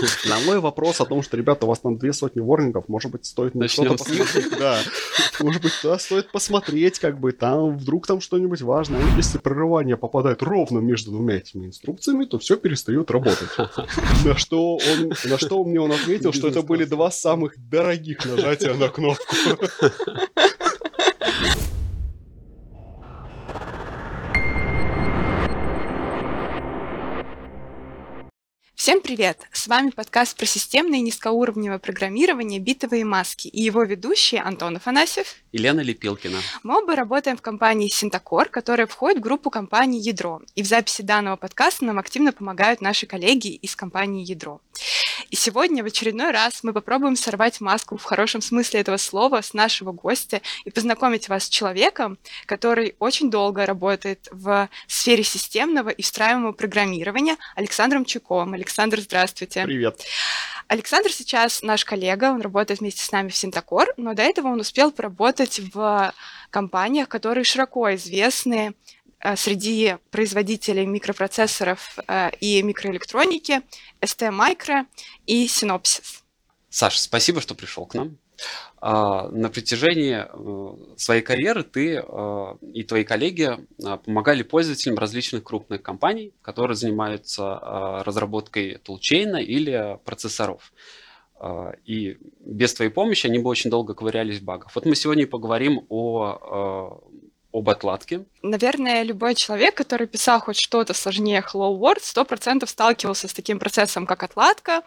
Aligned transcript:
На 0.28 0.38
мой 0.40 0.60
вопрос 0.60 1.00
о 1.00 1.06
том, 1.06 1.22
что, 1.22 1.36
ребята, 1.36 1.66
у 1.66 1.68
вас 1.68 1.80
там 1.80 1.98
две 1.98 2.12
сотни 2.12 2.40
ворнингов, 2.40 2.88
может 2.88 3.10
быть, 3.10 3.26
стоит 3.26 3.54
на 3.54 3.68
что-то 3.68 3.96
посмотреть. 3.96 4.50
Да, 4.58 4.78
может 5.40 5.62
быть, 5.62 5.72
туда 5.80 5.98
стоит 5.98 6.30
посмотреть, 6.30 6.98
как 6.98 7.18
бы 7.18 7.32
там, 7.32 7.76
вдруг 7.76 8.06
там 8.06 8.20
что-нибудь 8.20 8.62
важное. 8.62 9.00
Если 9.16 9.38
прерывание 9.38 9.96
попадает 9.96 10.42
ровно 10.42 10.78
между 10.78 11.10
двумя 11.10 11.36
этими 11.36 11.66
инструкциями, 11.66 12.24
то 12.24 12.38
все 12.38 12.56
перестает 12.56 13.10
работать. 13.10 13.48
На 14.24 14.36
что 14.36 14.76
он, 14.76 15.12
на 15.24 15.38
что 15.38 15.64
мне 15.64 15.80
он 15.80 15.92
ответил, 15.92 16.32
что 16.32 16.48
это 16.48 16.62
были 16.62 16.84
два 16.84 17.10
самых 17.10 17.54
дорогих 17.68 18.24
нажатия 18.24 18.74
на 18.74 18.88
кнопку. 18.88 19.24
Всем 28.80 29.02
привет! 29.02 29.46
С 29.52 29.68
вами 29.68 29.90
подкаст 29.90 30.38
про 30.38 30.46
системное 30.46 31.00
и 31.00 31.02
низкоуровневое 31.02 31.78
программирование 31.78 32.58
«Битовые 32.58 33.04
маски» 33.04 33.46
и 33.46 33.60
его 33.60 33.82
ведущие 33.82 34.40
Антон 34.40 34.76
Афанасьев 34.76 35.34
и 35.52 35.58
Лена 35.58 35.80
Лепилкина. 35.80 36.38
Мы 36.62 36.78
оба 36.78 36.96
работаем 36.96 37.36
в 37.36 37.42
компании 37.42 37.88
Синтакор, 37.88 38.48
которая 38.48 38.86
входит 38.86 39.18
в 39.18 39.22
группу 39.22 39.50
компании 39.50 40.00
«Ядро». 40.00 40.40
И 40.54 40.62
в 40.62 40.66
записи 40.66 41.02
данного 41.02 41.36
подкаста 41.36 41.84
нам 41.84 41.98
активно 41.98 42.32
помогают 42.32 42.80
наши 42.80 43.06
коллеги 43.06 43.48
из 43.48 43.76
компании 43.76 44.24
«Ядро». 44.24 44.60
И 45.30 45.36
сегодня 45.36 45.84
в 45.84 45.86
очередной 45.86 46.32
раз 46.32 46.64
мы 46.64 46.72
попробуем 46.72 47.14
сорвать 47.14 47.60
маску 47.60 47.96
в 47.96 48.02
хорошем 48.02 48.40
смысле 48.40 48.80
этого 48.80 48.96
слова 48.96 49.40
с 49.42 49.54
нашего 49.54 49.92
гостя 49.92 50.40
и 50.64 50.70
познакомить 50.70 51.28
вас 51.28 51.44
с 51.44 51.48
человеком, 51.48 52.18
который 52.46 52.96
очень 52.98 53.30
долго 53.30 53.64
работает 53.64 54.28
в 54.32 54.68
сфере 54.88 55.22
системного 55.22 55.90
и 55.90 56.02
встраиваемого 56.02 56.52
программирования 56.52 57.36
Александром 57.54 58.04
Чуковым. 58.04 58.54
Александр, 58.54 59.00
здравствуйте. 59.00 59.64
Привет. 59.64 60.02
Александр 60.70 61.10
сейчас 61.12 61.62
наш 61.62 61.84
коллега, 61.84 62.32
он 62.32 62.40
работает 62.40 62.80
вместе 62.80 63.04
с 63.04 63.12
нами 63.12 63.28
в 63.28 63.36
Синтакор, 63.36 63.92
но 63.96 64.14
до 64.14 64.22
этого 64.22 64.48
он 64.48 64.60
успел 64.60 64.92
поработать 64.92 65.60
в 65.74 66.14
компаниях, 66.50 67.08
которые 67.08 67.44
широко 67.44 67.94
известны 67.94 68.74
Э, 69.22 69.36
среди 69.36 69.96
производителей 70.10 70.86
микропроцессоров 70.86 71.98
э, 72.08 72.30
и 72.40 72.62
микроэлектроники 72.62 73.60
ST 74.00 74.30
Micro 74.30 74.86
и 75.26 75.46
Synopsys. 75.46 76.22
Саша, 76.70 76.98
спасибо, 76.98 77.42
что 77.42 77.54
пришел 77.54 77.84
к 77.84 77.94
нам. 77.94 78.16
А, 78.82 79.28
на 79.28 79.48
протяжении 79.50 80.24
э, 80.26 80.96
своей 80.96 81.22
карьеры 81.22 81.62
ты 81.64 82.02
и 82.72 82.82
твои 82.84 83.04
коллеги 83.04 83.58
помогали 84.04 84.42
пользователям 84.42 84.98
различных 84.98 85.44
крупных 85.44 85.82
компаний, 85.82 86.32
которые 86.42 86.76
занимаются 86.76 88.02
разработкой 88.04 88.78
тулчейна 88.78 89.36
или 89.36 89.98
процессоров. 90.04 90.72
И 91.86 92.18
без 92.40 92.74
твоей 92.74 92.90
помощи 92.90 93.26
они 93.26 93.38
бы 93.38 93.48
очень 93.48 93.70
долго 93.70 93.94
ковырялись 93.94 94.40
в 94.40 94.44
багах. 94.44 94.74
Вот 94.74 94.84
мы 94.84 94.94
сегодня 94.94 95.26
поговорим 95.26 95.86
о 95.88 97.00
об 97.52 97.68
отладке. 97.68 98.24
Наверное, 98.42 99.02
любой 99.02 99.34
человек, 99.34 99.74
который 99.74 100.06
писал 100.06 100.40
хоть 100.40 100.58
что-то 100.58 100.94
сложнее 100.94 101.44
Hello 101.46 101.78
World, 101.78 102.00
сто 102.02 102.24
процентов 102.24 102.70
сталкивался 102.70 103.28
с 103.28 103.34
таким 103.34 103.58
процессом, 103.58 104.06
как 104.06 104.22
отладка. 104.22 104.82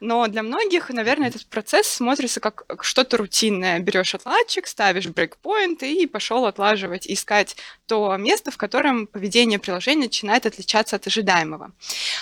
Но 0.00 0.26
для 0.26 0.42
многих, 0.42 0.90
наверное, 0.90 1.28
этот 1.28 1.46
процесс 1.46 1.86
смотрится 1.86 2.40
как 2.40 2.64
что-то 2.82 3.16
рутинное. 3.16 3.78
Берешь 3.78 4.14
отладчик, 4.14 4.66
ставишь 4.66 5.06
брейкпоинт 5.06 5.82
и 5.84 6.06
пошел 6.06 6.44
отлаживать, 6.46 7.06
искать 7.06 7.56
то 7.86 8.14
место, 8.16 8.50
в 8.50 8.56
котором 8.56 9.06
поведение 9.06 9.58
приложения 9.58 10.04
начинает 10.04 10.44
отличаться 10.44 10.96
от 10.96 11.06
ожидаемого. 11.06 11.72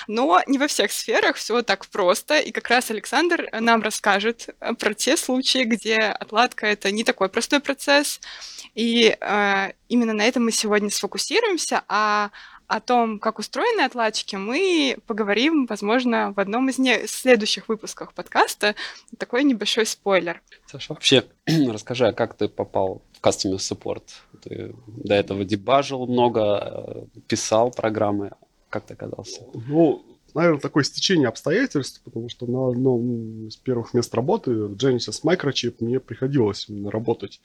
Но 0.06 0.40
не 0.46 0.58
во 0.58 0.68
всех 0.68 0.92
сферах 0.92 1.36
все 1.36 1.62
так 1.62 1.86
просто, 1.86 2.38
и 2.38 2.52
как 2.52 2.68
раз 2.68 2.90
Александр 2.90 3.48
нам 3.52 3.82
расскажет 3.82 4.50
про 4.78 4.94
те 4.94 5.16
случаи, 5.16 5.64
где 5.64 5.96
отладка 5.96 6.66
это 6.66 6.92
не 6.92 7.02
такой 7.02 7.28
простой 7.28 7.60
процесс, 7.60 8.20
и 8.74 9.16
э, 9.18 9.70
именно 9.88 10.12
на 10.12 10.24
этом 10.24 10.44
мы 10.44 10.52
сегодня 10.52 10.90
сфокусируемся, 10.90 11.82
а 11.88 12.30
о 12.66 12.80
том, 12.80 13.18
как 13.18 13.38
устроены 13.38 13.82
отладчики, 13.82 14.36
мы 14.36 14.96
поговорим, 15.06 15.66
возможно, 15.66 16.32
в 16.34 16.40
одном 16.40 16.68
из 16.68 16.78
не... 16.78 17.06
следующих 17.06 17.68
выпусков 17.68 18.12
подкаста. 18.12 18.74
Такой 19.18 19.44
небольшой 19.44 19.86
спойлер. 19.86 20.42
Саша, 20.66 20.92
вообще 20.92 21.24
расскажи, 21.46 22.08
а 22.08 22.12
как 22.12 22.34
ты 22.34 22.48
попал 22.48 23.02
в 23.12 23.24
Customer 23.24 23.56
Support? 23.56 24.02
Ты 24.42 24.74
до 24.86 25.14
этого 25.14 25.44
дебажил 25.44 26.06
много, 26.06 27.06
э, 27.14 27.20
писал 27.28 27.70
программы. 27.70 28.32
Как 28.68 28.84
ты 28.86 28.94
оказался? 28.94 29.42
Ну, 29.54 30.04
наверное, 30.34 30.60
такое 30.60 30.82
стечение 30.82 31.28
обстоятельств, 31.28 32.02
потому 32.04 32.28
что 32.28 32.46
на 32.46 32.68
одном 32.68 33.46
из 33.46 33.56
первых 33.56 33.94
мест 33.94 34.12
работы 34.14 34.52
в 34.52 34.74
Genesis 34.74 35.22
Microchip 35.22 35.76
мне 35.80 36.00
приходилось 36.00 36.68
именно 36.68 36.90
работать 36.90 37.40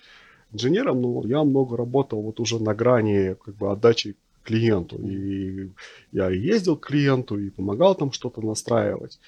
инженером, 0.53 1.01
но 1.01 1.23
я 1.25 1.44
много 1.44 1.78
работал 1.78 2.22
вот 2.22 2.39
уже 2.39 2.62
на 2.62 2.73
грани 2.73 3.35
как 3.44 3.56
бы 3.56 3.72
отдачи 3.72 4.16
клиенту. 4.44 4.97
И 4.97 5.72
я 6.12 6.29
ездил 6.29 6.78
к 6.78 6.88
клиенту 6.88 7.38
и 7.38 7.50
помогал 7.50 7.95
там 7.95 8.12
что-то 8.12 8.41
настраивать. 8.41 9.19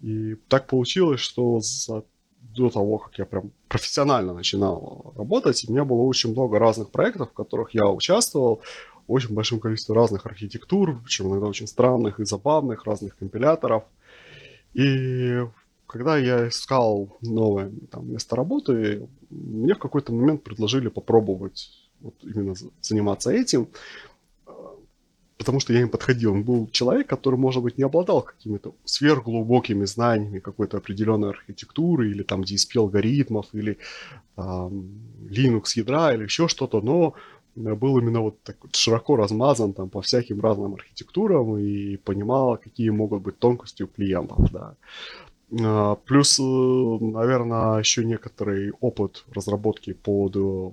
И 0.00 0.36
так 0.48 0.66
получилось, 0.66 1.20
что 1.20 1.60
за, 1.60 2.04
до 2.54 2.70
того, 2.70 2.98
как 2.98 3.18
я 3.18 3.24
прям 3.24 3.50
профессионально 3.68 4.34
начинал 4.34 5.12
работать, 5.16 5.64
у 5.68 5.72
меня 5.72 5.84
было 5.84 6.02
очень 6.02 6.32
много 6.32 6.58
разных 6.58 6.90
проектов, 6.90 7.30
в 7.30 7.34
которых 7.34 7.74
я 7.74 7.86
участвовал, 7.88 8.60
очень 9.06 9.34
большим 9.34 9.60
количеством 9.60 9.96
разных 9.96 10.26
архитектур, 10.26 11.00
причем 11.02 11.28
иногда 11.28 11.46
очень 11.46 11.66
странных 11.66 12.20
и 12.20 12.24
забавных, 12.24 12.84
разных 12.84 13.16
компиляторов. 13.16 13.84
И 14.72 15.40
когда 15.86 16.16
я 16.18 16.48
искал 16.48 17.16
новое 17.20 17.70
там, 17.90 18.10
место 18.10 18.36
работы, 18.36 19.08
мне 19.30 19.74
в 19.74 19.78
какой-то 19.78 20.12
момент 20.12 20.42
предложили 20.42 20.88
попробовать 20.88 21.70
вот 22.00 22.14
именно 22.22 22.54
заниматься 22.80 23.30
этим, 23.30 23.68
потому 25.38 25.60
что 25.60 25.72
я 25.72 25.80
им 25.80 25.88
подходил. 25.88 26.32
Он 26.32 26.42
был 26.42 26.68
человек, 26.68 27.06
который, 27.06 27.36
может 27.36 27.62
быть, 27.62 27.78
не 27.78 27.84
обладал 27.84 28.22
какими-то 28.22 28.74
сверхглубокими 28.84 29.84
знаниями 29.84 30.38
какой-то 30.38 30.78
определенной 30.78 31.30
архитектуры 31.30 32.10
или 32.10 32.22
там 32.22 32.42
DSP 32.42 32.78
алгоритмов 32.78 33.46
или 33.52 33.78
там, 34.36 34.88
Linux 35.28 35.76
ядра 35.76 36.14
или 36.14 36.24
еще 36.24 36.48
что-то, 36.48 36.80
но 36.80 37.14
был 37.56 37.98
именно 37.98 38.20
вот 38.20 38.42
так 38.42 38.56
вот 38.62 38.74
широко 38.74 39.16
размазан 39.16 39.74
там 39.74 39.88
по 39.88 40.00
всяким 40.00 40.40
разным 40.40 40.74
архитектурам 40.74 41.56
и 41.58 41.96
понимал, 41.96 42.56
какие 42.56 42.90
могут 42.90 43.22
быть 43.22 43.38
тонкости 43.38 43.84
у 43.84 43.86
клиентов, 43.86 44.50
да. 44.50 44.74
А, 45.60 45.96
плюс, 45.96 46.38
э, 46.38 46.42
наверное, 46.42 47.78
еще 47.78 48.04
некоторый 48.04 48.72
опыт 48.80 49.24
разработки 49.32 49.92
под 49.92 50.36
э, 50.36 50.70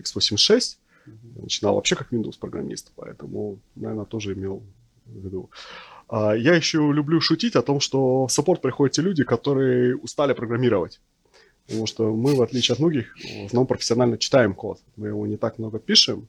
x86. 0.00 0.78
Начинал 1.36 1.74
вообще 1.76 1.94
как 1.94 2.12
Windows 2.12 2.38
программист, 2.38 2.92
поэтому, 2.96 3.58
наверное, 3.76 4.06
тоже 4.06 4.34
имел 4.34 4.62
в 5.04 5.24
виду. 5.24 5.50
А, 6.08 6.34
я 6.34 6.54
еще 6.54 6.78
люблю 6.92 7.20
шутить 7.20 7.56
о 7.56 7.62
том, 7.62 7.80
что 7.80 8.26
в 8.26 8.32
саппорт 8.32 8.60
приходят 8.60 8.94
те 8.94 9.02
люди, 9.02 9.24
которые 9.24 9.96
устали 9.96 10.32
программировать. 10.32 11.00
Потому 11.66 11.86
что 11.86 12.14
мы, 12.14 12.34
в 12.34 12.42
отличие 12.42 12.74
от 12.74 12.78
многих, 12.78 13.16
в 13.16 13.46
основном 13.46 13.66
профессионально 13.66 14.18
читаем 14.18 14.54
код. 14.54 14.80
Мы 14.96 15.08
его 15.08 15.26
не 15.26 15.36
так 15.36 15.58
много 15.58 15.80
пишем, 15.80 16.28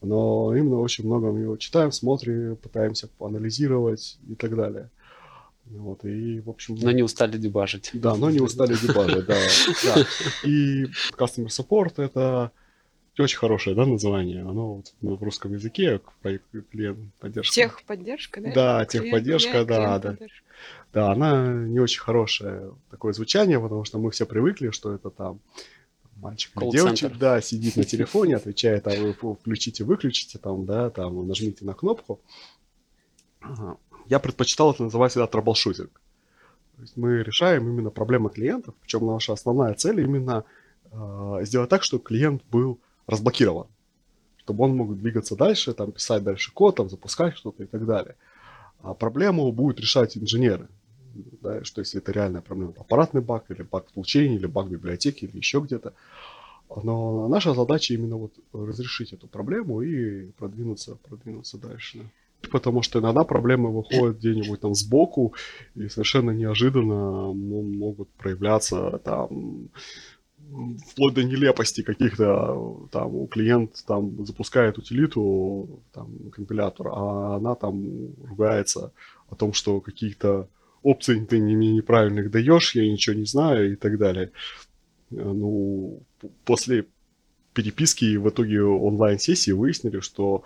но 0.00 0.54
именно 0.54 0.78
очень 0.78 1.04
много 1.04 1.32
мы 1.32 1.40
его 1.40 1.56
читаем, 1.56 1.90
смотрим, 1.90 2.56
пытаемся 2.56 3.08
поанализировать 3.18 4.18
и 4.28 4.34
так 4.36 4.54
далее. 4.54 4.90
Вот, 5.70 6.04
и, 6.04 6.40
в 6.40 6.50
общем... 6.50 6.76
Но 6.76 6.92
не 6.92 7.02
устали 7.02 7.38
дебажить. 7.38 7.90
Да, 7.92 8.14
но 8.14 8.30
не 8.30 8.40
устали 8.40 8.74
дебажить, 8.74 9.26
да. 9.26 9.36
И 10.44 10.84
Customer 11.16 11.48
Support— 11.48 11.94
это 11.96 12.52
очень 13.18 13.38
хорошее 13.38 13.74
да, 13.74 13.84
название. 13.84 14.42
Оно 14.42 14.76
вот 14.76 14.94
в 15.00 15.22
русском 15.22 15.52
языке, 15.52 16.00
проект 16.22 16.44
клиент 16.70 16.98
поддержка. 17.18 17.54
Техподдержка, 17.54 18.40
да? 18.40 18.52
Да, 18.52 18.84
техподдержка, 18.84 19.64
да, 19.64 19.98
да. 19.98 20.16
Да, 20.92 21.12
она 21.12 21.52
не 21.52 21.80
очень 21.80 22.00
хорошее 22.00 22.74
такое 22.90 23.12
звучание, 23.12 23.60
потому 23.60 23.84
что 23.84 23.98
мы 23.98 24.10
все 24.10 24.24
привыкли, 24.24 24.70
что 24.70 24.94
это 24.94 25.10
там 25.10 25.40
мальчик 26.16 26.52
или 26.60 26.70
девочка, 26.70 27.10
да, 27.10 27.40
сидит 27.40 27.76
на 27.76 27.84
телефоне, 27.84 28.36
отвечает, 28.36 28.86
а 28.86 28.90
вы 28.90 29.12
включите, 29.34 29.84
выключите, 29.84 30.38
там, 30.38 30.64
да, 30.64 30.90
там, 30.90 31.26
нажмите 31.26 31.64
на 31.64 31.74
кнопку. 31.74 32.20
Ага 33.40 33.76
я 34.08 34.18
предпочитал 34.18 34.72
это 34.72 34.84
называть 34.84 35.12
всегда 35.12 35.26
troubleshooting. 35.26 35.90
То 36.76 36.82
есть 36.82 36.96
мы 36.96 37.22
решаем 37.22 37.66
именно 37.68 37.90
проблемы 37.90 38.30
клиентов, 38.30 38.74
причем 38.80 39.06
наша 39.06 39.32
основная 39.32 39.74
цель 39.74 40.00
именно 40.00 40.44
э, 40.90 41.38
сделать 41.42 41.70
так, 41.70 41.82
чтобы 41.82 42.04
клиент 42.04 42.42
был 42.50 42.78
разблокирован, 43.06 43.66
чтобы 44.38 44.64
он 44.64 44.76
мог 44.76 44.96
двигаться 44.96 45.36
дальше, 45.36 45.72
там, 45.72 45.92
писать 45.92 46.22
дальше 46.22 46.52
код, 46.52 46.76
там, 46.76 46.90
запускать 46.90 47.36
что-то 47.36 47.62
и 47.62 47.66
так 47.66 47.86
далее. 47.86 48.16
А 48.82 48.92
проблему 48.94 49.50
будут 49.52 49.80
решать 49.80 50.16
инженеры. 50.18 50.68
Да, 51.40 51.64
что 51.64 51.80
если 51.80 52.00
это 52.00 52.12
реальная 52.12 52.42
проблема, 52.42 52.74
аппаратный 52.76 53.22
баг, 53.22 53.50
или 53.50 53.62
баг 53.62 53.88
в 53.88 53.92
получении, 53.94 54.36
или 54.36 54.44
баг 54.46 54.66
в 54.66 54.70
библиотеке, 54.70 55.24
или 55.24 55.38
еще 55.38 55.60
где-то. 55.60 55.94
Но 56.68 57.26
наша 57.28 57.54
задача 57.54 57.94
именно 57.94 58.16
вот 58.16 58.34
разрешить 58.52 59.14
эту 59.14 59.26
проблему 59.26 59.80
и 59.80 60.26
продвинуться, 60.32 60.96
продвинуться 60.96 61.56
дальше. 61.56 62.10
Потому 62.50 62.82
что 62.82 63.00
иногда 63.00 63.24
проблемы 63.24 63.74
выходят 63.74 64.18
где-нибудь 64.18 64.60
там 64.60 64.74
сбоку 64.74 65.34
и 65.74 65.88
совершенно 65.88 66.30
неожиданно 66.30 67.32
ну, 67.32 67.62
могут 67.62 68.08
проявляться 68.10 69.00
там 69.04 69.68
вплоть 70.88 71.14
до 71.14 71.24
нелепости 71.24 71.82
каких-то, 71.82 72.88
там, 72.92 73.14
у 73.14 73.26
клиент 73.26 73.84
там 73.86 74.24
запускает 74.24 74.78
утилиту, 74.78 75.80
там, 75.92 76.30
компилятор, 76.30 76.88
а 76.88 77.36
она 77.36 77.54
там 77.54 78.14
ругается 78.24 78.92
о 79.28 79.34
том, 79.34 79.52
что 79.52 79.80
каких-то 79.80 80.48
опций 80.82 81.24
ты 81.24 81.38
не, 81.38 81.54
неправильных 81.54 82.30
даешь, 82.30 82.74
я 82.74 82.90
ничего 82.90 83.16
не 83.16 83.24
знаю 83.24 83.72
и 83.72 83.76
так 83.76 83.98
далее. 83.98 84.30
Ну, 85.10 86.02
после 86.44 86.86
переписки 87.52 88.16
в 88.16 88.28
итоге 88.28 88.62
онлайн-сессии 88.62 89.50
выяснили, 89.50 90.00
что 90.00 90.44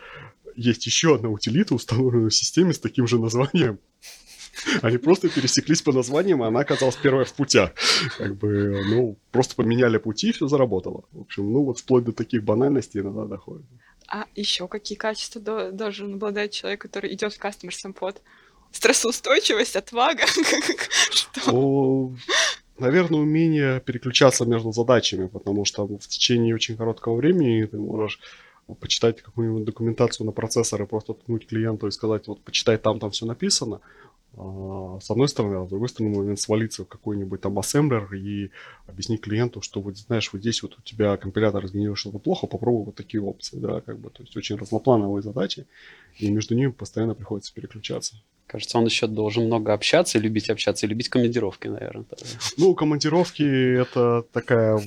есть 0.56 0.86
еще 0.86 1.14
одна 1.14 1.28
утилита, 1.28 1.74
установленная 1.74 2.30
в 2.30 2.34
системе 2.34 2.72
с 2.72 2.78
таким 2.78 3.06
же 3.06 3.18
названием. 3.18 3.78
Они 4.82 4.98
просто 4.98 5.28
пересеклись 5.28 5.82
по 5.82 5.92
названиям, 5.92 6.42
и 6.42 6.46
она 6.46 6.60
оказалась 6.60 6.96
первая 6.96 7.24
в 7.24 7.32
путях. 7.32 7.72
Как 8.18 8.36
бы, 8.36 8.82
ну, 8.88 9.16
просто 9.30 9.54
поменяли 9.54 9.98
пути, 9.98 10.30
и 10.30 10.32
все 10.32 10.48
заработало. 10.48 11.04
В 11.12 11.20
общем, 11.20 11.52
ну, 11.52 11.64
вот 11.64 11.78
вплоть 11.78 12.04
до 12.04 12.12
таких 12.12 12.44
банальностей 12.44 13.00
иногда 13.00 13.24
доходит. 13.24 13.64
А 14.08 14.26
еще 14.34 14.66
какие 14.66 14.98
качества 14.98 15.70
должен 15.72 16.14
обладать 16.14 16.52
человек, 16.52 16.80
который 16.80 17.14
идет 17.14 17.32
в 17.32 17.40
Customer 17.40 17.70
Support? 17.70 18.16
Стрессоустойчивость, 18.72 19.76
отвага? 19.76 20.24
Что? 21.10 22.12
Наверное, 22.78 23.20
умение 23.20 23.80
переключаться 23.80 24.46
между 24.46 24.72
задачами, 24.72 25.26
потому 25.26 25.64
что 25.64 25.86
в 25.86 26.08
течение 26.08 26.54
очень 26.54 26.76
короткого 26.76 27.16
времени 27.16 27.64
ты 27.66 27.76
можешь 27.76 28.20
почитать 28.74 29.22
какую-нибудь 29.22 29.64
документацию 29.64 30.26
на 30.26 30.32
процессор 30.32 30.82
и 30.82 30.86
просто 30.86 31.14
ткнуть 31.14 31.46
клиенту 31.46 31.86
и 31.86 31.90
сказать, 31.90 32.26
вот 32.26 32.42
почитай, 32.42 32.78
там 32.78 32.98
там 33.00 33.10
все 33.10 33.26
написано. 33.26 33.80
А, 34.36 34.98
с 35.00 35.10
одной 35.10 35.28
стороны, 35.28 35.56
а 35.56 35.66
с 35.66 35.68
другой 35.68 35.88
стороны, 35.88 36.16
момент 36.16 36.38
свалиться 36.38 36.84
в 36.84 36.88
какой-нибудь 36.88 37.40
там 37.40 37.58
ассемблер 37.58 38.12
и 38.14 38.50
объяснить 38.86 39.20
клиенту, 39.20 39.60
что 39.60 39.80
вот 39.80 39.96
знаешь, 39.96 40.32
вот 40.32 40.40
здесь 40.40 40.62
вот 40.62 40.78
у 40.78 40.82
тебя 40.82 41.16
компилятор 41.16 41.62
разгенерил 41.62 41.96
что-то 41.96 42.18
плохо, 42.18 42.46
попробуй 42.46 42.86
вот 42.86 42.94
такие 42.94 43.22
опции, 43.22 43.58
да, 43.58 43.80
как 43.80 43.98
бы, 43.98 44.10
то 44.10 44.22
есть 44.22 44.36
очень 44.36 44.56
разноплановые 44.56 45.22
задачи, 45.22 45.66
и 46.18 46.30
между 46.30 46.54
ними 46.54 46.70
постоянно 46.70 47.14
приходится 47.14 47.52
переключаться. 47.52 48.16
Кажется, 48.46 48.78
он 48.78 48.84
еще 48.84 49.06
должен 49.06 49.46
много 49.46 49.72
общаться, 49.72 50.18
любить 50.18 50.50
общаться, 50.50 50.86
и 50.86 50.88
любить 50.88 51.08
командировки, 51.08 51.68
наверное. 51.68 52.06
Ну, 52.56 52.74
командировки 52.74 53.42
это 53.42 54.24
такая 54.32 54.80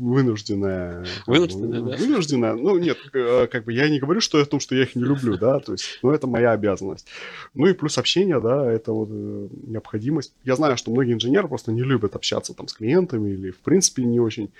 вынужденная. 0.00 1.04
Вынужденная, 1.26 1.82
да? 1.82 1.96
Вынужденная. 1.96 2.54
Ну, 2.54 2.78
нет, 2.78 2.98
э, 3.12 3.46
как 3.46 3.64
бы 3.64 3.72
я 3.72 3.88
не 3.88 4.00
говорю, 4.00 4.20
что 4.20 4.40
о 4.40 4.44
том, 4.44 4.58
что 4.58 4.74
я 4.74 4.82
их 4.82 4.96
не 4.96 5.04
люблю, 5.04 5.36
да, 5.36 5.60
то 5.60 5.72
есть, 5.72 5.98
ну, 6.02 6.10
это 6.10 6.26
моя 6.26 6.52
обязанность. 6.52 7.06
Ну 7.54 7.66
и 7.66 7.74
плюс 7.74 7.98
общение, 7.98 8.40
да, 8.40 8.70
это 8.70 8.92
вот 8.92 9.08
э, 9.12 9.48
необходимость. 9.66 10.32
Я 10.44 10.56
знаю, 10.56 10.76
что 10.76 10.90
многие 10.90 11.12
инженеры 11.12 11.48
просто 11.48 11.70
не 11.70 11.82
любят 11.82 12.16
общаться 12.16 12.54
там 12.54 12.66
с 12.66 12.72
клиентами 12.72 13.30
или, 13.30 13.50
в 13.50 13.58
принципе, 13.58 14.04
не 14.04 14.20
очень 14.20 14.50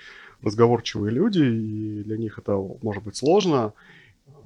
разговорчивые 0.43 1.11
люди, 1.11 1.41
и 1.41 2.03
для 2.03 2.17
них 2.17 2.37
это 2.37 2.55
может 2.81 3.03
быть 3.03 3.15
сложно. 3.15 3.73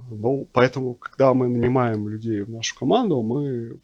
Ну, 0.10 0.48
поэтому, 0.54 0.94
когда 0.94 1.34
мы 1.34 1.48
нанимаем 1.48 2.08
людей 2.08 2.42
в 2.42 2.50
нашу 2.50 2.76
команду, 2.78 3.22
мы 3.22 3.80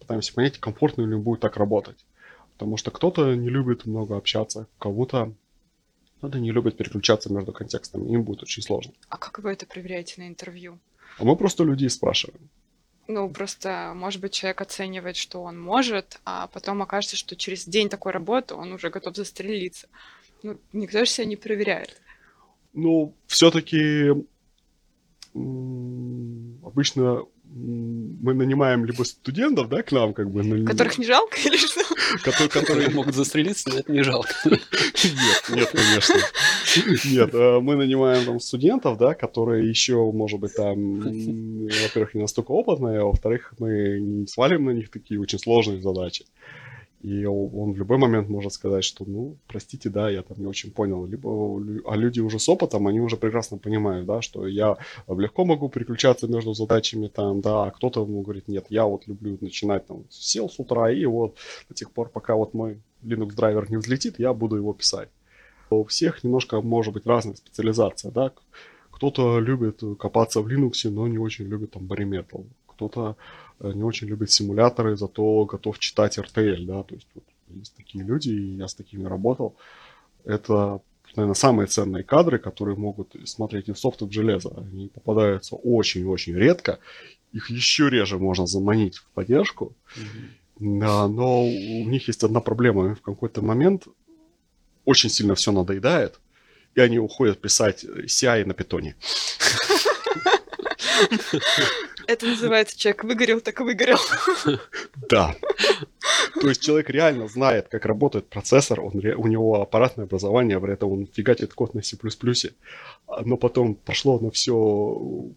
пытаемся 0.00 0.34
понять, 0.34 0.58
комфортно 0.58 1.02
ли 1.02 1.12
им 1.12 1.22
будет 1.22 1.40
так 1.40 1.56
работать. 1.56 2.04
Потому 2.54 2.76
что 2.76 2.90
кто-то 2.90 3.34
не 3.34 3.48
любит 3.48 3.86
много 3.86 4.16
общаться, 4.16 4.66
кого-то 4.78 5.32
кто-то 6.20 6.38
не 6.38 6.52
любит 6.52 6.76
переключаться 6.76 7.32
между 7.32 7.50
контекстами, 7.50 8.12
им 8.12 8.24
будет 8.24 8.42
очень 8.42 8.62
сложно. 8.62 8.92
А 9.08 9.16
как 9.16 9.38
вы 9.38 9.52
это 9.52 9.64
проверяете 9.64 10.20
на 10.20 10.28
интервью? 10.28 10.78
А 11.18 11.24
мы 11.24 11.34
просто 11.34 11.64
людей 11.64 11.88
спрашиваем. 11.88 12.50
Ну, 13.08 13.30
просто, 13.30 13.92
может 13.96 14.20
быть, 14.20 14.32
человек 14.34 14.60
оценивает, 14.60 15.16
что 15.16 15.42
он 15.42 15.58
может, 15.58 16.20
а 16.26 16.46
потом 16.48 16.82
окажется, 16.82 17.16
что 17.16 17.36
через 17.36 17.64
день 17.64 17.88
такой 17.88 18.12
работы 18.12 18.54
он 18.54 18.70
уже 18.72 18.90
готов 18.90 19.16
застрелиться. 19.16 19.88
Ну, 20.42 20.58
никто 20.74 20.98
же 20.98 21.06
себя 21.06 21.26
не 21.26 21.36
проверяет. 21.36 21.96
Ну, 22.74 23.14
все-таки 23.26 24.10
обычно 25.32 27.24
мы 27.44 28.34
нанимаем 28.34 28.84
либо 28.84 29.04
студентов, 29.04 29.70
да, 29.70 29.82
к 29.82 29.90
нам, 29.90 30.12
как 30.12 30.30
бы. 30.30 30.66
Которых 30.66 30.98
не 30.98 31.06
жалко 31.06 31.38
или 31.38 31.56
что? 31.56 31.80
Которые, 32.22 32.48
которые 32.48 32.90
могут 32.90 33.14
застрелиться, 33.14 33.70
но 33.70 33.78
это 33.78 33.92
не 33.92 34.02
жалко. 34.02 34.34
Нет, 34.44 35.44
нет, 35.50 35.70
конечно. 35.70 36.14
Нет, 37.04 37.34
э, 37.34 37.60
мы 37.60 37.76
нанимаем 37.76 38.24
там 38.24 38.40
студентов, 38.40 38.98
да, 38.98 39.14
которые 39.14 39.68
еще, 39.68 40.10
может 40.12 40.40
быть, 40.40 40.54
там, 40.54 41.00
во-первых, 41.00 42.14
не 42.14 42.20
настолько 42.20 42.52
опытные, 42.52 43.00
а 43.00 43.04
во-вторых, 43.04 43.54
мы 43.58 44.26
свалим 44.28 44.64
на 44.66 44.70
них 44.70 44.90
такие 44.90 45.20
очень 45.20 45.38
сложные 45.38 45.80
задачи. 45.80 46.24
И 47.02 47.24
он 47.24 47.72
в 47.72 47.78
любой 47.78 47.96
момент 47.96 48.28
может 48.28 48.52
сказать, 48.52 48.84
что, 48.84 49.04
ну, 49.06 49.38
простите, 49.46 49.88
да, 49.88 50.10
я 50.10 50.22
там 50.22 50.38
не 50.38 50.46
очень 50.46 50.70
понял. 50.70 51.06
Либо, 51.06 51.58
а 51.86 51.96
люди 51.96 52.20
уже 52.20 52.38
с 52.38 52.46
опытом, 52.48 52.86
они 52.86 53.00
уже 53.00 53.16
прекрасно 53.16 53.56
понимают, 53.56 54.06
да, 54.06 54.20
что 54.20 54.46
я 54.46 54.76
легко 55.08 55.46
могу 55.46 55.70
переключаться 55.70 56.28
между 56.28 56.52
задачами 56.52 57.08
там, 57.08 57.40
да, 57.40 57.64
а 57.64 57.70
кто-то 57.70 58.02
ему 58.02 58.20
говорит, 58.20 58.48
нет, 58.48 58.66
я 58.68 58.84
вот 58.84 59.06
люблю 59.06 59.38
начинать 59.40 59.86
там, 59.86 60.04
сел 60.10 60.50
с 60.50 60.58
утра 60.58 60.90
и 60.90 61.06
вот 61.06 61.36
до 61.68 61.74
тех 61.74 61.90
пор, 61.90 62.10
пока 62.10 62.34
вот 62.34 62.52
мой 62.52 62.82
Linux 63.02 63.34
драйвер 63.34 63.70
не 63.70 63.78
взлетит, 63.78 64.18
я 64.18 64.34
буду 64.34 64.56
его 64.56 64.74
писать. 64.74 65.08
У 65.70 65.84
всех 65.84 66.22
немножко 66.22 66.60
может 66.60 66.92
быть 66.92 67.06
разная 67.06 67.34
специализация, 67.34 68.10
да. 68.10 68.32
Кто-то 68.90 69.38
любит 69.38 69.80
копаться 69.98 70.42
в 70.42 70.48
Linux, 70.48 70.90
но 70.90 71.08
не 71.08 71.16
очень 71.16 71.46
любит 71.46 71.70
там 71.70 71.84
Bare 71.84 72.04
Metal. 72.04 72.44
Кто-то 72.66 73.16
Э, 73.49 73.49
не 73.60 73.82
очень 73.82 74.08
любит 74.08 74.30
симуляторы, 74.30 74.96
зато 74.96 75.44
готов 75.44 75.78
читать 75.78 76.18
RTL, 76.18 76.64
да, 76.64 76.82
то 76.82 76.94
есть 76.94 77.08
вот 77.14 77.24
есть 77.48 77.74
такие 77.76 78.04
люди, 78.04 78.30
и 78.30 78.56
я 78.56 78.68
с 78.68 78.74
такими 78.74 79.04
работал. 79.04 79.56
Это, 80.24 80.80
наверное, 81.16 81.34
самые 81.34 81.66
ценные 81.66 82.04
кадры, 82.04 82.38
которые 82.38 82.76
могут 82.76 83.16
смотреть 83.24 83.68
и 83.68 83.72
в 83.72 83.78
софт, 83.78 84.02
и 84.02 84.04
в 84.04 84.12
железо. 84.12 84.52
Они 84.56 84.88
попадаются 84.88 85.56
очень-очень 85.56 86.34
редко. 86.34 86.78
Их 87.32 87.50
еще 87.50 87.88
реже 87.90 88.18
можно 88.18 88.46
заманить 88.46 88.98
в 88.98 89.04
поддержку. 89.10 89.74
Mm-hmm. 89.96 90.78
Да, 90.80 91.08
но 91.08 91.44
у 91.44 91.84
них 91.88 92.08
есть 92.08 92.22
одна 92.22 92.40
проблема. 92.40 92.94
В 92.94 93.00
какой-то 93.00 93.42
момент 93.42 93.88
очень 94.84 95.10
сильно 95.10 95.34
все 95.34 95.52
надоедает, 95.52 96.20
и 96.74 96.80
они 96.80 96.98
уходят 96.98 97.40
писать 97.40 97.84
CI 97.84 98.44
на 98.44 98.54
питоне. 98.54 98.94
Это 102.10 102.26
называется 102.26 102.76
человек 102.76 103.04
выгорел, 103.04 103.40
так 103.40 103.60
выгорел. 103.60 103.98
Да. 105.08 105.36
То 106.40 106.48
есть 106.48 106.60
человек 106.60 106.90
реально 106.90 107.28
знает, 107.28 107.68
как 107.68 107.86
работает 107.86 108.28
процессор, 108.28 108.80
он, 108.80 108.94
у 108.94 109.26
него 109.28 109.62
аппаратное 109.62 110.06
образование, 110.06 110.60
при 110.60 110.72
этом 110.72 110.90
он 110.90 111.06
фигачит 111.06 111.54
код 111.54 111.74
на 111.74 111.82
C++, 111.82 111.96
но 113.24 113.36
потом 113.36 113.76
пошло 113.76 114.18
на 114.18 114.30
все 114.32 114.54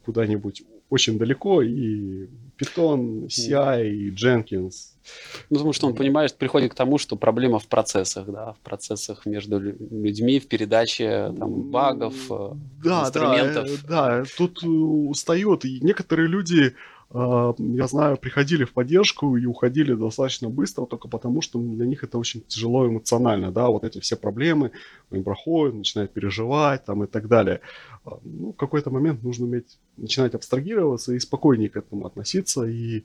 куда-нибудь 0.03 0.63
очень 0.89 1.19
далеко, 1.19 1.61
и 1.61 2.27
Python, 2.57 3.27
CI, 3.27 3.89
и 3.89 4.11
Jenkins. 4.11 4.93
Ну, 5.49 5.57
потому 5.57 5.73
что 5.73 5.87
он 5.87 5.95
понимает, 5.95 6.37
приходит 6.37 6.71
к 6.71 6.75
тому, 6.75 6.97
что 6.97 7.15
проблема 7.15 7.59
в 7.59 7.67
процессах, 7.67 8.27
да, 8.27 8.53
в 8.53 8.59
процессах 8.59 9.25
между 9.25 9.59
людьми, 9.59 10.39
в 10.39 10.47
передаче 10.47 11.33
там, 11.37 11.69
багов, 11.69 12.13
э, 12.29 12.51
да, 12.83 13.01
инструментов. 13.01 13.69
Да, 13.87 14.19
да, 14.19 14.23
тут 14.37 14.63
устает, 14.63 15.65
и 15.65 15.79
некоторые 15.81 16.27
люди 16.27 16.75
я 17.13 17.87
знаю, 17.87 18.17
приходили 18.17 18.63
в 18.63 18.73
поддержку 18.73 19.37
и 19.37 19.45
уходили 19.45 19.93
достаточно 19.93 20.49
быстро, 20.49 20.87
только 20.87 21.07
потому 21.07 21.41
что 21.41 21.59
для 21.59 21.85
них 21.85 22.03
это 22.03 22.17
очень 22.17 22.41
тяжело 22.41 22.87
эмоционально, 22.87 23.51
да, 23.51 23.67
вот 23.69 23.83
эти 23.83 23.99
все 23.99 24.15
проблемы 24.15 24.71
им 25.11 25.23
проходят, 25.23 25.75
начинают 25.75 26.11
переживать 26.11 26.85
там 26.85 27.03
и 27.03 27.07
так 27.07 27.27
далее. 27.27 27.61
А, 28.03 28.17
ну, 28.23 28.53
в 28.53 28.55
какой-то 28.55 28.89
момент 28.89 29.21
нужно 29.21 29.45
уметь 29.45 29.77
начинать 29.95 30.33
абстрагироваться 30.33 31.13
и 31.13 31.19
спокойнее 31.19 31.69
к 31.69 31.77
этому 31.77 32.07
относиться, 32.07 32.65
и 32.65 33.03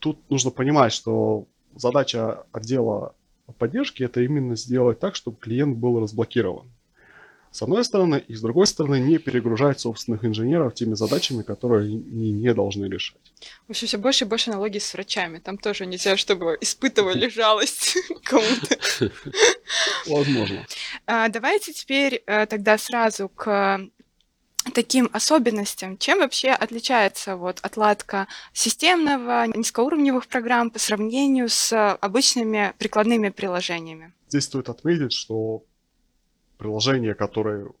тут 0.00 0.18
нужно 0.28 0.50
понимать, 0.50 0.92
что 0.92 1.46
задача 1.76 2.44
отдела 2.50 3.14
поддержки 3.58 4.02
это 4.02 4.22
именно 4.22 4.56
сделать 4.56 4.98
так, 4.98 5.14
чтобы 5.14 5.36
клиент 5.36 5.76
был 5.76 6.00
разблокирован 6.00 6.66
с 7.52 7.62
одной 7.62 7.84
стороны, 7.84 8.24
и 8.26 8.34
с 8.34 8.40
другой 8.40 8.66
стороны, 8.66 8.98
не 8.98 9.18
перегружать 9.18 9.78
собственных 9.78 10.24
инженеров 10.24 10.74
теми 10.74 10.94
задачами, 10.94 11.42
которые 11.42 11.82
они 11.82 12.32
не 12.32 12.54
должны 12.54 12.86
решать. 12.86 13.20
В 13.68 13.70
общем, 13.70 13.86
все 13.86 13.98
больше 13.98 14.24
и 14.24 14.28
больше 14.28 14.50
аналогий 14.50 14.80
с 14.80 14.94
врачами. 14.94 15.38
Там 15.38 15.58
тоже 15.58 15.84
нельзя, 15.84 16.16
чтобы 16.16 16.56
испытывали 16.62 17.28
жалость 17.34 17.96
кому-то. 18.24 19.10
Возможно. 20.06 20.66
А, 21.06 21.28
давайте 21.28 21.74
теперь 21.74 22.22
э, 22.26 22.46
тогда 22.46 22.78
сразу 22.78 23.28
к 23.28 23.80
таким 24.72 25.10
особенностям. 25.12 25.98
Чем 25.98 26.20
вообще 26.20 26.50
отличается 26.50 27.36
вот 27.36 27.58
отладка 27.62 28.28
системного, 28.54 29.46
низкоуровневых 29.54 30.26
программ 30.26 30.70
по 30.70 30.78
сравнению 30.78 31.48
с 31.50 31.94
обычными 31.96 32.72
прикладными 32.78 33.28
приложениями? 33.28 34.14
Здесь 34.28 34.44
стоит 34.44 34.68
отметить, 34.70 35.12
что 35.12 35.64
приложения, 36.62 37.14
которые 37.14 37.72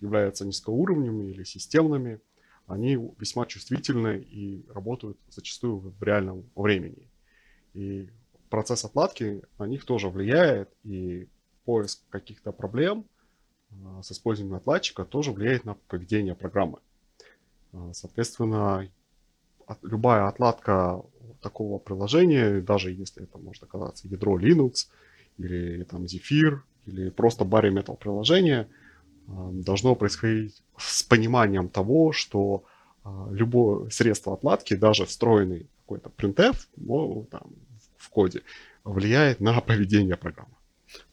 являются 0.00 0.44
низкоуровневыми 0.44 1.30
или 1.30 1.42
системными, 1.42 2.20
они 2.66 2.96
весьма 3.18 3.46
чувствительны 3.46 4.18
и 4.18 4.66
работают 4.68 5.16
зачастую 5.30 5.78
в 5.78 6.02
реальном 6.02 6.44
времени. 6.54 7.08
И 7.72 8.10
процесс 8.50 8.84
отладки 8.84 9.42
на 9.58 9.66
них 9.66 9.86
тоже 9.86 10.10
влияет, 10.10 10.68
и 10.82 11.28
поиск 11.64 12.02
каких-то 12.10 12.52
проблем 12.52 13.06
а, 13.82 14.02
с 14.02 14.12
использованием 14.12 14.58
отладчика 14.58 15.06
тоже 15.06 15.32
влияет 15.32 15.64
на 15.64 15.74
поведение 15.88 16.34
программы. 16.34 16.80
А, 17.72 17.94
соответственно, 17.94 18.86
любая 19.80 20.28
отладка 20.28 21.02
такого 21.40 21.78
приложения, 21.78 22.60
даже 22.60 22.92
если 22.92 23.22
это 23.22 23.38
может 23.38 23.62
оказаться 23.62 24.08
ядро 24.08 24.38
Linux 24.38 24.88
или 25.38 25.84
там 25.84 26.04
Zephyr 26.04 26.60
или 26.86 27.10
просто 27.10 27.44
bare 27.44 27.70
metal 27.70 27.96
приложение, 27.96 28.68
а, 29.28 29.50
должно 29.52 29.94
происходить 29.94 30.62
с 30.76 31.02
пониманием 31.02 31.68
того, 31.68 32.12
что 32.12 32.64
любое 33.30 33.90
средство 33.90 34.32
отладки, 34.32 34.74
даже 34.74 35.04
встроенный 35.04 35.66
какой-то 35.82 36.10
printf 36.16 36.56
ну, 36.76 37.26
там, 37.30 37.42
в 37.98 38.08
коде, 38.08 38.42
влияет 38.82 39.40
на 39.40 39.60
поведение 39.60 40.16
программы. 40.16 40.54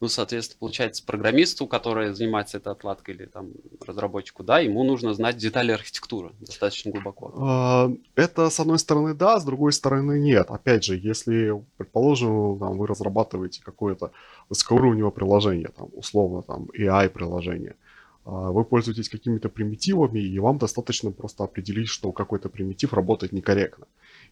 Ну, 0.00 0.08
соответственно, 0.08 0.58
получается, 0.60 1.04
программисту, 1.04 1.66
который 1.66 2.12
занимается 2.14 2.58
этой 2.58 2.72
отладкой, 2.72 3.14
или 3.14 3.26
там 3.26 3.50
разработчику, 3.86 4.42
да, 4.42 4.58
ему 4.58 4.84
нужно 4.84 5.14
знать 5.14 5.36
детали 5.36 5.72
архитектуры 5.72 6.32
достаточно 6.40 6.90
глубоко. 6.90 7.32
А, 7.36 7.90
это, 8.14 8.50
с 8.50 8.60
одной 8.60 8.78
стороны, 8.78 9.14
да, 9.14 9.38
с 9.40 9.44
другой 9.44 9.72
стороны, 9.72 10.18
нет. 10.18 10.50
Опять 10.50 10.84
же, 10.84 10.96
если, 10.96 11.62
предположим, 11.76 12.58
там, 12.58 12.78
вы 12.78 12.86
разрабатываете 12.86 13.62
какое-то 13.62 14.12
высокоуровневое 14.48 15.10
приложение, 15.10 15.68
там, 15.68 15.88
условно, 15.94 16.42
там, 16.42 16.68
AI-приложение, 16.76 17.76
а, 18.24 18.50
вы 18.50 18.64
пользуетесь 18.64 19.08
какими-то 19.08 19.48
примитивами, 19.48 20.20
и 20.20 20.38
вам 20.38 20.58
достаточно 20.58 21.10
просто 21.10 21.44
определить, 21.44 21.88
что 21.88 22.12
какой-то 22.12 22.48
примитив 22.48 22.92
работает 22.92 23.32
некорректно. 23.32 23.86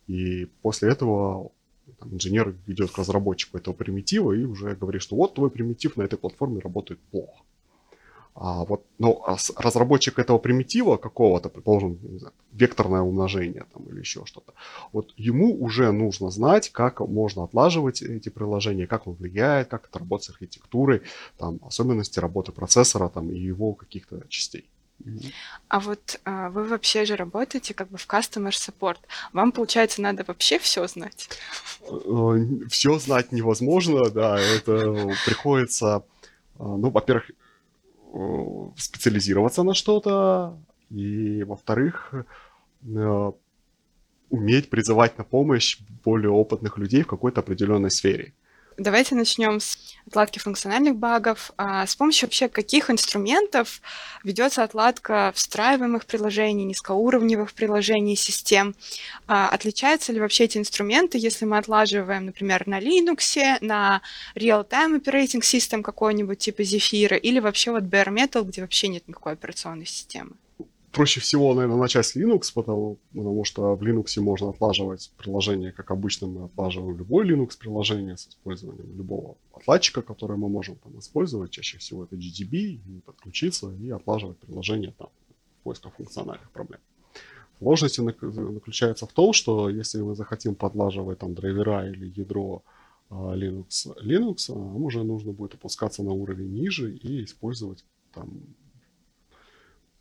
И 0.07 0.47
после 0.63 0.91
этого 0.91 1.51
там, 1.99 2.15
инженер 2.15 2.55
идет 2.67 2.91
к 2.91 2.99
разработчику 2.99 3.59
этого 3.59 3.75
примитива 3.75 4.33
и 4.33 4.45
уже 4.45 4.75
говорит, 4.75 5.03
что 5.03 5.17
вот 5.17 5.35
твой 5.35 5.51
примитив 5.51 5.97
на 5.97 6.03
этой 6.03 6.19
платформе 6.19 6.61
работает 6.61 7.01
плохо. 7.11 7.43
А 8.35 8.65
вот, 8.65 8.85
ну, 8.99 9.23
а 9.27 9.37
разработчик 9.57 10.19
этого 10.19 10.39
примитива 10.39 10.97
какого-то, 10.97 11.49
предположим, 11.49 11.99
знаю, 12.19 12.33
векторное 12.53 13.01
умножение 13.03 13.67
там, 13.73 13.85
или 13.85 13.99
еще 13.99 14.25
что-то, 14.25 14.55
вот 14.93 15.13
ему 15.17 15.53
уже 15.63 15.91
нужно 15.91 16.31
знать, 16.31 16.71
как 16.71 17.01
можно 17.01 17.45
отлаживать 17.45 18.03
эти 18.03 18.29
приложения, 18.29 18.87
как 18.87 19.07
он 19.07 19.15
влияет, 19.15 19.69
как 19.69 19.89
это 19.89 19.99
работает 19.99 20.27
с 20.27 20.31
архитектурой, 20.31 21.03
там, 21.39 21.59
особенности 21.63 22.21
работы 22.21 22.53
процессора 22.53 23.09
там, 23.09 23.31
и 23.31 23.39
его 23.39 23.75
каких-то 23.75 24.23
частей. 24.29 24.65
А 25.69 25.81
вот 25.81 26.21
а, 26.25 26.51
вы 26.51 26.65
вообще 26.65 27.05
же 27.05 27.17
работаете 27.17 27.75
как 27.75 27.89
бы 27.89 27.99
в 27.99 28.07
customer 28.07 28.51
support. 28.51 28.99
Вам, 29.33 29.53
получается, 29.53 30.03
надо 30.03 30.25
вообще 30.27 30.59
все 30.59 30.87
знать? 30.87 31.29
Э, 31.83 32.37
все 32.69 32.99
знать 32.99 33.33
невозможно, 33.33 34.11
да. 34.11 34.39
Это 34.39 35.15
приходится, 35.25 36.05
а, 36.59 36.65
ну, 36.65 36.91
во-первых, 36.91 37.31
э, 38.13 38.71
специализироваться 38.77 39.63
на 39.63 39.75
что-то, 39.75 40.59
и, 40.91 41.45
во-вторых, 41.45 42.13
э, 42.83 43.33
уметь 44.31 44.71
призывать 44.71 45.19
на 45.19 45.25
помощь 45.25 45.79
более 46.05 46.31
опытных 46.31 46.79
людей 46.79 47.03
в 47.03 47.07
какой-то 47.07 47.41
определенной 47.41 47.91
сфере. 47.91 48.33
Давайте 48.77 49.15
начнем 49.15 49.61
с 49.61 49.77
отладки 50.07 50.39
функциональных 50.39 50.97
багов. 50.97 51.53
А 51.57 51.87
с 51.87 51.95
помощью 51.97 52.27
вообще 52.27 52.49
каких 52.49 52.91
инструментов 52.91 53.81
ведется 54.25 54.63
отладка 54.63 55.33
встраиваемых 55.35 56.07
приложений, 56.07 56.65
низкоуровневых 56.65 57.53
приложений, 57.53 58.17
систем? 58.17 58.75
А 59.27 59.49
отличаются 59.49 60.13
ли 60.13 60.21
вообще 60.21 60.45
эти 60.45 60.59
инструменты, 60.59 61.19
если 61.19 61.45
мы 61.45 61.59
отлаживаем, 61.59 62.27
например, 62.27 62.67
на 62.67 62.81
Linux, 62.81 63.59
на 63.61 64.03
Real-Time 64.35 65.01
Operating 65.01 65.41
System 65.41 65.83
какой-нибудь 65.83 66.39
типа 66.39 66.63
Zephyr, 66.63 67.19
или 67.19 67.41
вообще 67.41 67.71
вот 67.71 67.85
Bare 67.85 68.09
Metal, 68.09 68.45
где 68.45 68.61
вообще 68.61 68.89
нет 68.89 69.07
никакой 69.09 69.33
операционной 69.35 69.87
системы? 69.87 70.33
Проще 70.93 71.21
всего, 71.21 71.55
наверное, 71.55 71.77
начать 71.77 72.07
с 72.07 72.17
Linux, 72.17 72.53
потому, 72.55 72.99
потому 73.13 73.45
что 73.45 73.75
в 73.75 73.83
Linux 73.83 74.21
можно 74.21 74.51
отлаживать 74.51 75.13
приложение, 75.17 75.73
как 75.73 75.91
обычно 75.91 76.27
мы 76.27 76.45
отлаживаем 76.45 76.97
любое 76.97 77.27
Linux 77.27 77.59
приложение 77.59 78.17
с 78.17 78.29
использованием 78.29 78.97
любого 78.97 79.37
отладчика, 79.53 80.03
которое 80.03 80.37
мы 80.37 80.49
можем 80.49 80.77
там 80.77 80.99
использовать. 80.99 81.51
Чаще 81.51 81.79
всего 81.79 82.05
это 82.05 82.17
GDB, 82.17 82.81
подключиться 83.05 83.73
и 83.73 83.91
отлаживать 83.91 84.39
приложение 84.39 84.93
там 84.99 85.09
в 85.61 85.65
поисках 85.65 85.95
функциональных 85.95 86.51
проблем. 86.51 86.81
Сложность 87.59 87.97
заключается 87.97 89.07
в 89.07 89.13
том, 89.13 89.33
что 89.35 89.69
если 89.69 90.01
мы 90.01 90.15
захотим 90.15 90.55
подлаживать 90.55 91.19
там 91.19 91.35
драйвера 91.35 91.87
или 91.91 92.11
ядро 92.17 92.63
а, 93.11 93.37
Linux, 93.37 93.95
Linux, 94.03 94.55
нам 94.55 94.83
уже 94.83 95.05
нужно 95.05 95.33
будет 95.33 95.55
опускаться 95.55 96.03
на 96.03 96.13
уровень 96.13 96.55
ниже 96.55 96.97
и 96.97 97.25
использовать 97.25 97.85
там 98.15 98.41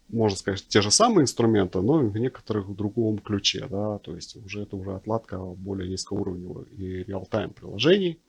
можно 0.10 0.38
сказать, 0.38 0.68
те 0.68 0.82
же 0.82 0.92
самые 0.92 1.24
инструменты, 1.24 1.82
но 1.82 2.00
в 2.00 2.18
некоторых 2.18 2.76
другом 2.76 3.20
ключе, 3.20 3.68
да, 3.70 4.00
то 4.00 4.16
есть 4.16 4.36
уже 4.36 4.64
это 4.64 4.76
уже 4.76 4.96
отладка 4.96 5.38
более 5.38 5.90
низкоуровневых 5.90 6.68
и 6.74 7.04
реал-тайм 7.04 7.52
приложений. 7.52 8.20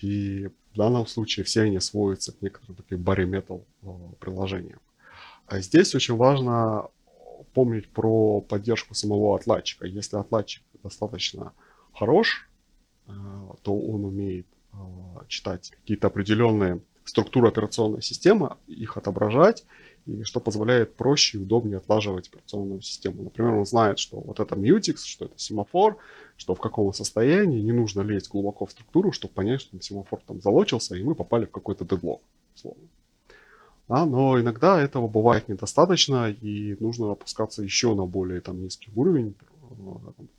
И 0.00 0.48
в 0.72 0.76
данном 0.76 1.06
случае 1.06 1.44
все 1.44 1.62
они 1.62 1.78
сводятся 1.78 2.32
к 2.32 2.42
некоторым 2.42 2.76
таким 2.76 3.02
bare 3.02 3.24
metal 3.24 3.64
э, 3.82 4.14
приложениям. 4.18 4.80
А 5.46 5.60
здесь 5.60 5.94
очень 5.94 6.16
важно 6.16 6.88
помнить 7.54 7.88
про 7.88 8.40
поддержку 8.40 8.94
самого 8.94 9.36
отладчика. 9.36 9.86
Если 9.86 10.16
отладчик 10.16 10.64
достаточно 10.82 11.52
хорош, 11.94 12.48
э, 13.06 13.12
то 13.62 13.78
он 13.78 14.04
умеет 14.04 14.46
э, 14.72 14.76
читать 15.28 15.70
какие-то 15.70 16.08
определенные 16.08 16.80
структуры 17.04 17.48
операционной 17.48 18.02
системы, 18.02 18.56
их 18.66 18.96
отображать 18.96 19.64
и 20.06 20.22
что 20.24 20.40
позволяет 20.40 20.94
проще 20.94 21.38
и 21.38 21.40
удобнее 21.40 21.78
отлаживать 21.78 22.28
операционную 22.28 22.80
систему. 22.82 23.22
Например, 23.22 23.54
он 23.54 23.66
знает, 23.66 23.98
что 23.98 24.18
вот 24.20 24.40
это 24.40 24.54
Mutex, 24.54 24.98
что 25.04 25.26
это 25.26 25.38
семафор, 25.38 25.98
что 26.36 26.54
в 26.54 26.60
каком 26.60 26.92
состоянии, 26.92 27.60
не 27.60 27.72
нужно 27.72 28.00
лезть 28.00 28.30
глубоко 28.30 28.66
в 28.66 28.72
структуру, 28.72 29.12
чтобы 29.12 29.34
понять, 29.34 29.60
что 29.60 29.80
семафор 29.80 30.20
там 30.26 30.40
залочился, 30.40 30.96
и 30.96 31.02
мы 31.02 31.14
попали 31.14 31.46
в 31.46 31.50
какой-то 31.50 31.84
дедлог, 31.84 32.20
условно. 32.54 32.82
Да, 33.88 34.06
но 34.06 34.40
иногда 34.40 34.80
этого 34.80 35.08
бывает 35.08 35.48
недостаточно, 35.48 36.30
и 36.30 36.76
нужно 36.80 37.12
опускаться 37.12 37.62
еще 37.62 37.94
на 37.94 38.06
более 38.06 38.40
там, 38.40 38.62
низкий 38.62 38.90
уровень. 38.94 39.34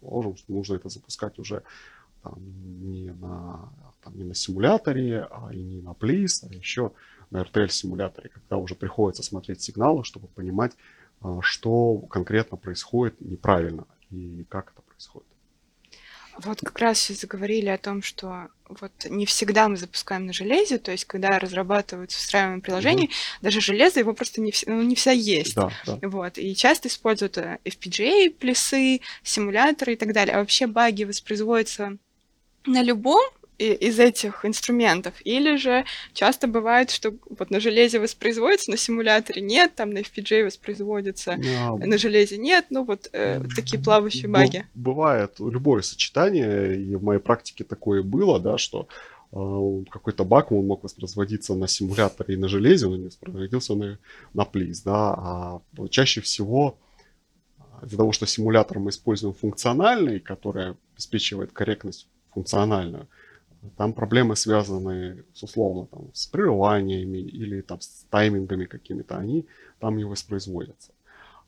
Положим, 0.01 0.37
что 0.37 0.53
нужно 0.53 0.75
это 0.75 0.89
запускать 0.89 1.39
уже 1.39 1.63
там, 2.23 2.39
не, 2.81 3.11
на, 3.11 3.69
там, 4.03 4.17
не 4.17 4.23
на 4.23 4.33
симуляторе, 4.33 5.27
а 5.29 5.53
и 5.53 5.61
не 5.61 5.81
на 5.81 5.89
Please, 5.89 6.47
а 6.49 6.53
еще 6.53 6.91
на 7.33 7.41
RTL-симуляторе, 7.41 8.29
когда 8.29 8.57
уже 8.57 8.75
приходится 8.75 9.23
смотреть 9.23 9.61
сигналы, 9.61 10.03
чтобы 10.03 10.27
понимать, 10.27 10.73
а, 11.21 11.39
что 11.41 11.97
конкретно 12.09 12.57
происходит 12.57 13.19
неправильно 13.19 13.85
и 14.11 14.45
как 14.49 14.71
это 14.71 14.81
происходит. 14.81 15.27
Вот 16.37 16.59
как 16.61 16.79
раз 16.79 16.99
сейчас 16.99 17.21
заговорили 17.21 17.69
о 17.69 17.77
том, 17.77 18.01
что 18.01 18.47
вот 18.67 18.91
не 19.07 19.25
всегда 19.25 19.67
мы 19.67 19.77
запускаем 19.77 20.25
на 20.25 20.33
железе, 20.33 20.79
то 20.79 20.91
есть 20.91 21.05
когда 21.05 21.37
разрабатывают 21.37 22.11
встраиваемое 22.11 22.61
приложение, 22.61 23.07
mm-hmm. 23.07 23.41
даже 23.41 23.61
железо 23.61 23.99
его 23.99 24.13
просто 24.13 24.41
не, 24.41 24.51
ну, 24.65 24.81
не 24.81 24.95
вся 24.95 25.11
есть. 25.11 25.55
Да, 25.55 25.71
да. 25.85 25.99
Вот. 26.01 26.37
И 26.39 26.55
часто 26.55 26.87
используют 26.87 27.37
э, 27.37 27.59
FPGA, 27.65 28.31
плюсы, 28.31 29.01
симуляторы 29.21 29.93
и 29.93 29.95
так 29.95 30.11
далее. 30.11 30.35
А 30.35 30.39
вообще 30.39 30.65
баги 30.65 31.03
воспроизводятся 31.03 31.97
на 32.65 32.81
любом 32.81 33.23
из 33.71 33.99
этих 33.99 34.45
инструментов. 34.45 35.13
Или 35.23 35.55
же 35.55 35.85
часто 36.13 36.47
бывает, 36.47 36.91
что 36.91 37.13
вот 37.29 37.49
на 37.49 37.59
железе 37.59 37.99
воспроизводится, 37.99 38.71
на 38.71 38.77
симуляторе 38.77 39.41
нет, 39.41 39.75
там 39.75 39.91
на 39.91 39.99
FPGA 39.99 40.45
воспроизводится, 40.45 41.37
а, 41.59 41.75
на 41.77 41.97
железе 41.97 42.37
нет, 42.37 42.65
ну 42.69 42.83
вот 42.83 43.09
э, 43.13 43.41
такие 43.55 43.81
плавающие 43.81 44.29
баги. 44.29 44.65
Бывает 44.73 45.39
любое 45.39 45.81
сочетание, 45.81 46.81
и 46.81 46.95
в 46.95 47.03
моей 47.03 47.19
практике 47.19 47.63
такое 47.63 48.03
было, 48.03 48.39
да, 48.39 48.57
что 48.57 48.87
э, 49.31 49.83
какой-то 49.89 50.23
баг 50.23 50.51
он 50.51 50.67
мог 50.67 50.83
воспроизводиться 50.83 51.55
на 51.55 51.67
симуляторе 51.67 52.35
и 52.35 52.37
на 52.37 52.47
железе, 52.47 52.87
но 52.87 52.97
не 52.97 53.05
воспроизводился 53.05 53.75
на, 53.75 53.99
на 54.33 54.45
плиз, 54.45 54.81
да, 54.81 55.13
а 55.13 55.61
чаще 55.89 56.21
всего 56.21 56.77
из-за 57.83 57.97
того, 57.97 58.11
что 58.11 58.25
симулятор 58.25 58.79
мы 58.79 58.89
используем 58.89 59.33
функциональный, 59.33 60.19
который 60.19 60.75
обеспечивает 60.93 61.51
корректность 61.51 62.07
функциональную, 62.33 63.07
там 63.77 63.93
проблемы 63.93 64.35
связаны 64.35 65.23
с 65.33 65.43
условно 65.43 65.85
там, 65.85 66.09
с 66.13 66.27
прерываниями 66.27 67.19
или 67.19 67.61
там, 67.61 67.79
с 67.81 68.05
таймингами 68.09 68.65
какими-то, 68.65 69.17
они 69.17 69.45
там 69.79 69.97
не 69.97 70.03
воспроизводятся. 70.03 70.91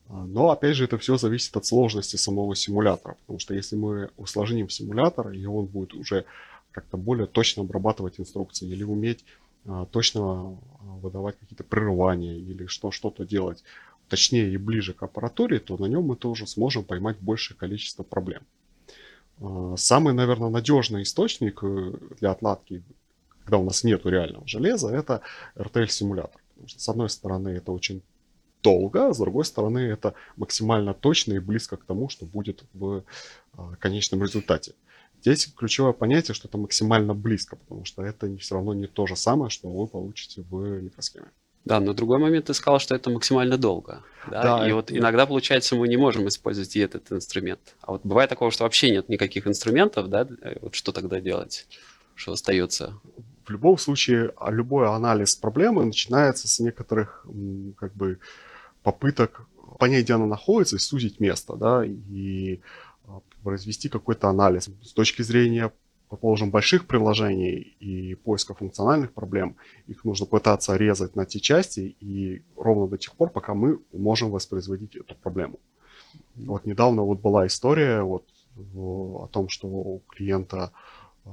А, 0.08 0.26
но 0.26 0.50
опять 0.52 0.76
же 0.76 0.86
это 0.86 0.98
все 0.98 1.18
зависит 1.18 1.56
от 1.58 1.66
сложности 1.66 2.16
самого 2.16 2.56
симулятора, 2.56 3.18
потому 3.22 3.40
что 3.40 3.54
если 3.54 3.76
мы 3.76 4.10
усложним 4.18 4.70
симулятор, 4.70 5.32
и 5.32 5.46
он 5.46 5.66
будет 5.66 5.94
уже 5.94 6.26
как-то 6.72 6.98
более 6.98 7.28
точно 7.28 7.64
обрабатывать 7.64 8.20
инструкции 8.20 8.68
или 8.68 8.84
уметь 8.84 9.26
а, 9.66 9.86
точно 9.86 10.22
а, 10.22 10.58
выдавать 11.02 11.38
какие-то 11.40 11.64
прерывания 11.64 12.38
или 12.38 12.68
что, 12.68 12.92
что-то 12.92 13.26
делать 13.26 13.64
точнее 14.10 14.52
и 14.52 14.58
ближе 14.58 14.94
к 14.94 15.04
аппаратуре, 15.04 15.60
то 15.60 15.78
на 15.78 15.86
нем 15.86 16.04
мы 16.04 16.16
тоже 16.16 16.46
сможем 16.48 16.84
поймать 16.84 17.18
большее 17.20 17.58
количество 17.58 18.04
проблем. 18.04 18.44
А, 19.42 19.75
самый, 19.77 20.13
наверное, 20.13 20.50
надежный 20.50 21.04
источник 21.04 21.63
э, 21.63 21.94
для 22.20 22.32
отладки, 22.32 22.84
когда 23.44 23.58
у 23.58 23.63
нас 23.63 23.84
нет 23.84 24.06
реального 24.06 24.48
железа, 24.48 24.89
это 24.89 25.22
RTL-симулятор. 25.56 26.42
с 26.65 26.89
одной 26.89 27.10
стороны, 27.10 27.50
это 27.50 27.72
очень 27.72 28.01
долго, 28.63 29.10
а 29.10 29.13
с 29.13 29.20
другой 29.20 29.46
стороны, 29.46 29.80
это 29.80 30.15
максимально 30.38 30.94
точно 30.94 31.34
и 31.34 31.39
близко 31.39 31.77
к 31.77 31.86
тому, 31.86 32.10
что 32.10 32.25
будет 32.25 32.63
в 32.74 33.04
а, 33.54 33.75
конечном 33.75 34.24
результате. 34.24 34.74
Здесь 35.22 35.48
ключевое 35.48 35.94
понятие, 35.94 36.34
что 36.34 36.48
это 36.48 36.58
максимально 36.58 37.13
близко, 37.13 37.56
потому 37.56 37.86
что 37.86 38.04
это 38.04 38.36
все 38.38 38.56
равно 38.56 38.74
не 38.74 38.88
то 38.88 39.08
же 39.08 39.15
самое, 39.15 39.50
что 39.50 39.70
вы 39.70 39.88
получите 39.88 40.42
в 40.50 40.82
микросхеме. 40.82 41.27
Да, 41.66 41.80
но 41.80 41.94
другой 41.94 42.20
момент 42.20 42.46
ты 42.46 42.54
сказал, 42.54 42.80
что 42.80 42.96
это 42.96 43.10
максимально 43.10 43.58
долго. 43.58 44.04
Да? 44.30 44.60
да 44.60 44.70
и 44.70 44.72
вот 44.72 44.88
да. 44.88 44.98
иногда, 44.98 45.26
получается, 45.26 45.76
мы 45.76 45.88
не 45.88 45.98
можем 45.98 46.28
использовать 46.28 46.76
и 46.76 46.80
этот 46.80 47.12
инструмент. 47.12 47.60
А 47.82 47.94
вот 47.94 48.02
бывает 48.04 48.30
такого, 48.30 48.52
что 48.52 48.64
вообще 48.64 48.92
нет 48.92 49.10
никаких 49.10 49.48
инструментов, 49.48 50.08
да? 50.10 50.28
Вот 50.62 50.76
что 50.76 50.92
тогда 50.92 51.20
делать? 51.20 51.68
Что 52.14 52.34
остается? 52.34 53.00
В 53.46 53.50
любом 53.50 53.80
случае, 53.80 54.32
а 54.38 54.52
любой 54.52 54.88
анализ 54.88 55.36
проблемы 55.36 55.86
начинается 55.86 56.48
с 56.48 56.60
некоторых 56.60 57.26
как 57.78 57.94
бы 57.96 58.20
попыток 58.84 59.48
понять, 59.80 60.04
где 60.04 60.14
она 60.14 60.28
находится, 60.28 60.76
и 60.76 60.80
сузить 60.80 61.20
место, 61.20 61.56
да, 61.56 61.84
и 61.84 62.62
а, 63.08 63.20
произвести 63.44 63.90
какой-то 63.90 64.30
анализ. 64.30 64.70
С 64.84 64.94
точки 64.94 65.22
зрения 65.22 65.74
предположим, 66.16 66.50
больших 66.50 66.88
приложений 66.88 67.76
и 67.80 68.16
поиска 68.16 68.54
функциональных 68.54 69.12
проблем, 69.14 69.56
их 69.88 70.06
нужно 70.06 70.26
пытаться 70.26 70.76
резать 70.78 71.16
на 71.16 71.26
те 71.26 71.40
части 71.40 71.96
и 72.00 72.42
ровно 72.56 72.88
до 72.88 72.98
тех 72.98 73.14
пор, 73.16 73.30
пока 73.30 73.54
мы 73.54 73.80
можем 73.94 74.32
воспроизводить 74.32 74.96
эту 74.96 75.16
проблему. 75.16 75.60
Вот 76.36 76.66
недавно 76.66 77.02
вот 77.04 77.20
была 77.20 77.46
история 77.48 78.02
вот 78.02 78.24
о 78.76 79.28
том, 79.32 79.50
что 79.50 79.68
у 79.68 80.02
клиента 80.08 80.72
а, 81.26 81.30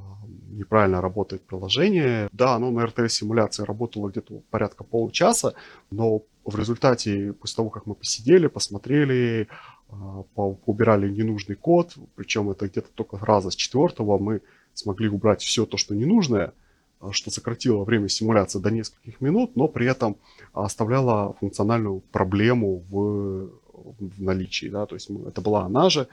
неправильно 0.50 1.00
работает 1.00 1.42
приложение. 1.42 2.28
Да, 2.32 2.56
оно 2.56 2.70
на 2.70 2.84
RTL-симуляции 2.84 3.62
работало 3.62 4.08
где-то 4.08 4.42
порядка 4.50 4.82
получаса, 4.82 5.54
но 5.90 6.22
в 6.44 6.58
результате, 6.58 7.32
после 7.34 7.56
того, 7.56 7.70
как 7.70 7.86
мы 7.86 7.94
посидели, 7.94 8.48
посмотрели, 8.48 9.46
а, 9.92 10.24
убирали 10.66 11.10
ненужный 11.10 11.56
код, 11.56 11.94
причем 12.14 12.50
это 12.50 12.66
где-то 12.66 12.88
только 12.94 13.18
раза 13.18 13.50
с 13.50 13.56
четвертого 13.56 14.18
мы 14.18 14.40
смогли 14.74 15.08
убрать 15.08 15.42
все 15.42 15.66
то, 15.66 15.76
что 15.76 15.94
ненужное, 15.94 16.52
а, 17.00 17.12
что 17.12 17.30
сократило 17.30 17.84
время 17.84 18.08
симуляции 18.08 18.58
до 18.58 18.70
нескольких 18.70 19.20
минут, 19.20 19.56
но 19.56 19.68
при 19.68 19.86
этом 19.86 20.16
оставляло 20.52 21.34
функциональную 21.40 22.00
проблему 22.12 22.84
в, 22.88 23.50
в 23.72 24.22
наличии. 24.22 24.66
Да? 24.66 24.86
То 24.86 24.94
есть 24.94 25.10
это 25.26 25.40
была 25.40 25.64
она 25.64 25.90
же 25.90 26.08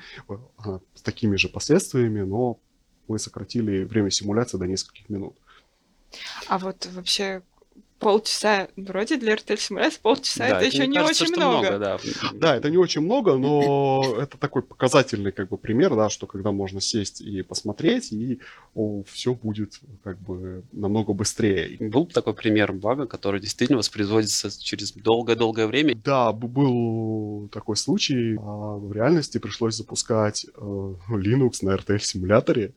она 0.58 0.80
с 0.96 1.01
такими 1.01 1.36
же 1.36 1.50
последствиями, 1.50 2.22
но 2.22 2.60
мы 3.08 3.20
сократили 3.20 3.84
время 3.84 4.10
симуляции 4.12 4.58
до 4.58 4.68
нескольких 4.68 5.10
минут. 5.10 5.36
А 6.48 6.58
вот 6.58 6.88
вообще 6.94 7.44
полчаса, 8.00 8.70
вроде 8.75 9.18
для 9.18 9.36
RTL-симуляции 9.36 10.00
полчаса 10.01 10.48
да, 10.50 10.58
это, 10.58 10.65
еще 10.65 10.88
не 10.88 10.98
кажется, 10.98 11.24
очень 11.25 11.36
много. 11.36 11.58
много 11.72 11.79
да. 11.79 12.00
да, 12.34 12.56
это 12.56 12.70
не 12.70 12.77
очень 12.77 13.01
много, 13.01 13.38
но 13.38 14.15
это 14.22 14.38
такой 14.38 14.63
показательный 14.63 15.32
как 15.32 15.50
бы 15.50 15.58
пример, 15.58 15.96
да, 15.96 16.10
что 16.10 16.25
когда 16.25 16.51
можно 16.51 16.82
сесть 16.82 17.22
и 17.22 17.41
посмотреть, 17.41 18.12
и 18.12 18.39
о, 18.74 19.03
все 19.03 19.34
будет 19.34 19.79
как 20.03 20.20
бы 20.20 20.63
намного 20.72 21.13
быстрее. 21.13 21.77
Был 21.79 22.06
такой 22.06 22.34
пример 22.34 22.72
бага, 22.74 23.06
который 23.06 23.41
действительно 23.41 23.77
воспроизводится 23.77 24.50
через 24.63 24.94
долгое-долгое 24.94 25.68
время? 25.68 25.96
Да, 25.96 26.32
был 26.32 27.50
такой 27.51 27.75
случай. 27.75 28.36
А 28.39 28.77
в 28.77 28.94
реальности 28.94 29.38
пришлось 29.38 29.75
запускать 29.75 30.46
э, 30.46 30.60
Linux 31.10 31.58
на 31.62 31.75
RTL-симуляторе, 31.75 32.74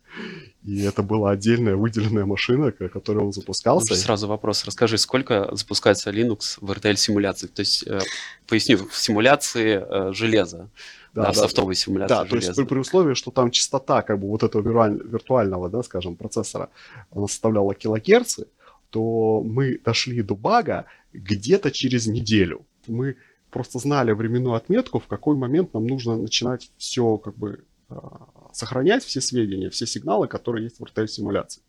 и 0.65 0.83
это 0.83 1.03
была 1.03 1.33
отдельная 1.33 1.75
выделенная 1.75 2.25
машина, 2.25 2.71
которой 2.71 3.19
он 3.19 3.33
запускался. 3.33 3.95
Ну, 3.95 3.97
сразу 3.97 4.29
вопрос. 4.29 4.65
Расскажи, 4.65 4.97
сколько 4.97 5.49
запускается 5.53 6.11
Linux 6.11 6.59
в 6.61 6.71
RTL-симуляции? 6.71 7.49
То 7.49 7.61
есть, 7.61 7.85
э, 7.87 7.99
поясню, 8.47 8.79
в 8.79 8.97
симуляции 8.97 9.83
э, 9.85 10.13
железа. 10.13 10.69
Да, 11.15 11.27
да, 11.27 11.33
софтовой 11.33 11.75
симуляции 11.75 12.15
Да, 12.15 12.25
железа. 12.25 12.31
то 12.31 12.37
есть 12.37 12.57
при, 12.57 12.65
при 12.65 12.79
условии, 12.79 13.15
что 13.15 13.31
там 13.31 13.51
частота 13.51 14.03
как 14.03 14.21
бы 14.21 14.29
вот 14.29 14.45
этого 14.45 14.63
виртуаль, 14.63 15.01
виртуального, 15.05 15.69
да, 15.69 15.83
скажем, 15.83 16.15
процессора, 16.15 16.71
она 17.11 17.27
составляла 17.27 17.75
килогерцы, 17.75 18.47
то 18.91 19.43
мы 19.43 19.79
дошли 19.85 20.23
до 20.23 20.37
бага 20.37 20.85
где-то 21.13 21.73
через 21.73 22.07
неделю. 22.07 22.65
Мы 22.87 23.17
просто 23.51 23.79
знали 23.81 24.13
временную 24.13 24.55
отметку, 24.55 25.01
в 25.01 25.07
какой 25.07 25.37
момент 25.37 25.75
нам 25.75 25.87
нужно 25.87 26.17
начинать 26.17 26.71
все 26.79 27.19
как 27.19 27.37
бы 27.37 27.65
а, 27.89 28.27
сохранять 28.53 29.05
все 29.05 29.21
сведения, 29.21 29.71
все 29.71 29.87
сигналы, 29.87 30.29
которые 30.29 30.65
есть 30.65 30.81
в 30.81 30.85
RTL-симуляции. 30.85 31.63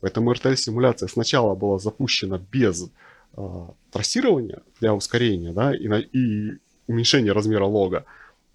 Поэтому 0.00 0.32
RTL-симуляция 0.32 1.08
сначала 1.08 1.54
была 1.54 1.78
запущена 1.78 2.40
без 2.50 2.90
э, 3.36 3.66
трассирования 3.90 4.62
для 4.80 4.94
ускорения 4.94 5.52
да, 5.52 5.74
и, 5.74 5.88
на, 5.88 5.98
и 5.98 6.58
уменьшения 6.86 7.32
размера 7.32 7.64
лога, 7.64 8.04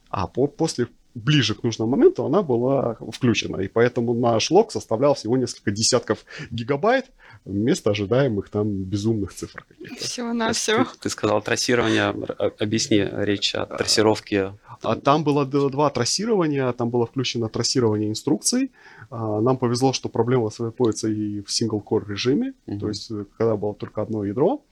а 0.09 0.27
по, 0.27 0.47
после 0.47 0.87
ближе 1.15 1.53
к 1.55 1.63
нужному 1.63 1.91
моменту 1.91 2.25
она 2.25 2.41
была 2.41 2.97
включена. 3.11 3.57
И 3.61 3.67
поэтому 3.67 4.13
наш 4.13 4.49
лог 4.51 4.71
составлял 4.71 5.13
всего 5.13 5.37
несколько 5.37 5.71
десятков 5.71 6.25
гигабайт 6.51 7.11
вместо 7.45 7.91
ожидаемых 7.91 8.49
там 8.49 8.83
безумных 8.83 9.33
цифр 9.33 9.65
каких-то. 9.67 10.03
Всего-навсего. 10.03 10.85
Ты, 10.85 10.99
ты 11.01 11.09
сказал 11.09 11.41
трассирование. 11.41 12.15
Объясни 12.59 12.97
речь 12.97 13.53
о 13.55 13.65
трассировке. 13.65 14.57
А 14.81 14.95
там 14.95 15.23
было 15.23 15.45
два 15.45 15.89
трассирования. 15.89 16.71
Там 16.73 16.89
было 16.89 17.05
включено 17.05 17.49
трассирование 17.49 18.09
инструкций. 18.09 18.71
А, 19.09 19.41
нам 19.41 19.57
повезло, 19.57 19.93
что 19.93 20.09
проблема 20.09 20.45
воспроизводится 20.45 21.07
и 21.09 21.41
в 21.41 21.49
single-core 21.49 22.09
режиме. 22.09 22.53
Угу. 22.65 22.79
То 22.79 22.87
есть, 22.87 23.11
когда 23.37 23.55
было 23.55 23.75
только 23.75 24.01
одно 24.01 24.23
ядро. 24.23 24.63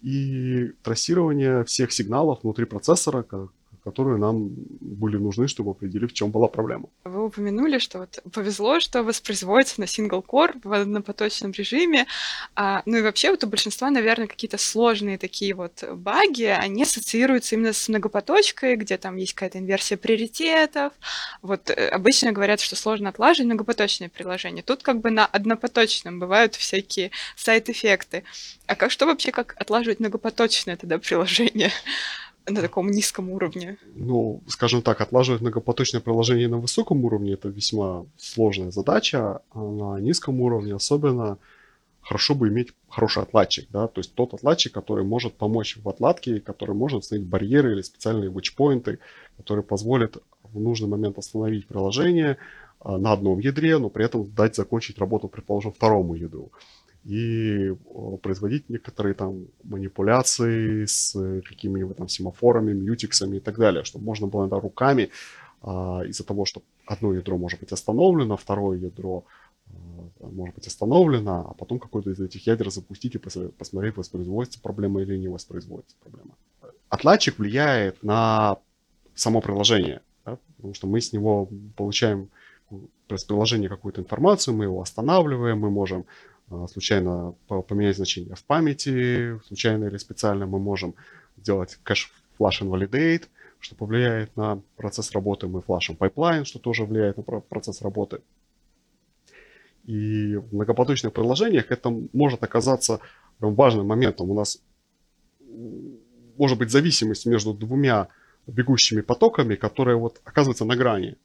И 0.00 0.72
трассирование 0.82 1.64
всех 1.64 1.92
сигналов 1.92 2.40
внутри 2.42 2.66
процессора, 2.66 3.22
которые 3.90 4.18
нам 4.18 4.50
были 4.80 5.16
нужны, 5.16 5.48
чтобы 5.48 5.70
определить, 5.70 6.10
в 6.10 6.14
чем 6.14 6.30
была 6.30 6.48
проблема. 6.48 6.88
Вы 7.04 7.24
упомянули, 7.24 7.78
что 7.78 8.00
вот 8.00 8.18
повезло, 8.32 8.80
что 8.80 9.02
воспроизводится 9.02 9.80
на 9.80 9.84
core 9.84 10.60
в 10.62 10.72
однопоточном 10.72 11.52
режиме. 11.52 12.06
А, 12.54 12.82
ну 12.84 12.98
и 12.98 13.02
вообще 13.02 13.30
вот 13.30 13.44
у 13.44 13.46
большинства, 13.46 13.90
наверное, 13.90 14.26
какие-то 14.26 14.58
сложные 14.58 15.16
такие 15.16 15.54
вот 15.54 15.84
баги, 15.90 16.44
они 16.44 16.82
ассоциируются 16.82 17.54
именно 17.54 17.72
с 17.72 17.88
многопоточкой, 17.88 18.76
где 18.76 18.98
там 18.98 19.16
есть 19.16 19.32
какая-то 19.32 19.58
инверсия 19.58 19.96
приоритетов. 19.96 20.92
Вот 21.40 21.70
э, 21.70 21.88
обычно 21.88 22.32
говорят, 22.32 22.60
что 22.60 22.76
сложно 22.76 23.08
отлаживать 23.08 23.46
многопоточные 23.46 24.10
приложения. 24.10 24.62
Тут 24.62 24.82
как 24.82 25.00
бы 25.00 25.10
на 25.10 25.24
однопоточном 25.24 26.18
бывают 26.18 26.54
всякие 26.54 27.10
сайт-эффекты. 27.36 28.24
А 28.66 28.74
как 28.74 28.90
что 28.90 29.06
вообще, 29.06 29.32
как 29.32 29.54
отлаживать 29.58 30.00
многопоточное 30.00 30.76
тогда 30.76 30.98
приложение? 30.98 31.70
На 32.50 32.60
таком 32.60 32.90
низком 32.90 33.30
уровне? 33.30 33.76
Ну, 33.94 34.42
скажем 34.46 34.82
так, 34.82 35.00
отлаживать 35.00 35.40
многопоточное 35.40 36.00
приложение 36.00 36.48
на 36.48 36.58
высоком 36.58 37.04
уровне 37.04 37.34
это 37.34 37.48
весьма 37.48 38.06
сложная 38.16 38.70
задача, 38.70 39.40
а 39.52 39.58
на 39.58 40.00
низком 40.00 40.40
уровне 40.40 40.74
особенно 40.74 41.38
хорошо 42.00 42.34
бы 42.34 42.48
иметь 42.48 42.72
хороший 42.88 43.22
отладчик, 43.22 43.68
да, 43.70 43.86
то 43.86 44.00
есть 44.00 44.14
тот 44.14 44.32
отладчик, 44.32 44.72
который 44.72 45.04
может 45.04 45.34
помочь 45.34 45.76
в 45.76 45.88
отладке, 45.88 46.40
который 46.40 46.74
может 46.74 47.00
установить 47.00 47.28
барьеры 47.28 47.72
или 47.72 47.82
специальные 47.82 48.30
watchpoinты, 48.30 48.98
которые 49.36 49.62
позволят 49.62 50.16
в 50.42 50.58
нужный 50.58 50.88
момент 50.88 51.18
остановить 51.18 51.66
приложение 51.66 52.38
а, 52.80 52.96
на 52.96 53.12
одном 53.12 53.40
ядре, 53.40 53.76
но 53.76 53.90
при 53.90 54.06
этом 54.06 54.24
дать 54.34 54.56
закончить 54.56 54.98
работу, 54.98 55.28
предположим, 55.28 55.72
второму 55.72 56.14
ядру 56.14 56.50
и 57.04 57.74
производить 58.22 58.68
некоторые 58.68 59.14
там 59.14 59.46
манипуляции 59.62 60.84
с 60.84 61.12
какими-нибудь 61.48 61.96
там 61.96 62.08
семафорами, 62.08 62.72
мьютиксами 62.72 63.36
и 63.36 63.40
так 63.40 63.56
далее, 63.56 63.84
чтобы 63.84 64.04
можно 64.04 64.26
было 64.26 64.42
иногда 64.42 64.60
руками 64.60 65.10
а, 65.62 66.02
из-за 66.06 66.24
того, 66.24 66.44
что 66.44 66.62
одно 66.86 67.12
ядро 67.14 67.38
может 67.38 67.60
быть 67.60 67.72
остановлено, 67.72 68.36
второе 68.36 68.78
ядро 68.78 69.24
а, 69.66 70.26
может 70.30 70.54
быть 70.54 70.66
остановлено, 70.66 71.46
а 71.50 71.54
потом 71.54 71.78
какой-то 71.78 72.10
из 72.10 72.20
этих 72.20 72.46
ядер 72.46 72.70
запустить 72.70 73.14
и 73.14 73.18
посмотреть, 73.18 73.96
воспроизводится 73.96 74.60
проблема 74.60 75.00
или 75.02 75.16
не 75.16 75.28
воспроизводится 75.28 75.96
проблема. 76.02 76.34
Отладчик 76.88 77.38
влияет 77.38 78.02
на 78.02 78.58
само 79.14 79.40
приложение, 79.40 80.00
да, 80.24 80.38
потому 80.56 80.74
что 80.74 80.86
мы 80.86 81.00
с 81.00 81.12
него 81.12 81.48
получаем 81.76 82.30
с 83.08 83.24
приложения 83.24 83.68
какую-то 83.68 84.00
информацию, 84.00 84.54
мы 84.54 84.64
его 84.64 84.80
останавливаем, 84.80 85.58
мы 85.58 85.70
можем 85.70 86.04
случайно 86.70 87.34
поменять 87.46 87.96
значение 87.96 88.34
в 88.34 88.44
памяти, 88.44 89.38
случайно 89.46 89.84
или 89.86 89.96
специально 89.98 90.46
мы 90.46 90.58
можем 90.58 90.94
сделать 91.36 91.78
кэш 91.82 92.12
flash 92.38 92.62
invalidate, 92.62 93.24
что 93.58 93.74
повлияет 93.74 94.36
на 94.36 94.62
процесс 94.76 95.12
работы. 95.12 95.46
Мы 95.46 95.62
флашем 95.62 95.96
pipeline, 95.96 96.44
что 96.44 96.58
тоже 96.58 96.84
влияет 96.84 97.16
на 97.16 97.22
процесс 97.22 97.82
работы. 97.82 98.20
И 99.84 100.36
в 100.36 100.54
многопоточных 100.54 101.12
приложениях 101.12 101.70
это 101.70 101.90
может 102.12 102.42
оказаться 102.42 103.00
важным 103.40 103.86
моментом. 103.86 104.30
У 104.30 104.34
нас 104.34 104.60
может 106.36 106.58
быть 106.58 106.70
зависимость 106.70 107.26
между 107.26 107.54
двумя 107.54 108.08
бегущими 108.46 109.00
потоками, 109.00 109.54
которая 109.54 109.96
вот 109.96 110.20
оказывается 110.24 110.64
на 110.64 110.76
грани. 110.76 111.16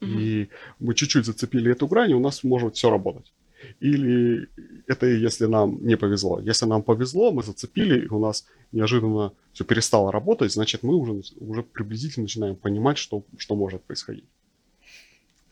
Mm-hmm. 0.00 0.20
И 0.20 0.50
мы 0.80 0.94
чуть-чуть 0.94 1.24
зацепили 1.26 1.72
эту 1.72 1.86
грань, 1.86 2.10
и 2.10 2.14
у 2.14 2.20
нас 2.20 2.42
может 2.44 2.76
все 2.76 2.90
работать. 2.90 3.32
Или 3.80 4.48
это 4.86 5.06
если 5.06 5.46
нам 5.46 5.84
не 5.84 5.96
повезло. 5.96 6.40
Если 6.40 6.66
нам 6.66 6.82
повезло, 6.82 7.32
мы 7.32 7.42
зацепили, 7.42 8.04
и 8.04 8.08
у 8.08 8.18
нас 8.18 8.46
неожиданно 8.72 9.32
все 9.52 9.64
перестало 9.64 10.12
работать, 10.12 10.52
значит, 10.52 10.82
мы 10.82 10.94
уже, 10.94 11.22
уже 11.40 11.62
приблизительно 11.62 12.24
начинаем 12.24 12.56
понимать, 12.56 12.98
что, 12.98 13.24
что 13.38 13.54
может 13.54 13.82
происходить. 13.84 14.24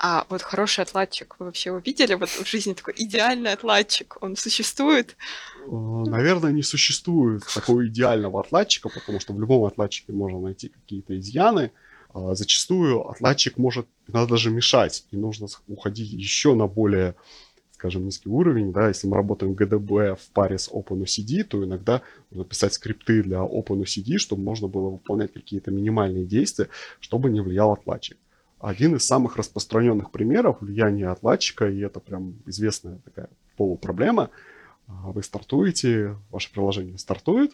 А 0.04 0.26
вот 0.28 0.42
хороший 0.42 0.82
отладчик, 0.82 1.36
вы 1.38 1.46
вообще 1.46 1.68
его 1.68 1.78
видели 1.78 2.14
вот 2.14 2.28
в 2.28 2.44
жизни 2.44 2.72
такой 2.72 2.94
идеальный 2.96 3.52
отладчик, 3.52 4.16
он 4.20 4.34
существует? 4.34 5.16
Э, 5.64 5.70
наверное, 5.70 6.50
не 6.50 6.64
существует 6.64 7.44
такого 7.54 7.86
идеального 7.86 8.40
отладчика, 8.40 8.88
потому 8.88 9.20
что 9.20 9.32
в 9.32 9.40
любом 9.40 9.64
отладчике 9.64 10.12
можно 10.12 10.40
найти 10.40 10.70
какие-то 10.70 11.16
изъяны. 11.16 11.70
А 12.14 12.34
зачастую 12.34 13.08
отладчик 13.08 13.56
может 13.58 13.86
иногда 14.08 14.26
даже 14.26 14.50
мешать, 14.50 15.06
и 15.12 15.16
нужно 15.16 15.46
уходить 15.68 16.10
еще 16.10 16.54
на 16.54 16.66
более 16.66 17.14
скажем, 17.82 18.04
низкий 18.04 18.28
уровень, 18.28 18.72
да, 18.72 18.86
если 18.86 19.08
мы 19.08 19.16
работаем 19.16 19.54
GDB 19.54 20.14
в 20.14 20.30
паре 20.32 20.56
с 20.56 20.70
OpenOCD, 20.70 21.42
то 21.42 21.64
иногда 21.64 22.00
нужно 22.30 22.44
писать 22.44 22.74
скрипты 22.74 23.24
для 23.24 23.38
OpenOCD, 23.38 24.18
чтобы 24.18 24.44
можно 24.44 24.68
было 24.68 24.90
выполнять 24.90 25.32
какие-то 25.32 25.72
минимальные 25.72 26.24
действия, 26.24 26.68
чтобы 27.00 27.28
не 27.28 27.40
влиял 27.40 27.72
отладчик. 27.72 28.18
Один 28.60 28.94
из 28.94 29.04
самых 29.04 29.36
распространенных 29.36 30.12
примеров 30.12 30.58
влияния 30.60 31.08
отладчика, 31.08 31.68
и 31.68 31.80
это 31.80 31.98
прям 31.98 32.36
известная 32.46 32.98
такая 32.98 33.28
полупроблема, 33.56 34.30
а, 34.86 35.10
вы 35.10 35.24
стартуете, 35.24 36.16
ваше 36.30 36.52
приложение 36.52 36.98
стартует, 36.98 37.50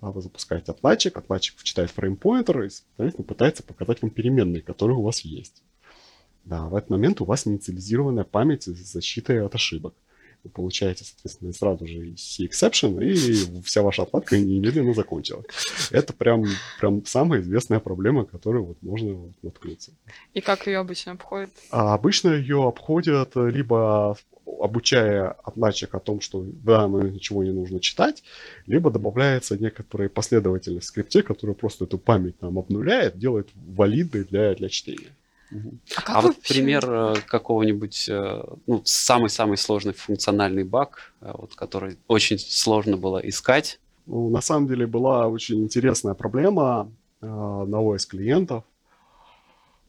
а 0.00 0.12
вы 0.12 0.22
запускаете 0.22 0.72
отладчик, 0.72 1.18
отладчик 1.18 1.62
читает 1.62 1.90
фреймпоинтер 1.90 2.62
и, 2.62 2.70
соответственно, 2.70 3.26
пытается 3.26 3.62
показать 3.62 4.00
вам 4.00 4.10
переменные, 4.12 4.62
которые 4.62 4.96
у 4.96 5.02
вас 5.02 5.20
есть. 5.20 5.62
Да, 6.48 6.64
в 6.64 6.74
этот 6.74 6.88
момент 6.88 7.20
у 7.20 7.26
вас 7.26 7.46
инициализированная 7.46 8.24
память 8.24 8.62
с 8.62 8.92
защитой 8.92 9.44
от 9.44 9.54
ошибок. 9.54 9.94
Вы 10.44 10.50
получаете, 10.50 11.04
соответственно, 11.04 11.52
сразу 11.52 11.86
же 11.86 12.16
C-exception, 12.16 13.04
и 13.04 13.60
вся 13.62 13.82
ваша 13.82 14.04
отладка 14.04 14.38
немедленно 14.38 14.94
закончилась. 14.94 15.44
Это 15.90 16.14
прям, 16.14 16.44
прям 16.80 17.04
самая 17.04 17.40
известная 17.42 17.80
проблема, 17.80 18.24
которую 18.24 18.64
вот 18.64 18.82
можно 18.82 19.30
наткнуться. 19.42 19.92
И 20.32 20.40
как 20.40 20.66
ее 20.66 20.78
обычно 20.78 21.12
обходят? 21.12 21.50
А 21.70 21.92
обычно 21.92 22.30
ее 22.30 22.66
обходят 22.66 23.32
либо 23.34 24.16
обучая 24.46 25.32
отладчик 25.44 25.94
о 25.94 26.00
том, 26.00 26.22
что 26.22 26.38
в 26.38 26.64
данный 26.64 26.88
момент 26.88 27.14
ничего 27.14 27.44
не 27.44 27.52
нужно 27.52 27.78
читать, 27.80 28.22
либо 28.66 28.90
добавляется 28.90 29.58
некоторая 29.58 30.08
последовательность 30.08 30.86
в 30.86 30.88
скрипте, 30.88 31.22
которая 31.22 31.54
просто 31.54 31.84
эту 31.84 31.98
память 31.98 32.40
нам 32.40 32.58
обнуляет, 32.58 33.18
делает 33.18 33.50
валидной 33.54 34.24
для, 34.24 34.54
для 34.54 34.70
чтения. 34.70 35.10
А, 35.50 36.18
а 36.18 36.20
вот 36.20 36.36
пример 36.42 36.84
э, 36.90 37.14
какого-нибудь, 37.26 38.08
э, 38.08 38.42
ну, 38.66 38.82
самый-самый 38.84 39.56
сложный 39.56 39.94
функциональный 39.94 40.64
баг, 40.64 41.12
э, 41.20 41.32
вот, 41.32 41.54
который 41.54 41.98
очень 42.06 42.38
сложно 42.38 42.96
было 42.96 43.18
искать. 43.18 43.80
Ну, 44.06 44.30
на 44.30 44.40
самом 44.40 44.68
деле 44.68 44.86
была 44.86 45.28
очень 45.28 45.62
интересная 45.62 46.14
проблема 46.14 46.90
одного 47.20 47.96
из 47.96 48.06
клиентов. 48.06 48.64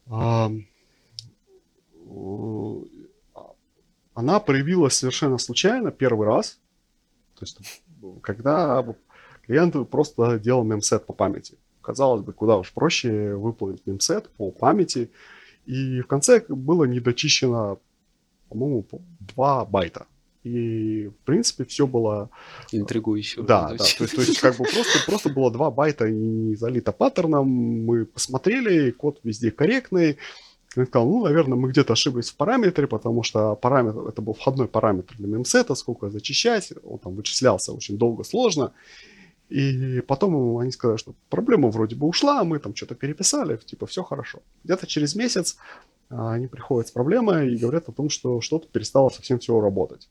Она 0.07 0.63
проявилась 4.39 4.95
совершенно 4.95 5.37
случайно 5.37 5.91
первый 5.91 6.27
раз. 6.27 6.59
То 7.35 7.45
есть, 7.45 7.59
когда 8.21 8.83
клиент 9.45 9.89
просто 9.89 10.39
делал 10.39 10.63
мемсет 10.63 11.05
по 11.05 11.13
памяти. 11.13 11.57
Казалось 11.81 12.23
бы, 12.23 12.33
куда 12.33 12.57
уж 12.57 12.73
проще 12.73 13.35
выполнить 13.35 13.85
мемсет 13.85 14.29
по 14.31 14.51
памяти, 14.51 15.11
и 15.69 16.01
в 16.01 16.07
конце 16.07 16.43
было 16.49 16.85
недочищено, 16.85 17.77
по-моему, 18.49 18.85
2 19.35 19.65
байта. 19.65 20.07
И, 20.43 21.07
в 21.07 21.25
принципе, 21.25 21.63
все 21.65 21.85
было... 21.85 22.29
Интригующе. 22.71 23.43
Да, 23.43 23.69
да. 23.69 23.77
То 23.77 23.83
есть, 23.83 24.15
то 24.15 24.21
есть, 24.21 24.39
как 24.39 24.57
бы 24.57 24.63
просто, 24.63 24.99
просто 25.05 25.29
было 25.29 25.51
2 25.51 25.71
байта 25.71 26.09
не 26.09 26.55
залито 26.55 26.91
паттерном. 26.91 27.47
Мы 27.47 28.05
посмотрели, 28.05 28.89
код 28.89 29.19
везде 29.23 29.51
корректный. 29.51 30.17
Я 30.75 30.85
сказал, 30.85 31.07
ну, 31.07 31.23
наверное, 31.25 31.57
мы 31.57 31.69
где-то 31.69 31.93
ошиблись 31.93 32.31
в 32.31 32.35
параметре, 32.35 32.87
потому 32.87 33.21
что 33.21 33.55
параметр, 33.55 34.07
это 34.07 34.21
был 34.21 34.33
входной 34.33 34.67
параметр 34.67 35.15
для 35.17 35.27
мемсета, 35.27 35.75
сколько 35.75 36.09
зачищать, 36.09 36.73
он 36.83 36.97
там 36.99 37.15
вычислялся 37.15 37.73
очень 37.73 37.97
долго, 37.97 38.23
сложно. 38.23 38.71
И 39.49 40.01
потом 40.01 40.57
они 40.59 40.71
сказали, 40.71 40.97
что 40.97 41.15
проблема 41.29 41.69
вроде 41.69 41.95
бы 41.95 42.07
ушла, 42.07 42.43
мы 42.43 42.59
там 42.59 42.75
что-то 42.75 42.95
переписали, 42.95 43.57
типа 43.57 43.87
все 43.87 44.03
хорошо. 44.03 44.41
Где-то 44.63 44.85
через 44.85 45.15
месяц 45.15 45.57
а, 46.09 46.33
они 46.33 46.47
приходят 46.47 46.87
с 46.87 46.91
проблемой 46.91 47.53
и 47.53 47.57
говорят 47.57 47.89
о 47.89 47.91
том, 47.91 48.09
что 48.09 48.41
что-то 48.41 48.67
перестало 48.67 49.09
совсем 49.09 49.39
все 49.39 49.59
работать. 49.59 50.07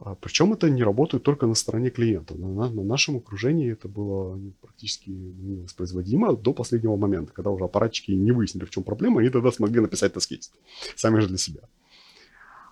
А, 0.00 0.16
Причем 0.16 0.52
это 0.52 0.68
не 0.68 0.82
работает 0.82 1.22
только 1.22 1.46
на 1.46 1.54
стороне 1.54 1.90
клиента. 1.90 2.34
На, 2.34 2.68
на 2.68 2.82
нашем 2.82 3.16
окружении 3.16 3.70
это 3.70 3.88
было 3.88 4.40
практически 4.60 5.10
невоспроизводимо 5.10 6.36
до 6.36 6.52
последнего 6.52 6.96
момента, 6.96 7.32
когда 7.32 7.50
уже 7.50 7.64
аппаратчики 7.64 8.10
не 8.10 8.32
выяснили, 8.32 8.64
в 8.64 8.70
чем 8.70 8.82
проблема, 8.82 9.24
и 9.24 9.30
тогда 9.30 9.52
смогли 9.52 9.80
написать 9.80 10.12
тест 10.12 10.52
сами 10.96 11.20
же 11.20 11.28
для 11.28 11.38
себя. 11.38 11.60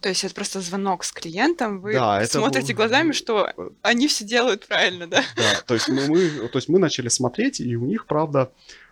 То 0.03 0.09
есть 0.09 0.25
это 0.25 0.35
просто 0.35 0.61
звонок 0.61 1.05
с 1.05 1.13
клиентом, 1.13 1.81
вы 1.81 1.93
да, 1.93 2.25
смотрите 2.27 2.73
был... 2.73 2.79
глазами, 2.79 3.13
что 3.13 3.53
они 3.83 4.09
все 4.09 4.25
делают 4.25 4.67
правильно, 4.67 5.07
да? 5.07 5.23
Да, 5.37 5.63
то 5.65 5.75
есть 5.75 5.89
мы, 5.89 6.09
мы, 6.09 6.49
то 6.49 6.59
есть 6.59 6.69
мы 6.69 6.81
начали 6.81 7.09
смотреть, 7.09 7.61
и 7.61 7.77
у 7.77 7.87
них, 7.87 8.07
правда, 8.07 8.51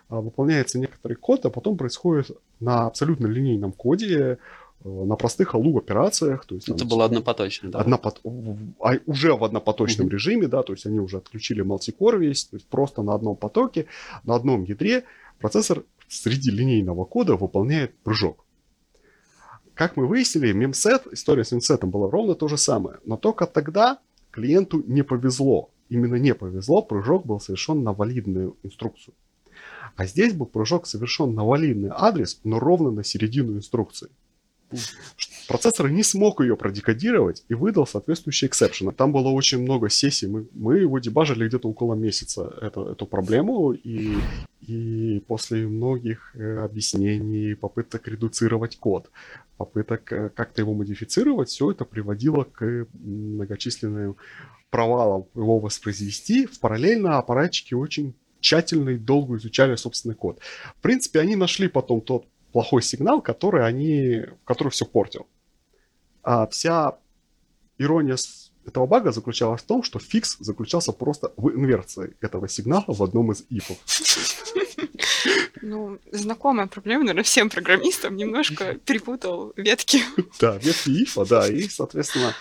а, 0.08 0.20
выполняется 0.20 0.78
некоторый 0.78 1.14
код, 1.14 1.44
а 1.46 1.50
потом 1.50 1.76
происходит 1.76 2.30
на 2.60 2.86
абсолютно 2.86 3.26
линейном 3.26 3.72
коде, 3.72 4.38
э, 4.84 4.88
на 4.88 5.16
простых 5.16 5.56
алу 5.56 5.76
операциях. 5.76 6.44
То 6.44 6.54
есть, 6.54 6.68
Это 6.68 6.84
было 6.84 7.06
однопоточно, 7.06 7.70
да? 7.70 7.80
Однопот... 7.80 8.20
А, 8.80 8.92
уже 9.06 9.34
в 9.34 9.42
однопоточном 9.42 10.06
uh-huh. 10.06 10.12
режиме, 10.12 10.46
да, 10.46 10.62
то 10.62 10.72
есть 10.72 10.86
они 10.86 11.00
уже 11.00 11.16
отключили 11.16 11.62
мультикор 11.62 12.18
весь, 12.18 12.44
то 12.44 12.56
есть 12.56 12.68
просто 12.68 13.02
на 13.02 13.14
одном 13.14 13.34
потоке, 13.34 13.86
на 14.22 14.36
одном 14.36 14.62
ядре 14.62 15.02
процессор 15.40 15.82
среди 16.08 16.52
линейного 16.52 17.04
кода 17.04 17.34
выполняет 17.34 17.96
прыжок. 18.04 18.44
Как 19.74 19.96
мы 19.96 20.06
выяснили, 20.06 20.52
мемсет, 20.52 21.06
история 21.12 21.44
с 21.44 21.52
мемсетом 21.52 21.90
была 21.90 22.10
ровно 22.10 22.34
то 22.34 22.48
же 22.48 22.56
самое. 22.56 22.98
Но 23.04 23.16
только 23.16 23.46
тогда 23.46 23.98
клиенту 24.30 24.82
не 24.86 25.02
повезло. 25.02 25.70
Именно 25.88 26.16
не 26.16 26.34
повезло, 26.34 26.82
прыжок 26.82 27.26
был 27.26 27.40
совершен 27.40 27.82
на 27.82 27.92
валидную 27.92 28.56
инструкцию. 28.62 29.14
А 29.96 30.06
здесь 30.06 30.32
был 30.34 30.46
прыжок 30.46 30.86
совершен 30.86 31.34
на 31.34 31.44
валидный 31.44 31.90
адрес, 31.92 32.40
но 32.44 32.58
ровно 32.58 32.90
на 32.90 33.04
середину 33.04 33.56
инструкции. 33.56 34.08
Процессор 35.48 35.90
не 35.90 36.04
смог 36.04 36.40
ее 36.40 36.56
продекодировать 36.56 37.44
и 37.48 37.54
выдал 37.54 37.86
соответствующий 37.86 38.46
эксепшн. 38.46 38.90
Там 38.90 39.12
было 39.12 39.28
очень 39.28 39.60
много 39.60 39.90
сессий. 39.90 40.28
Мы, 40.28 40.46
мы 40.52 40.78
его 40.78 40.98
дебажили 41.00 41.48
где-то 41.48 41.68
около 41.68 41.94
месяца, 41.94 42.54
эту, 42.60 42.86
эту 42.86 43.06
проблему. 43.06 43.72
И, 43.72 44.16
и 44.60 45.20
после 45.26 45.66
многих 45.66 46.36
э, 46.36 46.58
объяснений, 46.58 47.54
попыток 47.54 48.06
редуцировать 48.06 48.78
код, 48.78 49.10
попыток 49.56 50.12
э, 50.12 50.28
как-то 50.28 50.62
его 50.62 50.72
модифицировать, 50.72 51.48
все 51.48 51.72
это 51.72 51.84
приводило 51.84 52.44
к 52.44 52.86
многочисленным 52.92 54.16
провалам 54.70 55.26
его 55.34 55.58
воспроизвести. 55.58 56.46
В 56.46 56.60
параллельно 56.60 57.18
аппаратчики 57.18 57.74
очень 57.74 58.14
тщательно 58.40 58.90
и 58.90 58.98
долго 58.98 59.36
изучали 59.36 59.74
собственный 59.76 60.14
код. 60.14 60.38
В 60.78 60.80
принципе, 60.80 61.20
они 61.20 61.36
нашли 61.36 61.68
потом 61.68 62.00
тот 62.00 62.26
плохой 62.52 62.82
сигнал, 62.82 63.22
который 63.22 63.64
они, 63.64 64.24
который 64.44 64.68
все 64.68 64.84
портил. 64.84 65.26
А 66.22 66.46
вся 66.48 66.98
ирония 67.78 68.16
этого 68.66 68.86
бага 68.86 69.12
заключалась 69.12 69.62
в 69.62 69.66
том, 69.66 69.82
что 69.82 69.98
фикс 69.98 70.36
заключался 70.38 70.92
просто 70.92 71.32
в 71.36 71.50
инверции 71.50 72.16
этого 72.20 72.48
сигнала 72.48 72.84
в 72.86 73.02
одном 73.02 73.32
из 73.32 73.44
ифов. 73.48 73.78
Ну, 75.62 75.98
знакомая 76.10 76.66
проблема, 76.66 77.00
наверное, 77.04 77.24
всем 77.24 77.50
программистам. 77.50 78.16
Немножко 78.16 78.74
перепутал 78.86 79.52
ветки. 79.56 80.02
Да, 80.40 80.56
ветки 80.56 80.90
ифа, 81.02 81.26
да, 81.26 81.48
и, 81.48 81.68
соответственно, 81.68 82.34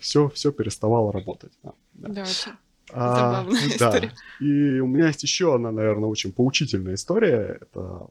все, 0.00 0.26
а, 0.26 0.30
все 0.30 0.52
переставало 0.52 1.12
работать. 1.12 1.52
Да, 1.62 1.72
да 1.94 2.22
очень 2.22 2.52
а, 2.92 3.16
забавная 3.16 3.68
история. 3.68 4.12
И 4.40 4.80
у 4.80 4.86
меня 4.86 5.08
есть 5.08 5.22
еще 5.22 5.54
одна, 5.54 5.72
наверное, 5.72 6.08
очень 6.08 6.32
поучительная 6.32 6.94
история. 6.94 7.58
Это 7.60 8.08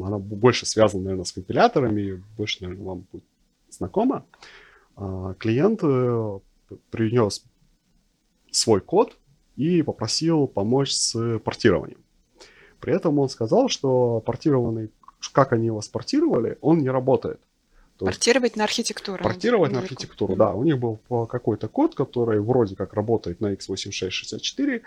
она 0.00 0.18
больше 0.18 0.66
связана, 0.66 1.04
наверное, 1.04 1.24
с 1.24 1.32
компиляторами, 1.32 2.22
больше, 2.36 2.62
наверное, 2.62 2.84
вам 2.84 3.06
будет 3.12 3.24
знакома. 3.70 4.24
А, 4.96 5.34
клиент 5.34 5.80
э, 5.82 6.38
принес 6.90 7.44
свой 8.50 8.80
код 8.80 9.16
и 9.56 9.82
попросил 9.82 10.46
помочь 10.46 10.92
с 10.92 11.38
портированием. 11.38 12.02
При 12.80 12.94
этом 12.94 13.18
он 13.18 13.28
сказал, 13.28 13.68
что 13.68 14.20
портированный, 14.20 14.90
как 15.32 15.52
они 15.52 15.66
его 15.66 15.80
спортировали, 15.80 16.58
он 16.60 16.78
не 16.78 16.90
работает. 16.90 17.40
То 17.96 18.06
портировать 18.06 18.56
на 18.56 18.64
архитектуру. 18.64 19.22
Портировать 19.22 19.72
на 19.72 19.80
архитектуру, 19.80 20.34
да. 20.36 20.52
У 20.52 20.64
них 20.64 20.78
был 20.78 20.98
какой-то 21.26 21.68
код, 21.68 21.94
который 21.94 22.40
вроде 22.40 22.74
как 22.74 22.94
работает 22.94 23.40
на 23.40 23.52
x86-64, 23.52 24.82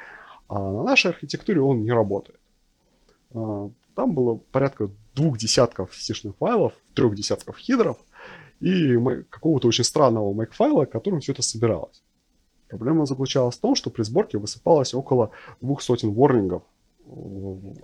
А 0.49 0.60
на 0.60 0.84
нашей 0.84 1.12
архитектуре 1.12 1.62
он 1.62 1.84
не 1.84 1.91
работает. 1.91 2.39
Там 3.95 4.13
было 4.13 4.36
порядка 4.36 4.89
двух 5.15 5.38
десятков 5.38 5.95
сишных 5.95 6.36
файлов, 6.38 6.73
трех 6.93 7.15
десятков 7.15 7.58
хидров 7.58 7.97
и 8.60 8.97
какого-то 9.29 9.67
очень 9.67 9.84
странного 9.84 10.34
make-файла, 10.34 10.86
которым 10.86 11.21
все 11.21 11.31
это 11.31 11.41
собиралось. 11.41 12.03
Проблема 12.67 13.05
заключалась 13.05 13.55
в 13.55 13.62
том, 13.62 13.75
что 13.75 13.89
при 13.89 14.03
сборке 14.03 14.38
высыпалось 14.38 14.93
около 14.93 15.31
двух 15.62 15.81
сотен 15.81 16.12
ворнингов. 16.12 16.63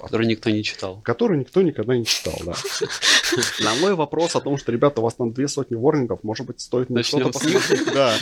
Которые 0.02 0.28
никто 0.28 0.50
не 0.50 0.64
читал. 0.64 1.00
Которые 1.04 1.40
никто 1.40 1.62
никогда 1.62 1.96
не 1.96 2.06
читал, 2.06 2.34
да. 2.44 2.56
На 3.64 3.76
мой 3.76 3.94
вопрос 3.94 4.36
о 4.36 4.42
том, 4.42 4.58
что, 4.58 4.72
ребята, 4.72 5.00
у 5.00 5.04
вас 5.04 5.14
там 5.14 5.32
две 5.32 5.48
сотни 5.48 5.76
ворнингов, 5.76 6.24
может 6.24 6.48
быть, 6.48 6.60
стоит 6.60 6.90
на 6.90 7.04
что-то 7.04 7.32
посмотреть. 7.32 7.94
Да. 7.94 8.16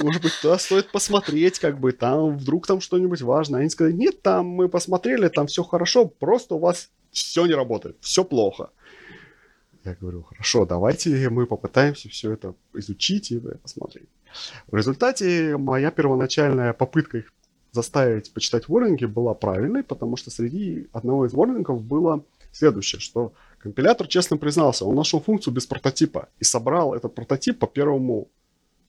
Может 0.00 0.22
быть, 0.22 0.32
туда 0.40 0.58
стоит 0.58 0.92
посмотреть, 0.92 1.58
как 1.58 1.80
бы 1.80 1.90
там, 1.90 2.38
вдруг 2.38 2.66
там 2.66 2.80
что-нибудь 2.80 3.22
важное. 3.22 3.60
Они 3.60 3.70
сказали, 3.70 3.94
нет, 3.94 4.22
там 4.22 4.46
мы 4.46 4.68
посмотрели, 4.68 5.26
там 5.28 5.48
все 5.48 5.64
хорошо, 5.64 6.06
просто 6.06 6.54
у 6.54 6.58
вас 6.60 6.90
все 7.16 7.46
не 7.46 7.54
работает, 7.54 7.96
все 8.00 8.24
плохо. 8.24 8.70
Я 9.84 9.94
говорю, 9.94 10.22
хорошо, 10.22 10.66
давайте 10.66 11.28
мы 11.30 11.46
попытаемся 11.46 12.08
все 12.08 12.32
это 12.32 12.54
изучить 12.74 13.30
и 13.30 13.38
посмотреть. 13.38 14.08
В 14.66 14.76
результате 14.76 15.56
моя 15.56 15.90
первоначальная 15.90 16.72
попытка 16.72 17.18
их 17.18 17.32
заставить 17.72 18.32
почитать 18.32 18.68
ворнинги 18.68 19.06
была 19.06 19.34
правильной, 19.34 19.82
потому 19.82 20.16
что 20.16 20.30
среди 20.30 20.88
одного 20.92 21.26
из 21.26 21.32
ворнингов 21.32 21.82
было 21.82 22.24
следующее, 22.52 23.00
что 23.00 23.32
компилятор 23.58 24.08
честно 24.08 24.36
признался, 24.36 24.84
он 24.84 24.94
нашел 24.94 25.20
функцию 25.20 25.54
без 25.54 25.66
прототипа 25.66 26.28
и 26.38 26.44
собрал 26.44 26.94
этот 26.94 27.14
прототип 27.14 27.58
по 27.58 27.66
первому, 27.66 28.28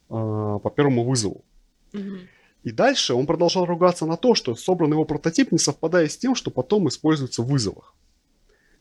э, 0.10 0.60
по 0.64 0.74
первому 0.76 1.04
вызову. 1.04 1.46
Mm-hmm. 1.94 2.20
И 2.64 2.72
дальше 2.72 3.14
он 3.14 3.26
продолжал 3.26 3.66
ругаться 3.66 4.06
на 4.06 4.18
то, 4.18 4.36
что 4.36 4.56
собранный 4.56 4.96
его 4.96 5.06
прототип 5.06 5.52
не 5.52 5.60
совпадает 5.60 6.12
с 6.12 6.18
тем, 6.18 6.36
что 6.36 6.52
потом 6.52 6.88
используется 6.88 7.42
в 7.42 7.48
вызовах. 7.48 7.94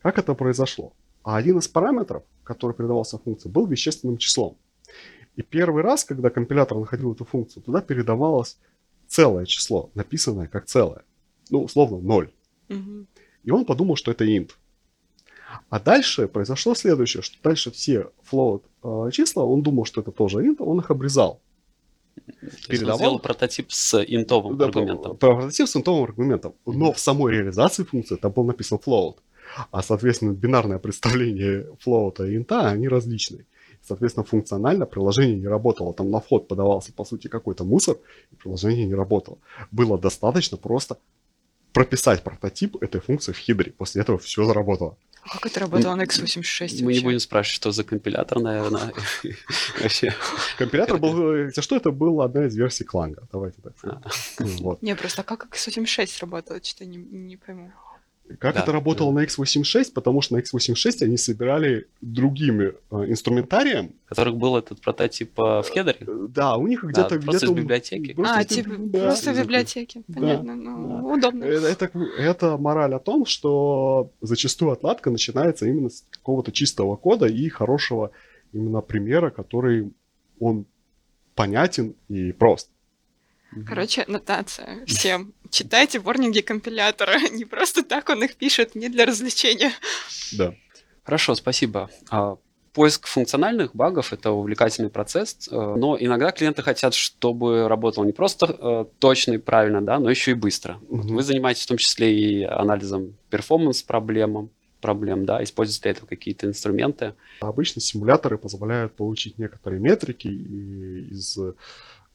Как 0.07 0.19
это 0.21 0.35
произошло? 0.35 0.93
А 1.25 1.37
один 1.37 1.59
из 1.59 1.67
параметров, 1.67 2.23
который 2.45 2.77
передавался 2.77 3.19
функции, 3.19 3.49
был 3.49 3.67
вещественным 3.67 4.19
числом. 4.19 4.57
И 5.35 5.43
первый 5.43 5.83
раз, 5.83 6.05
когда 6.05 6.31
компилятор 6.31 6.79
находил 6.79 7.13
эту 7.13 7.25
функцию, 7.25 7.65
туда 7.65 7.81
передавалось 7.81 8.57
целое 9.09 9.47
число, 9.47 9.91
написанное 9.95 10.47
как 10.47 10.67
целое. 10.67 11.03
Ну, 11.51 11.65
условно, 11.65 11.99
0. 11.99 12.31
Угу. 12.69 13.07
И 13.43 13.51
он 13.51 13.65
подумал, 13.65 13.97
что 13.97 14.13
это 14.13 14.25
int. 14.25 14.53
А 15.71 15.81
дальше 15.81 16.29
произошло 16.29 16.77
следующее, 16.77 17.25
что 17.25 17.37
дальше 17.43 17.73
все 17.73 18.13
float 18.31 18.63
э, 18.85 19.11
числа, 19.11 19.43
он 19.43 19.63
думал, 19.63 19.87
что 19.87 20.03
это 20.03 20.13
тоже 20.13 20.39
int, 20.39 20.59
он 20.61 20.79
их 20.79 20.89
обрезал. 20.93 21.41
Передавал... 22.69 22.93
Он 22.93 22.99
сделал 22.99 23.19
прототип 23.19 23.73
с 23.73 24.01
интовым 24.05 24.57
да, 24.57 24.67
аргументом. 24.67 25.17
Прототип 25.17 25.67
с 25.67 25.75
интовым 25.75 26.05
аргументом. 26.05 26.55
Но 26.65 26.93
в 26.93 27.01
самой 27.01 27.33
реализации 27.33 27.83
функции 27.83 28.15
там 28.15 28.31
был 28.31 28.45
написан 28.45 28.79
float. 28.79 29.17
А, 29.71 29.83
соответственно, 29.83 30.33
бинарное 30.33 30.79
представление 30.79 31.67
float 31.85 32.29
и 32.29 32.37
инта, 32.37 32.69
они 32.69 32.89
различные. 32.89 33.47
Соответственно, 33.83 34.25
функционально 34.25 34.87
приложение 34.87 35.37
не 35.37 35.47
работало. 35.47 35.95
Там 35.95 36.11
на 36.11 36.21
вход 36.21 36.49
подавался, 36.49 36.93
по 36.93 37.05
сути, 37.05 37.29
какой-то 37.29 37.65
мусор, 37.65 37.97
и 38.33 38.37
приложение 38.37 38.87
не 38.87 38.95
работало. 38.95 39.39
Было 39.71 39.99
достаточно 39.99 40.57
просто 40.57 40.99
прописать 41.73 42.25
прототип 42.25 42.77
этой 42.81 43.01
функции 43.01 43.33
в 43.33 43.39
хидре. 43.39 43.73
После 43.73 44.03
этого 44.03 44.19
все 44.19 44.45
заработало. 44.45 44.97
А 45.23 45.29
как 45.29 45.47
это 45.47 45.61
работало 45.61 45.95
на 45.95 46.03
x86? 46.03 46.85
Мы 46.85 46.95
не 46.95 47.01
будем 47.01 47.21
спрашивать, 47.21 47.57
что 47.57 47.73
за 47.73 47.85
компилятор, 47.85 48.39
наверное. 48.39 48.93
Вообще. 49.83 50.15
Компилятор 50.57 50.99
был... 50.99 51.51
Что 51.61 51.77
это 51.77 51.91
была 51.91 52.25
одна 52.27 52.47
из 52.47 52.57
версий 52.57 52.85
Кланга. 52.85 53.27
Давайте 53.33 53.61
так. 53.61 53.75
А. 53.83 54.01
Не, 54.81 54.95
просто 54.95 55.23
как 55.23 55.49
x86 55.51 56.19
работало, 56.21 56.61
что-то 56.63 56.87
не 56.87 57.37
пойму. 57.37 57.73
Как 58.39 58.55
да, 58.55 58.63
это 58.63 58.73
работало 58.73 59.13
да. 59.13 59.21
на 59.21 59.25
x86? 59.25 59.93
Потому 59.93 60.21
что 60.21 60.35
на 60.35 60.41
x86 60.41 61.03
они 61.03 61.17
собирали 61.17 61.87
другими 62.01 62.75
э, 62.91 63.05
инструментарием. 63.09 63.93
У 64.07 64.09
которых 64.09 64.37
был 64.37 64.57
этот 64.57 64.81
прототип 64.81 65.39
э, 65.39 65.63
в 65.63 65.67
хедере? 65.69 65.99
Э, 66.01 66.27
да, 66.29 66.57
у 66.57 66.67
них 66.67 66.83
где-то... 66.83 67.19
Да, 67.19 67.25
просто 67.25 67.47
где-то, 67.47 67.47
из 67.47 67.65
библиотеки. 67.65 68.15
Просто 68.15 68.39
а, 68.39 68.45
типа, 68.45 68.71
да, 68.79 69.03
просто 69.05 69.33
в 69.33 69.39
библиотеке. 69.39 70.03
Понятно, 70.13 70.57
да, 70.57 70.71
ну, 70.71 70.89
да. 70.89 71.15
удобно. 71.15 71.45
Это, 71.45 71.85
это, 71.85 71.99
это 72.19 72.57
мораль 72.57 72.95
о 72.95 72.99
том, 72.99 73.27
что 73.27 74.11
зачастую 74.21 74.73
отладка 74.73 75.11
начинается 75.11 75.67
именно 75.67 75.91
с 75.91 76.05
какого-то 76.11 76.53
чистого 76.53 76.97
кода 76.97 77.27
и 77.27 77.49
хорошего 77.49 78.11
именно 78.53 78.81
примера, 78.81 79.31
который 79.31 79.93
он 80.41 80.67
понятен 81.35 81.95
и 82.09 82.33
прост. 82.33 82.71
Короче, 83.67 84.05
нотация 84.07 84.85
всем. 84.87 85.33
Читайте 85.51 85.99
ворнинги 85.99 86.41
компилятора. 86.41 87.19
Не 87.33 87.45
просто 87.45 87.83
так 87.83 88.09
он 88.09 88.23
их 88.25 88.37
пишет, 88.37 88.75
не 88.75 88.89
для 88.89 89.07
развлечения. 89.07 89.73
Да. 90.33 90.55
Хорошо, 91.05 91.35
спасибо. 91.35 91.89
А, 92.11 92.37
поиск 92.77 93.07
функциональных 93.07 93.75
багов– 93.75 94.13
это 94.13 94.33
увлекательный 94.33 94.91
процесс, 94.91 95.49
э, 95.51 95.55
но 95.55 95.97
иногда 95.99 96.31
клиенты 96.31 96.63
хотят, 96.63 96.93
чтобы 96.95 97.69
работал 97.69 98.05
не 98.05 98.13
просто 98.13 98.47
э, 98.47 98.85
точно 98.99 99.33
и 99.33 99.39
правильно, 99.39 99.81
да, 99.81 99.99
но 99.99 100.11
еще 100.11 100.33
и 100.33 100.35
быстро. 100.35 100.79
Mm-hmm. 100.91 101.15
Вы 101.15 101.23
занимаетесь 101.23 101.63
в 101.63 101.69
том 101.69 101.79
числе 101.79 102.15
и 102.15 102.43
анализом 102.43 103.17
перформанс-проблем, 103.31 104.51
проблем, 104.81 105.25
да, 105.25 105.43
используете 105.43 105.83
для 105.83 105.91
этого 105.93 106.07
какие-то 106.07 106.47
инструменты. 106.47 107.15
Обычно 107.41 107.81
симуляторы 107.81 108.37
позволяют 108.37 108.95
получить 108.95 109.39
некоторые 109.39 109.81
метрики 109.81 110.29
из 110.29 111.39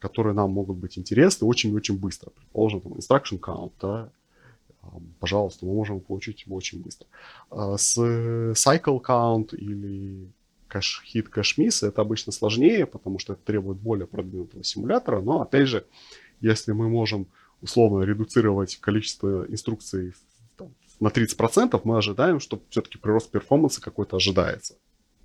которые 0.02 0.34
нам 0.34 0.50
могут 0.50 0.78
быть 0.78 0.98
интересны 0.98 1.46
очень-очень 1.46 1.96
быстро. 1.96 2.30
Предположим, 2.30 2.80
там, 2.80 2.92
instruction 2.94 3.38
count, 3.38 3.72
да, 3.80 4.10
пожалуйста, 5.20 5.64
мы 5.64 5.74
можем 5.74 6.00
получить 6.00 6.42
его 6.44 6.56
очень 6.56 6.82
быстро. 6.82 7.06
А 7.50 7.78
с 7.78 7.96
cycle 7.96 9.00
count 9.00 9.54
или 9.54 10.28
cache 10.68 11.02
hit, 11.14 11.28
cache 11.32 11.56
miss 11.56 11.86
это 11.86 12.02
обычно 12.02 12.32
сложнее, 12.32 12.84
потому 12.84 13.20
что 13.20 13.34
это 13.34 13.42
требует 13.44 13.78
более 13.78 14.08
продвинутого 14.08 14.64
симулятора, 14.64 15.20
но 15.20 15.40
опять 15.40 15.68
же, 15.68 15.86
если 16.40 16.72
мы 16.72 16.88
можем 16.88 17.28
условно 17.60 18.02
редуцировать 18.02 18.76
количество 18.80 19.46
инструкций 19.48 20.14
на 20.98 21.08
30%, 21.08 21.80
мы 21.84 21.98
ожидаем, 21.98 22.40
что 22.40 22.60
все-таки 22.70 22.98
прирост 22.98 23.30
перформанса 23.30 23.80
какой-то 23.80 24.16
ожидается. 24.16 24.74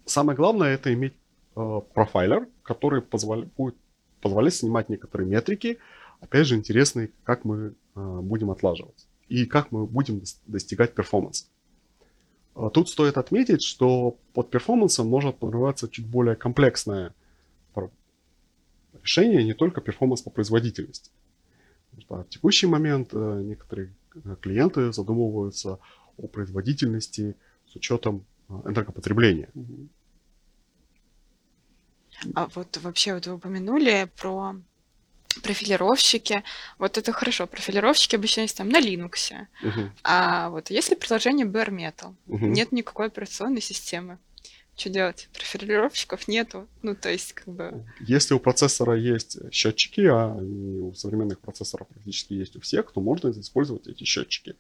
Самое 0.05 0.35
главное 0.35 0.75
это 0.75 0.93
иметь 0.93 1.13
э, 1.55 1.81
профайлер, 1.95 2.47
который 2.61 3.01
позволяет, 3.01 3.51
будет 3.55 3.75
позволяет 4.27 4.53
снимать 4.53 4.89
некоторые 4.89 5.27
метрики. 5.27 5.79
Опять 6.19 6.47
же, 6.47 6.55
интересные, 6.55 7.11
как 7.23 7.45
мы 7.45 7.73
э, 7.95 8.19
будем 8.21 8.51
отлаживать 8.51 9.07
и 9.27 9.45
как 9.45 9.71
мы 9.71 9.85
будем 9.85 10.21
достигать 10.45 10.93
перформанса. 10.93 11.45
А 12.55 12.69
тут 12.69 12.89
стоит 12.89 13.17
отметить, 13.17 13.61
что 13.61 14.17
под 14.33 14.49
перформансом 14.49 15.07
может 15.07 15.37
подразумеваться 15.37 15.87
чуть 15.89 16.07
более 16.07 16.35
комплексное 16.35 17.13
решение, 19.01 19.43
не 19.43 19.53
только 19.53 19.79
перформанс 19.79 20.21
по 20.21 20.29
производительности. 20.29 21.11
В 22.09 22.25
текущий 22.29 22.67
момент 22.67 23.09
э, 23.13 23.41
некоторые 23.43 23.93
э, 24.15 24.35
клиенты 24.41 24.91
задумываются 24.91 25.79
о 26.17 26.27
производительности 26.27 27.35
с 27.71 27.75
учетом 27.75 28.25
энергопотребления. 28.49 29.49
А 32.33 32.47
вот 32.55 32.77
вообще 32.77 33.13
вот 33.13 33.27
вы 33.27 33.33
упомянули 33.35 34.09
про 34.17 34.55
профилировщики. 35.41 36.43
Вот 36.79 36.97
это 36.97 37.11
хорошо. 37.11 37.47
Профилировщики 37.47 38.15
обычно 38.15 38.41
есть 38.41 38.57
там 38.57 38.69
на 38.69 38.79
Linux. 38.81 39.33
Угу. 39.63 39.91
А 40.03 40.49
вот 40.49 40.69
если 40.69 40.95
приложение 40.95 41.45
bare 41.45 41.69
metal, 41.69 42.15
угу. 42.27 42.45
нет 42.45 42.71
никакой 42.71 43.07
операционной 43.07 43.61
системы. 43.61 44.17
Что 44.75 44.89
делать? 44.89 45.27
Профилировщиков 45.33 46.27
нету. 46.27 46.67
Ну, 46.83 46.95
то 46.95 47.09
есть, 47.09 47.33
как 47.33 47.47
бы... 47.47 47.83
Если 47.99 48.35
у 48.35 48.39
процессора 48.39 48.95
есть 48.95 49.37
счетчики, 49.51 50.01
а 50.01 50.27
у 50.35 50.93
современных 50.93 51.39
процессоров 51.39 51.87
практически 51.87 52.33
есть 52.33 52.55
у 52.55 52.61
всех, 52.61 52.91
то 52.91 53.01
можно 53.01 53.31
использовать 53.31 53.87
эти 53.87 54.03
счетчики. 54.03 54.55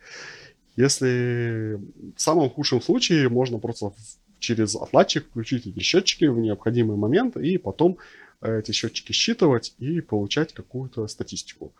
Если 0.75 1.79
в 2.15 2.19
самом 2.19 2.49
худшем 2.49 2.81
случае 2.81 3.29
можно 3.29 3.59
просто 3.59 3.93
через 4.39 4.75
отладчик 4.75 5.25
включить 5.27 5.67
эти 5.67 5.79
счетчики 5.79 6.25
в 6.25 6.39
необходимый 6.39 6.97
момент 6.97 7.37
и 7.37 7.57
потом 7.57 7.97
э, 8.41 8.59
эти 8.59 8.71
счетчики 8.71 9.11
считывать 9.11 9.73
и 9.79 10.01
получать 10.01 10.53
какую-то 10.53 11.07
статистику. 11.07 11.73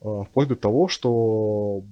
Э, 0.00 0.24
вплоть 0.28 0.48
до 0.48 0.56
того, 0.56 0.88
что 0.88 1.82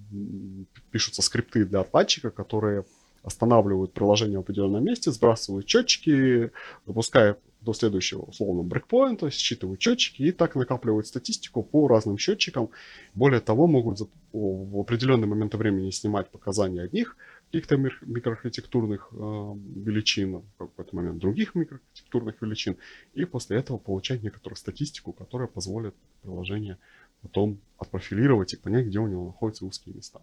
пишутся 0.90 1.22
скрипты 1.22 1.64
для 1.64 1.80
отладчика, 1.80 2.30
которые 2.30 2.84
останавливают 3.22 3.92
приложение 3.92 4.38
в 4.38 4.42
определенном 4.42 4.84
месте, 4.84 5.10
сбрасывают 5.10 5.68
счетчики, 5.68 6.50
запускают 6.86 7.38
до 7.60 7.74
следующего 7.74 8.22
условно 8.22 8.62
брейкпоинта, 8.62 9.30
считывают 9.30 9.80
счетчики 9.80 10.22
и 10.22 10.32
так 10.32 10.54
накапливают 10.54 11.06
статистику 11.06 11.62
по 11.62 11.88
разным 11.88 12.16
счетчикам. 12.16 12.70
Более 13.14 13.40
того, 13.40 13.66
могут 13.66 14.00
в 14.32 14.80
определенный 14.80 15.26
момент 15.26 15.54
времени 15.54 15.90
снимать 15.90 16.30
показания 16.30 16.82
одних 16.82 17.16
каких-то 17.50 17.76
микроархитектурных 17.76 19.08
э, 19.12 19.16
величин, 19.16 20.38
в 20.38 20.42
какой-то 20.58 20.94
момент 20.94 21.18
других 21.18 21.54
микроархитектурных 21.56 22.40
величин, 22.40 22.76
и 23.14 23.24
после 23.24 23.58
этого 23.58 23.78
получать 23.78 24.22
некоторую 24.22 24.56
статистику, 24.56 25.12
которая 25.12 25.48
позволит 25.48 25.94
приложение 26.22 26.78
потом 27.22 27.58
отпрофилировать 27.78 28.54
и 28.54 28.56
понять, 28.56 28.86
где 28.86 28.98
у 28.98 29.08
него 29.08 29.26
находятся 29.26 29.66
узкие 29.66 29.94
места. 29.94 30.20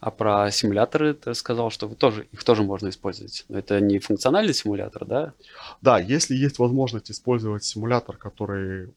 А 0.00 0.10
про 0.10 0.50
симуляторы 0.50 1.14
ты 1.14 1.34
сказал, 1.34 1.70
что 1.70 1.86
вы 1.86 1.94
тоже, 1.94 2.26
их 2.32 2.44
тоже 2.44 2.62
можно 2.62 2.88
использовать. 2.88 3.44
Но 3.48 3.58
это 3.58 3.80
не 3.80 3.98
функциональный 3.98 4.52
симулятор, 4.52 5.06
да? 5.06 5.32
Да, 5.80 5.98
если 5.98 6.34
есть 6.34 6.58
возможность 6.58 7.10
использовать 7.10 7.64
симулятор, 7.64 8.16
который 8.16 8.92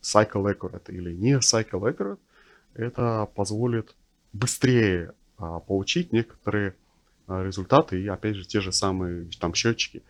cycle 0.00 0.52
accurate 0.52 0.90
или 0.90 1.12
не 1.12 1.34
cycle 1.38 1.82
accurate, 1.82 2.18
это 2.74 3.28
позволит 3.34 3.94
быстрее 4.32 5.12
а, 5.42 5.58
получить 5.58 6.12
некоторые 6.12 6.76
а, 7.26 7.42
результаты 7.42 8.00
и, 8.00 8.06
опять 8.06 8.36
же, 8.36 8.44
те 8.46 8.60
же 8.60 8.70
самые 8.70 9.28
там 9.40 9.54
счетчики. 9.54 10.02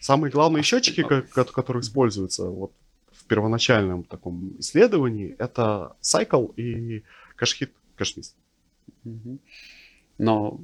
Самые 0.00 0.30
главные 0.30 0.62
счетчики, 0.62 1.02
которые 1.02 1.80
используются 1.80 2.44
вот 2.44 2.70
в 3.10 3.24
первоначальном 3.24 4.04
таком 4.04 4.52
исследовании, 4.60 5.34
это 5.40 5.96
cycle 6.00 6.54
и 6.54 7.02
кэш-хит, 7.34 7.72
кэш-мисс. 7.96 8.36
Но 10.18 10.60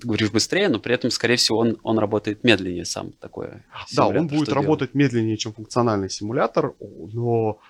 ты 0.00 0.06
говоришь 0.08 0.32
быстрее, 0.32 0.68
но 0.68 0.80
при 0.80 0.94
этом, 0.94 1.10
скорее 1.12 1.36
всего, 1.36 1.58
он, 1.58 1.78
он 1.84 2.00
работает 2.00 2.42
медленнее 2.42 2.84
сам 2.84 3.12
такое. 3.12 3.64
Да, 3.94 4.08
он 4.08 4.26
будет 4.26 4.48
работать 4.48 4.92
делает? 4.92 5.12
медленнее, 5.12 5.36
чем 5.36 5.52
функциональный 5.52 6.10
симулятор, 6.10 6.74
но 6.80 7.60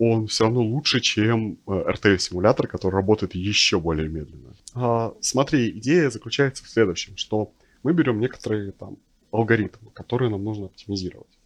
он 0.00 0.28
все 0.28 0.44
равно 0.44 0.62
лучше, 0.62 1.00
чем 1.00 1.58
RTL-симулятор, 1.66 2.64
э, 2.64 2.68
который 2.70 2.94
работает 2.94 3.34
еще 3.34 3.78
более 3.78 4.08
медленно. 4.08 4.54
А, 4.74 5.12
смотри, 5.20 5.70
идея 5.78 6.08
заключается 6.08 6.64
в 6.64 6.70
следующем, 6.70 7.18
что 7.18 7.52
мы 7.82 7.92
берем 7.92 8.18
некоторые 8.18 8.72
там 8.72 8.96
алгоритмы, 9.30 9.90
которые 9.90 10.30
нам 10.30 10.42
нужно 10.42 10.66
оптимизировать. 10.66 11.38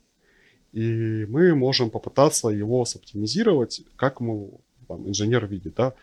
И 0.71 1.27
мы 1.29 1.57
можем 1.57 1.91
попытаться 1.91 2.49
его 2.49 2.85
соптимизировать, 2.85 3.83
как 3.97 4.21
мы, 4.21 4.53
там, 4.87 5.09
инженер 5.09 5.47
видит, 5.49 5.75
да, 5.75 5.95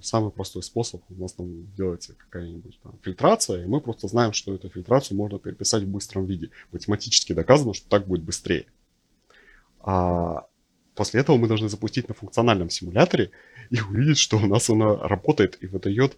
самый 0.00 0.30
простой 0.30 0.62
способ. 0.62 1.02
У 1.10 1.20
нас 1.20 1.34
там 1.34 1.70
делается 1.74 2.14
какая-нибудь 2.14 2.80
там, 2.82 2.98
фильтрация, 3.02 3.62
и 3.62 3.66
мы 3.66 3.82
просто 3.82 4.08
знаем, 4.08 4.32
что 4.32 4.54
эту 4.54 4.70
фильтрацию 4.70 5.18
можно 5.18 5.38
переписать 5.38 5.82
в 5.82 5.88
быстром 5.88 6.24
виде. 6.24 6.50
Математически 6.72 7.34
доказано, 7.34 7.74
что 7.74 7.86
так 7.90 8.06
будет 8.06 8.22
быстрее. 8.22 8.64
А 9.80 10.46
после 10.94 11.20
этого 11.20 11.36
мы 11.36 11.48
должны 11.48 11.68
запустить 11.68 12.08
на 12.08 12.14
функциональном 12.14 12.70
симуляторе 12.70 13.30
и 13.70 13.80
увидеть, 13.80 14.18
что 14.18 14.36
у 14.36 14.46
нас 14.46 14.70
она 14.70 14.96
работает 14.96 15.58
и 15.62 15.66
выдает 15.66 16.16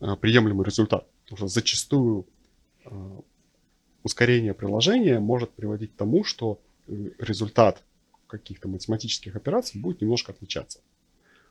а, 0.00 0.16
приемлемый 0.16 0.64
результат. 0.64 1.06
Потому 1.24 1.36
что 1.38 1.48
зачастую 1.48 2.26
а, 2.84 3.20
ускорение 4.02 4.54
приложения 4.54 5.20
может 5.20 5.50
приводить 5.50 5.92
к 5.92 5.96
тому, 5.96 6.24
что 6.24 6.60
э, 6.86 7.10
результат 7.18 7.82
каких-то 8.26 8.68
математических 8.68 9.36
операций 9.36 9.80
будет 9.80 10.00
немножко 10.00 10.32
отличаться 10.32 10.80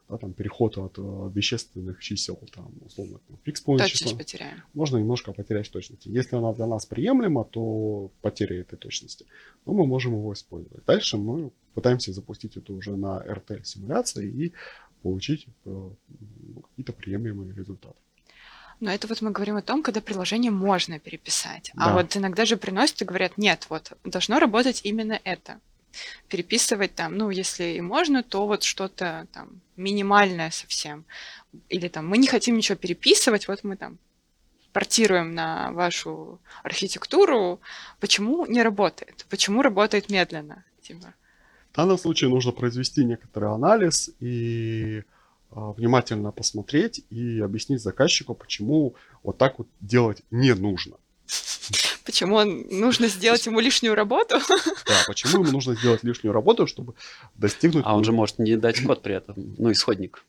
да, 0.10 0.18
там, 0.18 0.34
переход 0.34 0.78
от 0.78 0.98
э, 0.98 1.32
вещественных 1.34 2.02
чисел, 2.02 2.40
там, 2.54 2.72
условно, 2.86 3.20
там, 3.28 3.38
фикс 3.44 3.64
числа, 3.88 4.18
потеряем. 4.18 4.64
можно 4.74 4.98
немножко 4.98 5.34
потерять 5.34 5.70
точности. 5.70 6.08
Если 6.08 6.36
она 6.36 6.54
для 6.54 6.66
нас 6.66 6.86
приемлема, 6.86 7.44
то 7.44 8.12
потеря 8.22 8.62
этой 8.62 8.78
точности. 8.78 9.26
Но 9.66 9.74
мы 9.74 9.86
можем 9.86 10.14
его 10.14 10.32
использовать. 10.34 10.86
Дальше 10.86 11.18
мы 11.18 11.52
пытаемся 11.74 12.14
запустить 12.14 12.58
это 12.58 12.74
уже 12.74 12.96
на 12.96 13.22
RTL-симуляции 13.22 14.28
и 14.28 14.54
получить 15.02 15.48
э, 15.66 15.90
какие-то 16.70 16.94
приемлемые 16.94 17.54
результаты. 17.54 17.98
Но 18.80 18.92
это 18.92 19.08
вот 19.08 19.22
мы 19.22 19.32
говорим 19.32 19.56
о 19.56 19.62
том, 19.62 19.82
когда 19.82 20.02
приложение 20.02 20.52
можно 20.52 21.00
переписать. 21.00 21.72
А 21.74 21.78
да. 21.78 21.86
А 21.86 21.94
вот 21.96 22.16
иногда 22.16 22.46
же 22.46 22.58
приносят 22.58 23.02
и 23.02 23.06
говорят, 23.06 23.38
нет, 23.38 23.66
вот 23.70 23.92
должно 24.06 24.40
работать 24.40 24.82
именно 24.84 25.20
это 25.24 25.60
переписывать 26.30 26.96
там, 26.96 27.18
ну, 27.18 27.30
если 27.30 27.76
и 27.78 27.82
можно, 27.82 28.24
то 28.24 28.48
вот 28.48 28.64
что-то 28.64 29.28
там 29.34 29.62
минимальное 29.76 30.52
совсем. 30.52 31.06
Или 31.70 31.88
там 31.88 32.08
мы 32.08 32.18
не 32.18 32.28
хотим 32.28 32.58
ничего 32.58 32.76
переписывать, 32.76 33.48
вот 33.48 33.64
мы 33.64 33.78
там 33.78 33.98
портируем 34.74 35.34
на 35.34 35.72
вашу 35.72 36.40
архитектуру. 36.64 37.60
Почему 38.00 38.46
не 38.46 38.62
работает? 38.62 39.26
Почему 39.30 39.62
работает 39.62 40.10
медленно? 40.10 40.64
Типа? 40.82 41.14
В 41.72 41.76
данном 41.76 41.98
случае 41.98 42.30
нужно 42.30 42.52
произвести 42.52 43.04
некоторый 43.06 43.50
анализ 43.54 44.12
и 44.20 45.04
а, 45.52 45.72
внимательно 45.72 46.32
посмотреть 46.32 47.04
и 47.10 47.40
объяснить 47.40 47.82
заказчику, 47.82 48.36
почему 48.36 48.96
вот 49.24 49.38
так 49.38 49.58
вот 49.58 49.68
делать 49.82 50.22
не 50.32 50.54
нужно. 50.54 50.98
Почему 52.06 52.42
нужно 52.44 53.08
сделать 53.08 53.46
ему 53.46 53.60
лишнюю 53.60 53.96
работу? 53.96 54.40
Да, 54.86 55.04
почему 55.08 55.44
ему 55.44 55.52
нужно 55.52 55.76
сделать 55.76 56.04
лишнюю 56.04 56.34
работу, 56.34 56.68
чтобы 56.68 56.94
достигнуть... 57.36 57.84
А 57.86 57.96
он 57.96 58.04
же 58.04 58.12
может 58.12 58.40
не 58.40 58.56
дать 58.56 58.82
код 58.84 59.02
при 59.02 59.16
этом, 59.16 59.36
ну, 59.58 59.72
исходник. 59.72 60.24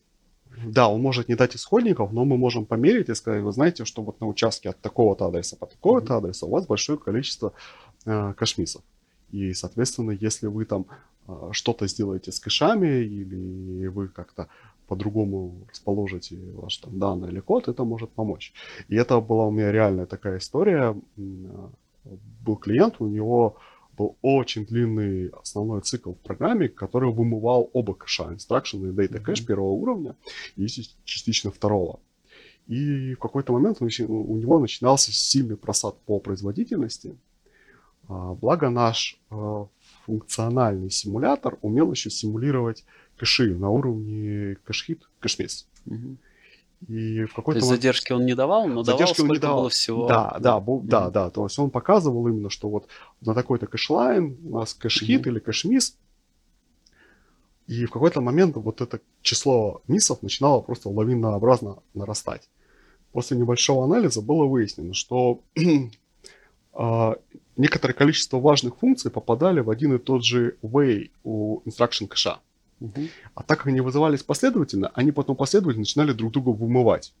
Да, 0.65 0.89
он 0.89 1.01
может 1.01 1.29
не 1.29 1.35
дать 1.35 1.55
исходников, 1.55 2.11
но 2.11 2.25
мы 2.25 2.37
можем 2.37 2.65
померить 2.65 3.09
и 3.09 3.15
сказать, 3.15 3.41
вы 3.41 3.51
знаете, 3.51 3.85
что 3.85 4.01
вот 4.01 4.19
на 4.19 4.27
участке 4.27 4.69
от 4.69 4.81
такого-то 4.81 5.25
адреса 5.25 5.55
по 5.55 5.65
такого-то 5.65 6.17
адреса 6.17 6.45
у 6.45 6.49
вас 6.49 6.65
большое 6.65 6.97
количество 6.97 7.53
э, 8.05 8.33
кэшмисов. 8.37 8.81
И, 9.31 9.53
соответственно, 9.53 10.11
если 10.11 10.47
вы 10.47 10.65
там 10.65 10.85
э, 11.27 11.49
что-то 11.51 11.87
сделаете 11.87 12.31
с 12.31 12.39
кэшами 12.39 13.03
или 13.03 13.87
вы 13.87 14.09
как-то 14.09 14.49
по-другому 14.89 15.67
расположите 15.69 16.35
ваш 16.55 16.77
там 16.77 16.97
данные 16.97 17.31
или 17.31 17.39
код, 17.39 17.67
это 17.67 17.83
может 17.83 18.09
помочь. 18.09 18.53
И 18.87 18.95
это 18.95 19.21
была 19.21 19.45
у 19.45 19.51
меня 19.51 19.71
реальная 19.71 20.07
такая 20.07 20.39
история. 20.39 20.95
Был 22.45 22.55
клиент, 22.55 22.95
у 22.99 23.07
него 23.07 23.57
был 23.95 24.15
очень 24.21 24.65
длинный 24.65 25.29
основной 25.29 25.81
цикл 25.81 26.13
в 26.13 26.17
программе, 26.17 26.69
который 26.69 27.11
вымывал 27.11 27.69
оба 27.73 27.93
кэша, 27.93 28.33
instruction 28.33 28.89
и 28.89 28.93
data 28.93 29.19
кэш 29.19 29.45
первого 29.45 29.73
уровня 29.73 30.15
и 30.55 30.65
частично 31.05 31.51
второго. 31.51 31.99
И 32.65 33.13
в 33.13 33.19
какой-то 33.19 33.53
момент 33.53 33.81
у 33.81 33.85
него 33.85 34.59
начинался 34.59 35.11
сильный 35.11 35.57
просад 35.57 35.99
по 36.05 36.19
производительности. 36.19 37.15
А, 38.07 38.33
благо 38.33 38.69
наш 38.69 39.19
а, 39.29 39.67
функциональный 40.05 40.89
симулятор 40.89 41.57
умел 41.61 41.91
еще 41.91 42.09
симулировать 42.09 42.85
кэши 43.19 43.55
на 43.55 43.69
уровне 43.69 44.57
cache 44.65 44.88
hit, 44.88 45.07
cache 45.19 45.43
miss. 45.43 45.67
Угу. 45.85 46.17
И 46.87 47.25
в 47.25 47.33
какой-то 47.33 47.59
То 47.59 47.65
есть 47.65 47.67
задержки 47.67 48.13
он 48.13 48.25
не 48.25 48.35
давал, 48.35 48.67
но 48.67 48.83
задержки 48.83 49.17
давал, 49.17 49.29
он 49.29 49.35
не 49.35 49.39
давал. 49.39 49.59
было 49.59 49.69
всего. 49.69 50.07
Да, 50.07 50.37
да, 50.39 50.59
да, 50.59 50.65
mm 50.65 50.81
да, 50.83 51.09
да. 51.09 51.29
То 51.29 51.43
есть 51.43 51.59
он 51.59 51.69
показывал 51.71 52.27
именно, 52.27 52.49
что 52.49 52.69
вот 52.69 52.87
на 53.21 53.33
такой-то 53.33 53.67
cache 53.67 54.06
line 54.06 54.37
у 54.45 54.59
нас 54.59 54.73
cache 54.73 55.06
hit 55.06 55.25
mm 55.25 55.29
или 55.29 55.39
cache 55.39 55.68
miss. 55.68 55.97
И 57.67 57.85
в 57.85 57.91
какой-то 57.91 58.21
момент 58.21 58.55
вот 58.55 58.81
это 58.81 59.01
число 59.21 59.81
миссов 59.87 60.23
начинало 60.23 60.61
просто 60.61 60.89
лавинообразно 60.89 61.79
нарастать. 61.93 62.49
После 63.11 63.37
небольшого 63.37 63.83
анализа 63.83 64.21
было 64.21 64.45
выяснено, 64.45 64.93
что 64.93 65.41
э, 65.55 67.13
некоторое 67.57 67.93
количество 67.93 68.39
важных 68.39 68.77
функций 68.77 69.11
попадали 69.11 69.59
в 69.59 69.69
один 69.69 69.93
и 69.93 69.99
тот 69.99 70.23
же 70.23 70.55
way 70.63 71.11
у 71.23 71.59
instruction 71.65 72.07
кэша. 72.07 72.39
Угу. 72.79 73.01
А 73.35 73.43
так 73.43 73.59
как 73.59 73.67
они 73.67 73.81
вызывались 73.81 74.23
последовательно, 74.23 74.91
они 74.93 75.11
потом 75.11 75.35
последовательно 75.35 75.81
начинали 75.81 76.13
друг 76.13 76.31
друга 76.31 76.49
вымывать. 76.49 77.13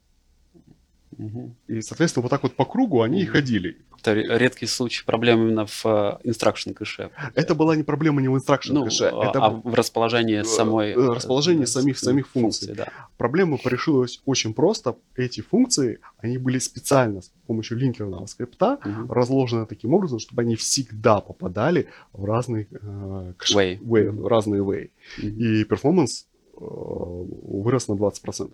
Угу. 1.19 1.55
И, 1.67 1.81
соответственно, 1.81 2.23
вот 2.23 2.29
так 2.29 2.43
вот 2.43 2.55
по 2.55 2.63
кругу 2.63 3.01
они 3.01 3.17
угу. 3.17 3.23
и 3.23 3.25
ходили. 3.25 3.77
Это 3.99 4.13
редкий 4.13 4.65
случай 4.65 5.03
проблем 5.05 5.41
именно 5.41 5.65
в 5.65 5.85
instruction 6.23 6.73
кэше. 6.73 7.11
Это 7.35 7.53
была 7.53 7.75
не 7.75 7.83
проблема 7.83 8.21
не 8.21 8.29
в 8.29 8.35
instruction 8.35 8.71
ну, 8.71 8.85
кэше, 8.85 9.11
а, 9.13 9.29
это 9.29 9.39
а 9.39 9.49
в 9.49 9.73
расположении 9.73 10.41
самой... 10.43 10.95
В 10.95 11.09
расположении 11.09 11.65
самих, 11.65 11.99
самих 11.99 12.29
функций. 12.29 12.67
функций 12.67 12.85
да. 12.85 13.07
Проблема 13.17 13.57
порешилась 13.57 14.21
очень 14.25 14.53
просто. 14.53 14.95
Эти 15.17 15.41
функции, 15.41 15.99
они 16.19 16.37
были 16.37 16.59
специально 16.59 17.21
с 17.21 17.29
помощью 17.45 17.77
линкерного 17.77 18.25
скрипта 18.27 18.79
угу. 18.85 19.13
разложены 19.13 19.65
таким 19.65 19.93
образом, 19.93 20.19
чтобы 20.19 20.43
они 20.43 20.55
всегда 20.55 21.19
попадали 21.19 21.89
в 22.13 22.23
разные 22.23 22.67
э, 22.71 23.33
кэш... 23.37 23.53
way. 23.53 23.79
Way, 23.81 24.11
в 24.11 24.27
разные 24.27 24.61
way. 24.61 24.91
Угу. 25.17 25.27
И 25.27 25.65
performance 25.65 26.27
э, 26.53 26.59
вырос 26.61 27.89
на 27.89 27.93
20%. 27.93 28.51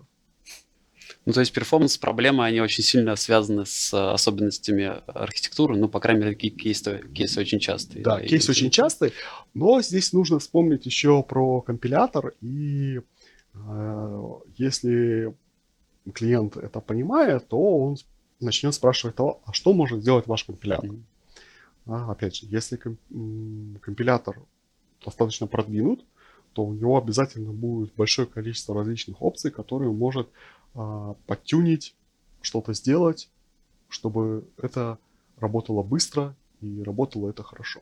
Ну, 1.25 1.33
то 1.33 1.39
есть 1.39 1.51
performance 1.53 1.97
проблемы, 1.97 2.45
они 2.45 2.61
очень 2.61 2.83
сильно 2.83 3.15
связаны 3.15 3.65
с 3.65 3.91
э, 3.93 3.97
особенностями 3.97 5.01
архитектуры, 5.07 5.75
ну, 5.75 5.87
по 5.89 5.99
крайней 5.99 6.21
мере, 6.21 6.35
кейсы, 6.35 7.03
кейсы 7.15 7.39
очень 7.39 7.59
частые. 7.59 8.03
Да, 8.03 8.17
да 8.17 8.25
кейсы 8.25 8.51
очень 8.51 8.69
частые, 8.69 9.11
но 9.55 9.81
здесь 9.81 10.13
нужно 10.13 10.37
вспомнить 10.37 10.85
еще 10.85 11.23
про 11.23 11.61
компилятор, 11.61 12.33
и 12.41 13.01
э, 13.53 14.29
если 14.57 15.35
клиент 16.13 16.57
это 16.57 16.79
понимает, 16.79 17.47
то 17.47 17.59
он 17.59 17.97
начнет 18.39 18.75
спрашивать 18.75 19.15
того, 19.15 19.41
а 19.45 19.53
что 19.53 19.73
может 19.73 20.01
сделать 20.01 20.27
ваш 20.27 20.43
компилятор? 20.43 20.91
Mm-hmm. 20.91 21.03
А, 21.87 22.11
опять 22.11 22.35
же, 22.35 22.47
если 22.47 22.79
компилятор 23.81 24.39
достаточно 25.03 25.47
продвинут, 25.47 26.03
то 26.53 26.63
у 26.63 26.73
него 26.73 26.97
обязательно 26.97 27.51
будет 27.51 27.93
большое 27.95 28.27
количество 28.27 28.73
различных 28.73 29.21
опций, 29.21 29.51
которые 29.51 29.91
может 29.91 30.29
а, 30.75 31.15
подтюнить, 31.25 31.95
что-то 32.41 32.73
сделать, 32.73 33.29
чтобы 33.89 34.47
это 34.61 34.99
работало 35.37 35.83
быстро 35.83 36.35
и 36.61 36.83
работало 36.83 37.29
это 37.29 37.43
хорошо. 37.43 37.81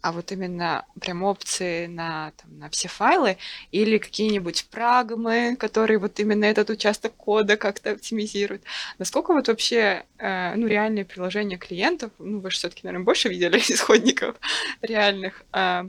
А 0.00 0.12
вот 0.12 0.32
именно 0.32 0.84
прям 1.00 1.22
опции 1.22 1.86
на, 1.86 2.32
там, 2.32 2.58
на 2.58 2.70
все 2.70 2.88
файлы 2.88 3.36
или 3.70 3.98
какие-нибудь 3.98 4.66
прагмы, 4.70 5.56
которые 5.56 5.98
вот 5.98 6.18
именно 6.18 6.44
этот 6.44 6.70
участок 6.70 7.14
кода 7.14 7.56
как-то 7.56 7.92
оптимизируют. 7.92 8.62
Насколько 8.98 9.32
вот 9.32 9.48
вообще 9.48 10.04
э, 10.18 10.54
ну, 10.56 10.66
реальные 10.66 11.04
приложения 11.04 11.56
клиентов, 11.56 12.10
ну 12.18 12.40
вы 12.40 12.50
же 12.50 12.58
все-таки, 12.58 12.80
наверное, 12.84 13.04
больше 13.04 13.28
видели 13.28 13.58
исходников 13.68 14.36
реальных 14.82 15.44
э, 15.52 15.84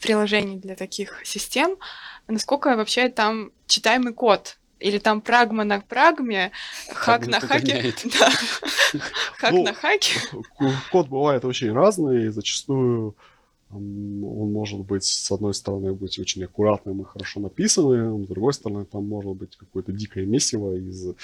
приложений 0.00 0.58
для 0.58 0.74
таких 0.74 1.24
систем, 1.24 1.76
насколько 2.26 2.76
вообще 2.76 3.08
там 3.08 3.52
читаемый 3.66 4.12
код 4.12 4.58
или 4.82 4.98
там 4.98 5.20
прагма 5.20 5.64
на 5.64 5.80
прагме, 5.80 6.52
хак 6.92 7.26
на 7.26 7.40
хаке. 7.40 7.94
Хак 9.38 9.52
Ну, 9.52 9.62
на 9.62 9.72
хаке. 9.72 10.20
Код 10.90 11.08
бывает 11.08 11.44
очень 11.44 11.72
разный, 11.72 12.28
зачастую 12.28 13.16
он 13.72 14.52
может 14.52 14.80
быть, 14.80 15.04
с 15.04 15.32
одной 15.32 15.54
стороны, 15.54 15.94
быть 15.94 16.18
очень 16.18 16.44
аккуратным 16.44 17.00
и 17.00 17.04
хорошо 17.04 17.40
написанным, 17.40 18.24
с 18.24 18.28
другой 18.28 18.52
стороны, 18.52 18.84
там 18.84 19.08
может 19.08 19.34
быть 19.34 19.56
какое-то 19.56 19.92
дикое 19.92 20.26
месиво 20.26 20.76
из 20.76 21.08
э, 21.08 21.14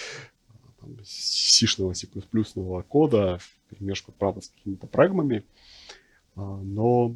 там, 0.81 0.97
сишного, 1.05 1.93
C++ 1.93 2.07
кода, 2.89 3.39
в 3.39 3.71
перемешку, 3.71 4.13
правда, 4.13 4.41
с 4.41 4.49
какими-то 4.49 4.87
прагмами. 4.87 5.45
А, 6.37 6.61
Но 6.63 7.15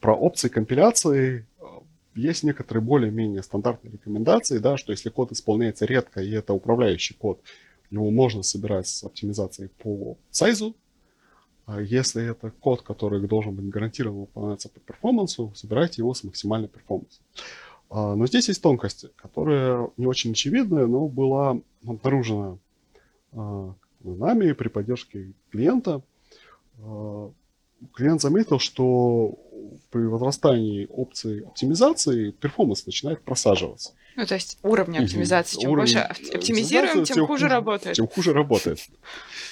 про 0.00 0.14
опции 0.14 0.48
компиляции 0.48 1.46
а, 1.60 1.82
есть 2.14 2.42
некоторые 2.42 2.82
более-менее 2.82 3.42
стандартные 3.42 3.92
рекомендации, 3.92 4.58
да, 4.58 4.76
что 4.76 4.92
если 4.92 5.08
код 5.08 5.32
исполняется 5.32 5.86
редко, 5.86 6.20
и 6.20 6.30
это 6.30 6.52
управляющий 6.52 7.14
код, 7.14 7.40
его 7.90 8.10
можно 8.10 8.42
собирать 8.42 8.88
с 8.88 9.04
оптимизацией 9.04 9.68
по 9.68 10.16
сайзу. 10.30 10.74
А 11.66 11.80
если 11.80 12.28
это 12.28 12.50
код, 12.50 12.82
который 12.82 13.26
должен 13.26 13.54
быть 13.54 13.68
гарантированно 13.68 14.22
выполняться 14.22 14.68
по 14.68 14.80
перформансу, 14.80 15.52
собирайте 15.54 16.02
его 16.02 16.12
с 16.12 16.24
максимальной 16.24 16.68
перформансом. 16.68 17.24
А, 17.88 18.16
Но 18.16 18.26
здесь 18.26 18.48
есть 18.48 18.62
тонкости, 18.62 19.10
которые 19.16 19.90
не 19.96 20.06
очень 20.06 20.32
очевидны, 20.32 20.86
но 20.86 21.08
была 21.08 21.60
обнаружена 21.86 22.58
а, 23.32 23.74
нами 24.00 24.52
при 24.52 24.68
поддержке 24.68 25.32
клиента. 25.50 26.02
А, 26.80 27.30
Клиент 27.94 28.20
заметил, 28.20 28.58
что 28.58 29.38
при 29.90 30.02
возрастании 30.04 30.86
опций 30.90 31.40
оптимизации 31.40 32.30
перформанс 32.30 32.86
начинает 32.86 33.22
просаживаться. 33.22 33.92
Ну, 34.16 34.26
то 34.26 34.34
есть 34.34 34.58
уровни 34.62 34.96
Мгм. 34.98 35.04
оптимизации. 35.04 35.58
Чем 35.58 35.70
Уровень 35.72 35.94
больше 35.94 35.98
оп- 36.10 36.34
оптимизируем, 36.36 36.88
оптимизации, 36.90 37.14
тем 37.14 37.26
хуже 37.26 37.48
работает. 37.48 37.96
Тем 37.96 38.08
хуже 38.08 38.32
работает. 38.34 38.78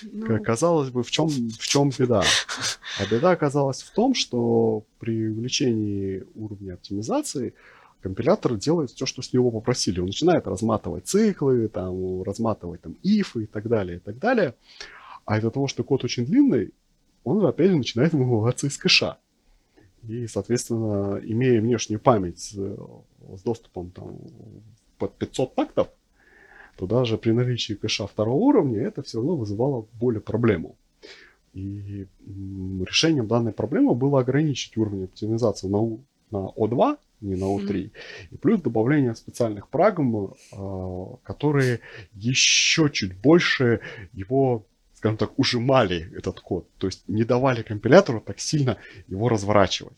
Ну, 0.03 0.43
Казалось 0.43 0.91
бы, 0.91 1.03
в 1.03 1.11
чем, 1.11 1.29
в 1.29 1.59
чем 1.67 1.91
беда? 1.99 2.23
А 3.01 3.07
беда 3.11 3.31
оказалась 3.31 3.83
в 3.83 3.91
том, 3.93 4.15
что 4.15 4.85
при 4.99 5.29
увеличении 5.29 6.25
уровня 6.35 6.75
оптимизации 6.75 7.55
компилятор 8.03 8.57
делает 8.57 8.91
все, 8.91 9.07
что 9.07 9.23
с 9.23 9.33
него 9.33 9.51
попросили. 9.51 10.01
Он 10.01 10.07
начинает 10.07 10.47
разматывать 10.47 11.07
циклы, 11.07 11.69
там, 11.69 12.23
разматывать 12.23 12.81
там, 12.83 12.97
ифы 13.03 13.45
и 13.45 13.47
так 13.47 13.67
далее, 13.69 13.97
и 13.97 14.01
так 14.01 14.19
далее. 14.19 14.55
А 15.25 15.39
из-за 15.39 15.51
того, 15.51 15.69
что 15.69 15.85
код 15.85 16.05
очень 16.05 16.25
длинный, 16.27 16.71
он 17.25 17.45
опять 17.45 17.71
же 17.71 17.77
начинает 17.77 18.13
вымываться 18.13 18.67
из 18.67 18.77
кэша. 18.77 19.19
И, 20.09 20.27
соответственно, 20.27 21.21
имея 21.23 21.61
внешнюю 21.61 22.01
память 22.01 22.39
с, 22.39 22.53
с 22.53 23.43
доступом 23.43 23.91
там, 23.91 24.19
под 24.99 25.15
500 25.17 25.55
тактов, 25.55 25.89
то 26.77 26.87
даже 26.87 27.19
при 27.19 27.33
наличии 27.33 27.75
кэша 27.75 28.07
второго 28.07 28.37
уровня 28.39 28.81
это 28.81 29.03
все 29.03 29.19
равно 29.19 29.37
вызывало 29.37 29.87
более 30.01 30.23
проблему. 30.23 30.77
И 31.53 32.07
решением 32.27 33.27
данной 33.27 33.53
проблемы 33.53 33.95
было 33.95 34.21
ограничить 34.21 34.77
уровень 34.77 35.05
оптимизации 35.05 35.69
на, 35.69 35.79
У- 35.79 36.01
на 36.31 36.49
O2, 36.57 36.97
не 37.21 37.35
на 37.35 37.45
O3, 37.45 37.91
и 38.31 38.37
плюс 38.37 38.63
добавление 38.63 39.15
специальных 39.15 39.69
прагм, 39.69 40.35
а, 40.53 41.17
которые 41.23 41.81
еще 42.15 42.89
чуть 42.91 43.15
больше 43.21 43.81
его, 44.15 44.65
скажем 45.01 45.17
так, 45.17 45.39
ужимали 45.39 46.13
этот 46.15 46.41
код, 46.41 46.69
то 46.77 46.87
есть 46.87 47.09
не 47.09 47.25
давали 47.25 47.63
компилятору 47.63 48.21
так 48.21 48.39
сильно 48.39 48.77
его 49.09 49.31
разворачивать. 49.31 49.97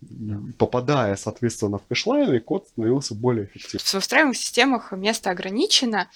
И 0.00 0.34
попадая, 0.58 1.14
соответственно, 1.14 1.78
в 1.78 1.86
кэшлайны, 1.86 2.40
код 2.40 2.66
становился 2.66 3.14
более 3.14 3.44
эффективным. 3.44 3.78
в 3.78 4.00
встраиваемых 4.00 4.36
системах 4.36 4.90
место 4.90 5.30
ограничено, 5.30 6.08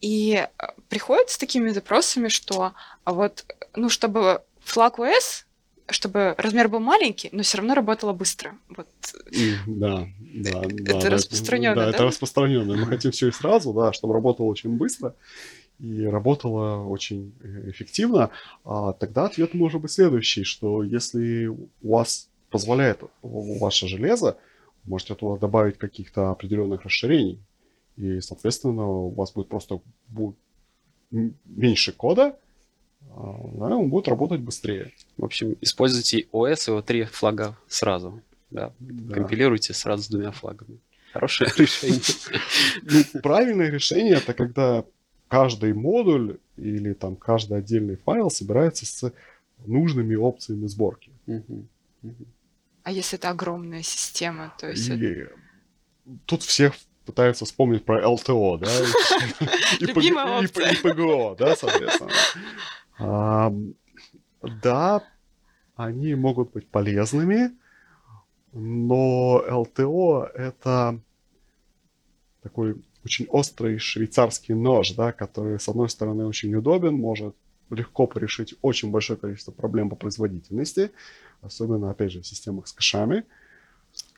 и 0.00 0.46
э, 0.46 0.66
приходят 0.88 1.28
с 1.28 1.36
такими 1.36 1.68
запросами, 1.68 2.28
что 2.28 2.72
а 3.04 3.12
вот, 3.12 3.44
ну, 3.74 3.90
чтобы 3.90 4.42
флаг 4.60 4.98
OS, 4.98 5.44
чтобы 5.90 6.34
размер 6.38 6.68
был 6.68 6.80
маленький, 6.80 7.28
но 7.32 7.42
все 7.42 7.58
равно 7.58 7.74
работало 7.74 8.14
быстро. 8.14 8.56
Вот. 8.70 8.88
Да, 9.66 10.08
да, 10.18 10.62
да. 10.62 10.98
Это 10.98 11.10
распространённо, 11.10 11.76
Да, 11.76 11.84
да? 11.84 11.90
это 11.90 12.04
распространенно. 12.04 12.76
Мы 12.76 12.86
хотим 12.86 13.10
все 13.10 13.28
и 13.28 13.32
сразу, 13.32 13.74
да, 13.74 13.92
чтобы 13.92 14.14
работало 14.14 14.46
очень 14.46 14.70
быстро 14.70 15.14
и 15.78 16.04
работало 16.04 16.84
очень 16.84 17.34
э, 17.42 17.70
эффективно. 17.70 18.30
А 18.64 18.92
тогда 18.92 19.26
ответ 19.26 19.54
может 19.54 19.80
быть 19.80 19.90
следующий, 19.90 20.44
что 20.44 20.82
если 20.82 21.46
у 21.46 21.68
вас 21.82 22.28
позволяет 22.50 23.00
ваше 23.22 23.88
железо, 23.88 24.38
можете 24.84 25.14
туда 25.14 25.38
добавить 25.38 25.78
каких-то 25.78 26.30
определенных 26.30 26.82
расширений. 26.82 27.40
И, 27.96 28.20
соответственно, 28.20 28.86
у 28.86 29.10
вас 29.10 29.32
будет 29.32 29.48
просто 29.48 29.80
будет 30.08 30.36
меньше 31.10 31.92
кода, 31.92 32.36
а, 33.10 33.38
да, 33.54 33.76
он 33.76 33.88
будет 33.88 34.08
работать 34.08 34.40
быстрее. 34.40 34.92
В 35.16 35.24
общем, 35.24 35.56
используйте 35.60 36.26
ОС 36.32 36.68
и 36.68 36.72
O3 36.72 37.04
флага 37.04 37.56
сразу. 37.68 38.22
Да. 38.50 38.72
Да. 38.78 39.14
Компилируйте 39.14 39.72
сразу 39.74 40.04
с 40.04 40.08
двумя 40.08 40.30
флагами. 40.32 40.78
Хорошее 41.12 41.50
решение. 41.56 42.00
Ну, 42.82 43.20
правильное 43.20 43.70
решение 43.70 44.16
это 44.16 44.34
когда 44.34 44.84
каждый 45.28 45.72
модуль 45.74 46.38
или 46.56 46.92
там 46.92 47.16
каждый 47.16 47.58
отдельный 47.58 47.96
файл 47.96 48.30
собирается 48.30 48.86
с 48.86 49.12
нужными 49.66 50.14
опциями 50.14 50.66
сборки. 50.66 51.10
Мгм. 51.26 51.68
Мгм. 52.02 52.26
А 52.82 52.92
если 52.92 53.18
это 53.18 53.30
огромная 53.30 53.82
система, 53.82 54.54
то 54.58 54.68
есть... 54.70 54.88
это- 54.88 55.04
И 55.04 55.26
тут 56.26 56.42
все 56.42 56.72
пытаются 57.04 57.44
вспомнить 57.44 57.84
про 57.84 58.08
ЛТО, 58.08 58.58
да, 58.58 58.70
и- 59.80 59.86
ПГО, 60.82 61.36
да, 61.38 61.56
соответственно. 61.56 62.10
Да, 64.62 65.02
они 65.74 66.14
могут 66.14 66.52
быть 66.52 66.68
полезными, 66.68 67.50
но 68.52 69.42
ЛТО 69.48 70.30
это 70.34 71.00
такой 72.42 72.76
очень 73.06 73.26
острый 73.28 73.78
швейцарский 73.78 74.54
нож, 74.54 74.90
да, 74.92 75.12
который, 75.12 75.60
с 75.60 75.68
одной 75.68 75.88
стороны, 75.88 76.26
очень 76.26 76.52
удобен, 76.56 76.94
может 76.94 77.36
легко 77.70 78.08
порешить 78.08 78.56
очень 78.62 78.90
большое 78.90 79.16
количество 79.16 79.52
проблем 79.52 79.90
по 79.90 79.96
производительности, 79.96 80.90
особенно, 81.40 81.90
опять 81.90 82.10
же, 82.10 82.20
в 82.20 82.26
системах 82.26 82.66
с 82.66 82.72
кэшами. 82.72 83.24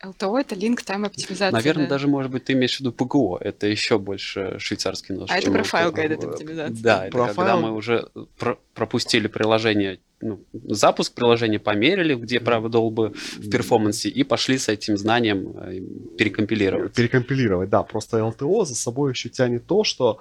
LTO— 0.04 0.38
это 0.40 0.54
link 0.54 0.76
time 0.86 1.06
оптимизация. 1.06 1.50
Наверное, 1.50 1.86
да. 1.86 1.90
даже, 1.90 2.06
может 2.06 2.30
быть, 2.30 2.44
ты 2.44 2.52
имеешь 2.52 2.76
в 2.76 2.80
виду 2.80 2.92
ПГО. 2.92 3.38
Это 3.40 3.66
еще 3.66 3.98
больше 3.98 4.56
швейцарский 4.58 5.14
нож. 5.14 5.28
А 5.30 5.34
это 5.34 5.44
чем 5.44 5.52
про 5.54 5.62
LTO. 5.62 5.64
файл 5.64 5.90
guided 5.90 6.24
оптимизация. 6.24 6.82
Да, 6.82 7.06
это 7.06 7.12
Про 7.12 7.26
когда 7.26 7.56
мы 7.56 7.72
уже 7.72 8.08
про- 8.38 8.58
пропустили 8.74 9.26
приложение, 9.26 9.98
ну, 10.20 10.40
запуск 10.52 11.14
приложения 11.14 11.58
померили, 11.58 12.14
где 12.14 12.38
правый 12.38 12.70
долбы 12.70 13.12
в 13.38 13.50
перформансе, 13.50 14.08
и 14.08 14.22
пошли 14.22 14.58
с 14.58 14.68
этим 14.68 14.96
знанием 14.96 15.52
э, 15.56 15.80
перекомпилировать. 16.16 16.94
Перекомпилировать, 16.94 17.68
да. 17.68 17.82
Просто 17.82 18.24
ЛТО 18.24 18.64
за 18.64 18.76
собой 18.76 19.12
еще 19.12 19.28
тянет 19.28 19.66
то, 19.66 19.82
что 19.82 20.20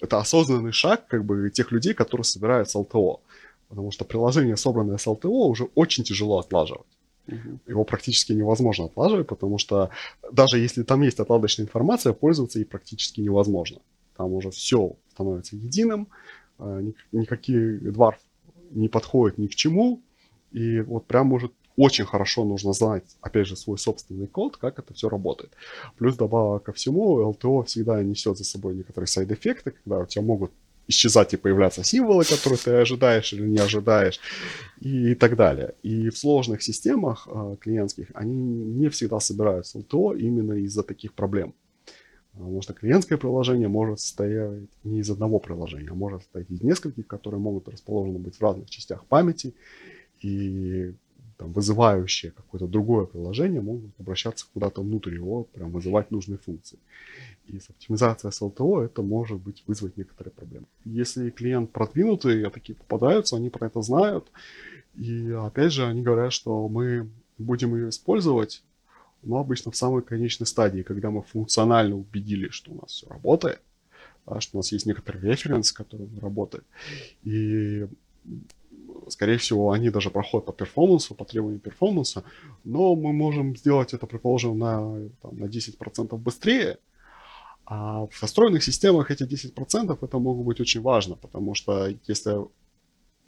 это 0.00 0.18
осознанный 0.18 0.72
шаг 0.72 1.06
как 1.06 1.24
бы 1.24 1.48
тех 1.50 1.72
людей, 1.72 1.94
которые 1.94 2.24
собирают 2.24 2.68
с 2.68 2.74
ЛТО. 2.74 3.20
Потому 3.68 3.90
что 3.90 4.04
приложение, 4.04 4.56
собранное 4.58 4.98
с 4.98 5.06
ЛТО, 5.06 5.48
уже 5.48 5.64
очень 5.74 6.04
тяжело 6.04 6.38
отлаживать. 6.38 6.86
Мгм. 7.26 7.60
Его 7.66 7.84
практически 7.84 8.32
невозможно 8.32 8.84
отлаживать, 8.86 9.26
потому 9.26 9.58
что 9.58 9.90
даже 10.30 10.58
если 10.58 10.82
там 10.82 11.02
есть 11.02 11.20
отладочная 11.20 11.66
информация, 11.66 12.12
пользоваться 12.12 12.58
ей 12.58 12.64
практически 12.64 13.20
невозможно. 13.20 13.78
Там 14.16 14.32
уже 14.32 14.50
все 14.50 14.96
становится 15.10 15.56
единым, 15.56 16.08
э, 16.58 16.80
ник- 16.82 17.06
никакие 17.12 17.78
дварф 17.78 18.18
не 18.70 18.88
подходят 18.88 19.38
ни 19.38 19.46
к 19.46 19.54
чему, 19.54 20.02
и 20.52 20.80
вот 20.80 21.06
прям 21.06 21.26
может 21.28 21.52
очень 21.76 22.04
хорошо 22.04 22.44
нужно 22.44 22.72
знать, 22.72 23.04
опять 23.20 23.48
же, 23.48 23.56
свой 23.56 23.78
собственный 23.78 24.26
код, 24.28 24.56
как 24.56 24.78
это 24.78 24.94
все 24.94 25.08
работает. 25.08 25.52
Плюс 25.96 26.16
добавок 26.16 26.62
ко 26.64 26.72
всему, 26.72 27.14
ЛТО 27.28 27.62
всегда 27.64 28.02
несет 28.02 28.38
за 28.38 28.44
собой 28.44 28.76
некоторые 28.76 29.08
сайд-эффекты, 29.08 29.72
когда 29.72 29.98
у 29.98 30.06
тебя 30.06 30.22
могут 30.22 30.52
исчезать 30.88 31.34
и 31.34 31.36
появляться 31.36 31.84
символы, 31.84 32.24
которые 32.24 32.58
ты 32.58 32.70
ожидаешь 32.72 33.32
или 33.32 33.46
не 33.46 33.58
ожидаешь, 33.58 34.20
и 34.80 35.14
так 35.14 35.36
далее. 35.36 35.74
И 35.82 36.10
в 36.10 36.18
сложных 36.18 36.62
системах 36.62 37.28
э, 37.30 37.56
клиентских 37.60 38.08
они 38.14 38.36
не 38.36 38.88
всегда 38.88 39.20
собирают 39.20 39.66
с 39.66 39.74
ЛТО 39.74 40.14
именно 40.14 40.54
из-за 40.54 40.82
таких 40.82 41.14
проблем. 41.14 41.54
Потому 42.32 42.62
что 42.62 42.72
клиентское 42.72 43.16
приложение 43.16 43.68
может 43.68 44.00
состоять 44.00 44.68
не 44.82 45.00
из 45.00 45.10
одного 45.10 45.38
приложения, 45.38 45.90
а 45.90 45.94
может 45.94 46.22
состоять 46.22 46.50
из 46.50 46.62
нескольких, 46.62 47.06
которые 47.06 47.40
могут 47.40 47.68
расположены 47.68 48.18
быть 48.18 48.36
в 48.36 48.42
разных 48.42 48.68
частях 48.70 49.04
памяти. 49.06 49.54
и 50.20 50.94
там, 51.44 51.52
вызывающие 51.52 52.32
какое-то 52.32 52.66
другое 52.66 53.04
приложение 53.04 53.60
могут 53.60 53.90
обращаться 54.00 54.46
куда-то 54.54 54.82
внутрь 54.82 55.14
его, 55.14 55.44
прям 55.44 55.70
вызывать 55.70 56.10
нужные 56.10 56.38
функции. 56.38 56.78
И 57.46 57.58
с 57.58 57.68
оптимизацией 57.68 58.32
с 58.32 58.40
LTO 58.40 58.84
это 58.84 59.02
может 59.02 59.38
быть 59.38 59.62
вызвать 59.66 59.96
некоторые 59.98 60.32
проблемы. 60.32 60.66
Если 60.86 61.30
клиент 61.30 61.70
продвинутый, 61.70 62.42
а 62.46 62.50
такие 62.50 62.74
попадаются, 62.74 63.36
они 63.36 63.50
про 63.50 63.66
это 63.66 63.82
знают. 63.82 64.30
И 64.96 65.30
опять 65.30 65.72
же, 65.72 65.84
они 65.84 66.02
говорят, 66.02 66.32
что 66.32 66.68
мы 66.68 67.10
будем 67.36 67.74
ее 67.74 67.90
использовать, 67.90 68.62
но 69.22 69.38
обычно 69.38 69.70
в 69.70 69.76
самой 69.76 70.02
конечной 70.02 70.46
стадии, 70.46 70.82
когда 70.82 71.10
мы 71.10 71.22
функционально 71.22 71.96
убедили, 71.96 72.48
что 72.48 72.72
у 72.72 72.74
нас 72.76 72.90
все 72.92 73.08
работает, 73.08 73.60
что 74.38 74.56
у 74.56 74.58
нас 74.58 74.72
есть 74.72 74.86
некоторый 74.86 75.20
референс, 75.20 75.72
который 75.72 76.08
работает. 76.20 76.64
И 77.24 77.86
скорее 79.10 79.38
всего, 79.38 79.72
они 79.72 79.90
даже 79.90 80.10
проходят 80.10 80.46
по 80.46 80.52
перформансу, 80.52 81.14
по 81.14 81.24
требованию 81.24 81.60
перформанса, 81.60 82.24
но 82.64 82.94
мы 82.94 83.12
можем 83.12 83.56
сделать 83.56 83.94
это, 83.94 84.06
предположим, 84.06 84.58
на, 84.58 85.08
там, 85.22 85.36
на 85.38 85.46
10% 85.46 86.16
быстрее, 86.16 86.78
а 87.66 88.06
в 88.06 88.22
настроенных 88.22 88.62
системах 88.62 89.10
эти 89.10 89.22
10% 89.22 89.98
это 90.00 90.18
могут 90.18 90.46
быть 90.46 90.60
очень 90.60 90.82
важно, 90.82 91.16
потому 91.16 91.54
что 91.54 91.88
если 92.06 92.36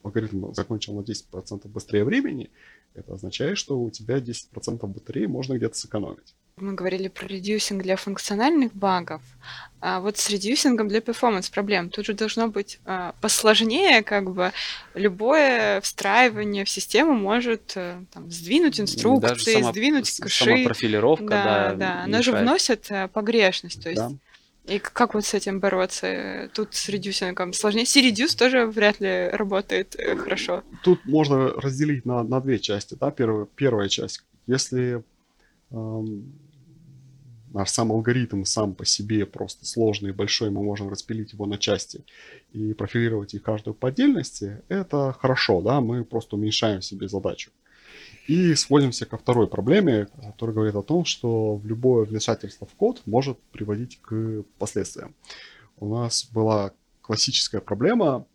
алгоритм 0.03 0.53
закончил 0.53 0.95
на 0.95 1.01
10% 1.01 1.69
быстрее 1.69 2.05
времени, 2.05 2.51
это 2.95 3.15
означает, 3.15 3.59
что 3.59 3.81
у 3.81 3.91
тебя 3.91 4.19
10% 4.19 4.87
батареи 4.87 5.27
можно 5.27 5.57
где-то 5.57 5.77
сэкономить. 5.77 6.35
Мы 6.59 6.73
говорили 6.73 7.09
про 7.09 7.27
редюсинг 7.27 7.83
для 7.83 7.97
функциональных 7.97 8.73
багов, 8.73 9.21
а 9.83 10.01
вот 10.01 10.17
с 10.17 10.31
reducing 10.31 10.77
ом 10.77 10.89
для 10.89 11.03
performance 11.03 11.51
проблем 11.51 11.91
тут 11.91 12.07
же 12.07 12.15
должно 12.15 12.49
быть 12.49 12.81
а, 12.87 13.15
посложнее, 13.21 14.03
как 14.03 14.33
бы 14.33 14.53
любое 14.95 15.83
встраивание 15.83 16.65
в 16.65 16.71
систему 16.71 17.13
может 17.13 17.75
а, 17.77 18.03
там, 18.11 18.31
сдвинуть 18.31 18.81
инструкции, 18.81 19.53
сама, 19.53 19.71
сдвинуть 19.71 20.11
кэши. 20.19 20.45
Сама 20.45 20.65
профилировка, 20.65 21.27
да, 21.27 21.45
да, 21.45 21.75
да. 21.75 22.05
Она 22.05 22.23
же 22.23 22.33
вносит 22.33 22.87
а, 22.89 23.09
погрешность, 23.09 23.83
то 23.83 23.91
есть 23.91 24.01
да. 24.01 24.13
И 24.65 24.79
как 24.79 25.13
вот 25.13 25.27
с 25.27 25.35
этим 25.35 25.61
бороться? 25.61 26.51
Тут 26.55 26.75
с 26.75 26.89
reducing 26.89 27.40
ом 27.40 27.53
сложнее. 27.53 27.85
C-Reduce 27.85 28.37
тоже 28.37 28.67
вряд 28.67 28.99
ли 28.99 29.29
работает 29.29 29.95
э, 29.97 30.17
хорошо. 30.17 30.65
Тут 30.83 31.05
можно 31.05 31.51
разделить 31.51 32.07
на, 32.07 32.25
на 32.25 32.41
две 32.41 32.59
части. 32.59 32.97
Да? 32.99 33.11
Первая, 33.11 33.47
первая 33.55 33.89
часть. 33.89 34.25
Если 34.49 35.05
эм, 35.71 36.46
наш 37.53 37.71
сам 37.71 37.93
алгоритм 37.93 38.45
сам 38.45 38.75
по 38.75 38.85
себе 38.85 39.27
просто 39.27 39.67
сложный 39.67 40.11
и 40.11 40.13
большой, 40.13 40.51
мы 40.51 40.63
можем 40.63 40.89
распилить 40.89 41.33
его 41.33 41.47
на 41.47 41.59
части 41.59 42.05
и 42.53 42.73
профилировать 42.75 43.35
их 43.35 43.43
каждую 43.43 43.75
по 43.75 43.89
отдельности, 43.89 44.63
это 44.69 45.15
хорошо, 45.19 45.61
да, 45.61 45.81
мы 45.81 46.05
просто 46.05 46.37
уменьшаем 46.37 46.83
себе 46.83 47.09
задачу. 47.09 47.51
И 48.27 48.55
сводимся 48.55 49.07
ко 49.07 49.17
второй 49.17 49.47
проблеме, 49.47 50.09
которая 50.21 50.55
говорит 50.55 50.75
о 50.75 50.83
том, 50.83 51.05
что 51.05 51.61
любое 51.65 52.05
вмешательство 52.05 52.67
в 52.67 52.75
код 52.75 53.03
может 53.07 53.39
приводить 53.53 54.01
к 54.01 54.43
последствиям. 54.59 55.15
У 55.79 55.89
нас 55.89 56.29
была 56.33 56.73
классическая 57.03 57.61
проблема 57.61 58.27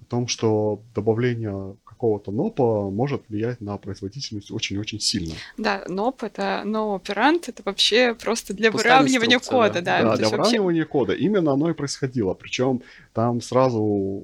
о 0.00 0.04
том, 0.08 0.28
что 0.28 0.82
добавление 0.94 1.76
какого-то 1.98 2.30
НОПа 2.30 2.90
может 2.90 3.22
влиять 3.28 3.60
на 3.60 3.76
производительность 3.76 4.52
очень-очень 4.52 5.00
сильно. 5.00 5.34
Да, 5.56 5.82
NOP 5.88 6.22
это 6.22 6.62
no 6.64 6.94
operand, 6.94 7.48
это 7.48 7.62
вообще 7.64 8.14
просто 8.14 8.54
для 8.54 8.70
Пустая 8.70 9.00
выравнивания 9.00 9.40
кода, 9.40 9.82
да. 9.82 10.02
Да, 10.02 10.16
для 10.16 10.28
выравнивания 10.28 10.82
вообще... 10.82 10.92
кода. 10.92 11.12
Именно 11.12 11.52
оно 11.52 11.70
и 11.70 11.74
происходило. 11.74 12.34
Причем 12.34 12.82
там 13.12 13.40
сразу 13.40 14.22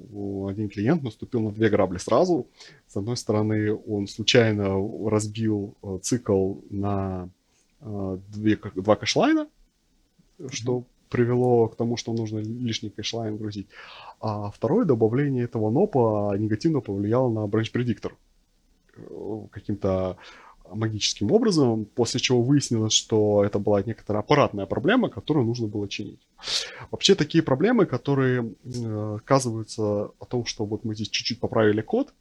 один 0.49 0.69
клиент 0.69 1.03
наступил 1.03 1.41
на 1.41 1.51
две 1.51 1.67
грабли 1.67 1.97
сразу. 1.97 2.47
С 2.87 2.95
одной 2.95 3.17
стороны, 3.17 3.75
он 3.75 4.07
случайно 4.07 4.75
разбил 5.09 5.75
э, 5.83 5.99
цикл 6.01 6.53
на 6.69 7.27
э, 7.81 8.17
две, 8.33 8.57
два 8.75 8.95
cache 8.95 9.19
line 9.19 9.38
а, 9.38 9.47
что 10.49 10.85
привело 11.09 11.67
к 11.67 11.75
тому, 11.75 11.97
что 11.97 12.13
нужно 12.13 12.39
лишний 12.39 12.89
cache 12.89 13.16
line 13.16 13.37
грузить. 13.37 13.67
А 14.19 14.51
второе 14.51 14.85
добавление 14.85 15.45
этого 15.45 15.69
NOP 15.69 16.18
а 16.18 16.35
негативно 16.37 16.81
повлияло 16.81 17.29
на 17.29 17.45
Predictor 17.47 18.13
э, 18.97 19.47
каким-то 19.51 20.17
магическим 20.71 21.31
образом, 21.31 21.85
после 21.85 22.19
чего 22.19 22.41
выяснилось, 22.41 22.93
что 22.93 23.43
это 23.43 23.59
была 23.59 23.83
некоторая 23.83 24.21
аппаратная 24.23 24.65
проблема, 24.65 25.09
которую 25.09 25.45
нужно 25.45 25.67
было 25.67 25.87
чинить. 25.87 26.19
Вообще 26.91 27.15
такие 27.15 27.43
проблемы, 27.43 27.85
которые 27.85 28.53
э, 28.63 29.15
оказываются 29.17 30.11
о 30.19 30.25
том, 30.27 30.45
что 30.45 30.65
вот 30.65 30.83
мы 30.83 30.95
здесь 30.95 31.09
чуть-чуть 31.09 31.39
поправили 31.39 31.81
код, 31.81 32.13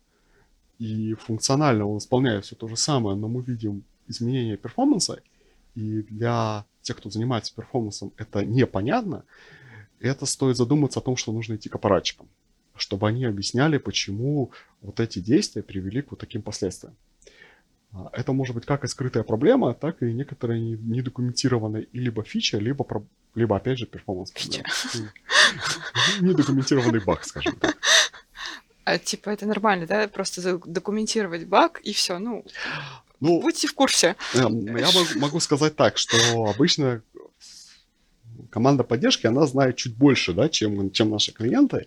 и 0.79 1.15
функционально 1.15 1.87
он 1.87 1.99
исполняет 1.99 2.45
все 2.45 2.57
то 2.57 2.69
же 2.69 2.77
самое, 2.77 3.17
но 3.17 3.29
мы 3.29 3.43
видим 3.43 3.85
изменение 4.09 4.57
перформанса, 4.57 5.21
и 5.75 6.03
для 6.03 6.67
тех, 6.85 6.97
кто 6.97 7.11
занимается 7.11 7.55
перформансом, 7.55 8.13
это 8.17 8.45
непонятно, 8.45 9.25
это 10.01 10.27
стоит 10.27 10.57
задуматься 10.57 11.01
о 11.01 11.03
том, 11.03 11.17
что 11.17 11.33
нужно 11.33 11.57
идти 11.57 11.69
к 11.69 11.75
аппаратчикам, 11.75 12.29
чтобы 12.77 13.09
они 13.09 13.25
объясняли, 13.25 13.79
почему 13.79 14.53
вот 14.83 15.01
эти 15.01 15.19
действия 15.19 15.63
привели 15.63 16.03
к 16.03 16.13
вот 16.13 16.21
таким 16.21 16.43
последствиям. 16.43 16.95
А, 17.93 18.11
это 18.13 18.33
может 18.33 18.55
быть 18.55 18.67
как 18.67 18.85
и 18.85 18.89
скрытая 18.89 19.23
проблема, 19.23 19.75
так 19.75 20.03
и 20.03 20.13
некоторая 20.13 20.61
недокументированная 20.61 21.87
либо 21.93 22.23
фича, 22.23 22.59
либо, 22.59 22.87
либо 23.35 23.57
опять 23.57 23.79
же, 23.79 23.87
перформанс. 23.87 24.33
Недокументированный 26.21 27.01
баг, 27.01 27.25
скажем 27.25 27.57
так. 27.57 27.77
А, 28.85 28.99
типа 28.99 29.31
это 29.31 29.47
нормально, 29.47 29.87
да? 29.87 30.07
Просто 30.09 30.59
документировать 30.59 31.47
баг 31.47 31.81
и 31.81 31.95
все, 31.95 32.19
ну, 32.19 32.45
ну 33.21 33.41
будьте 33.41 33.69
в 33.69 33.75
курсе. 33.75 34.17
Эм, 34.35 34.77
я 34.77 34.89
могу 35.17 35.41
сказать 35.41 35.77
так, 35.77 35.99
что 35.99 36.17
обычно 36.47 37.03
команда 38.51 38.85
поддержки, 38.85 39.27
она 39.27 39.47
знает 39.47 39.77
чуть 39.77 39.97
больше, 39.97 40.33
да, 40.33 40.49
чем, 40.49 40.91
чем 40.91 41.11
наши 41.11 41.33
клиенты. 41.33 41.87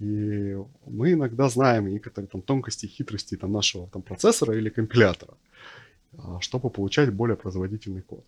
И 0.00 0.56
мы 0.86 1.12
иногда 1.12 1.48
знаем 1.48 1.88
некоторые 1.88 2.28
там 2.28 2.42
тонкости, 2.42 2.86
хитрости 2.86 3.36
там, 3.36 3.52
нашего 3.52 3.86
там, 3.88 4.02
процессора 4.02 4.56
или 4.56 4.68
компилятора, 4.68 5.34
а, 6.18 6.40
чтобы 6.40 6.70
получать 6.70 7.12
более 7.12 7.36
производительный 7.36 8.02
код. 8.02 8.24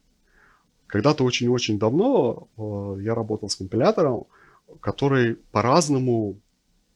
Когда-то 0.87 1.25
очень-очень 1.25 1.79
давно 1.79 2.49
э, 2.57 3.03
я 3.03 3.15
работал 3.15 3.49
с 3.51 3.57
компилятором, 3.57 4.25
который 4.81 5.37
по-разному 5.53 6.37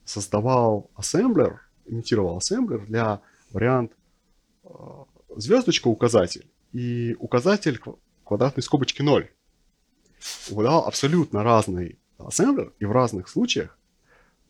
создавал 0.05 0.91
ассемблер, 0.95 1.61
имитировал 1.87 2.39
ассемблер 2.39 2.87
для 2.87 3.21
вариант 3.51 3.93
э, 4.65 4.69
звездочка 5.37 5.89
указатель 5.89 6.47
и 6.73 7.17
указатель 7.19 7.81
квадратной 8.25 8.63
скобочки 8.63 9.03
0 9.03 9.29
выдал 10.51 10.87
абсолютно 10.87 11.43
разный 11.43 11.99
ассемблер, 12.19 12.73
и 12.79 12.85
в 12.85 12.93
разных 12.93 13.29
случаях 13.29 13.79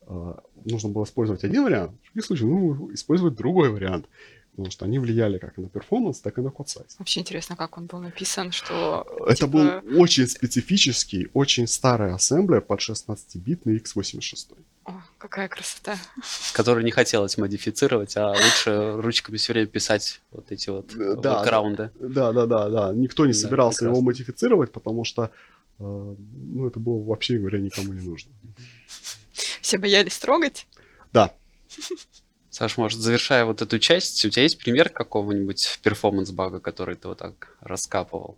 э, 0.07 0.33
нужно 0.65 0.89
было 0.89 1.03
использовать 1.03 1.43
один 1.43 1.63
вариант, 1.63 1.91
в 1.99 2.05
других 2.05 2.25
случаях 2.25 2.49
ну, 2.49 2.93
использовать 2.93 3.35
другой 3.35 3.69
вариант. 3.69 4.07
Потому 4.55 4.71
что 4.71 4.85
они 4.85 4.99
влияли 4.99 5.39
как 5.39 5.57
на 5.57 5.67
перформанс, 5.67 6.19
так 6.19 6.37
и 6.37 6.41
на 6.41 6.51
код 6.51 6.69
сайз. 6.69 6.95
Вообще 6.99 7.21
интересно, 7.21 7.55
как 7.55 7.77
он 7.77 7.87
был 7.87 7.99
написан, 7.99 8.51
что... 8.51 9.05
Это 9.25 9.35
типа... 9.35 9.47
был 9.47 9.99
очень 9.99 10.27
специфический, 10.27 11.29
очень 11.33 11.67
старый 11.67 12.13
ассемблер 12.13 12.61
под 12.61 12.79
16-битный 12.79 13.79
x86. 13.79 14.55
О, 14.85 14.91
какая 15.17 15.47
красота. 15.47 15.97
Который 16.53 16.83
не 16.83 16.91
хотелось 16.91 17.37
модифицировать, 17.37 18.15
а 18.15 18.29
лучше 18.31 19.01
ручками 19.01 19.37
все 19.37 19.53
время 19.53 19.67
писать 19.67 20.21
вот 20.31 20.51
эти 20.51 20.69
вот 20.69 20.93
да, 20.95 21.39
воркаунды. 21.39 21.89
Да, 21.99 22.31
да, 22.31 22.45
да, 22.45 22.69
да. 22.69 22.93
Никто 22.93 23.25
не 23.25 23.33
да, 23.33 23.39
собирался 23.39 23.79
прекрасно. 23.79 23.97
его 23.97 24.05
модифицировать, 24.05 24.71
потому 24.71 25.03
что 25.03 25.31
Э, 25.79 25.83
ну, 25.83 26.67
это 26.67 26.79
было 26.79 27.03
вообще 27.03 27.37
говоря 27.37 27.59
никому 27.59 27.93
не 27.93 28.01
нужно. 28.01 28.31
Все 29.61 29.77
боялись 29.77 30.17
трогать? 30.17 30.67
Да. 31.11 31.33
Саш, 32.53 32.77
может, 32.77 32.99
завершая 32.99 33.45
вот 33.45 33.63
эту 33.63 33.79
часть, 33.79 34.23
у 34.25 34.29
тебя 34.29 34.43
есть 34.43 34.59
пример 34.59 34.89
какого-нибудь 34.89 35.79
перформанс-бага, 35.81 36.59
который 36.59 36.95
ты 36.95 37.07
вот 37.07 37.17
так 37.17 37.57
раскапывал? 37.61 38.37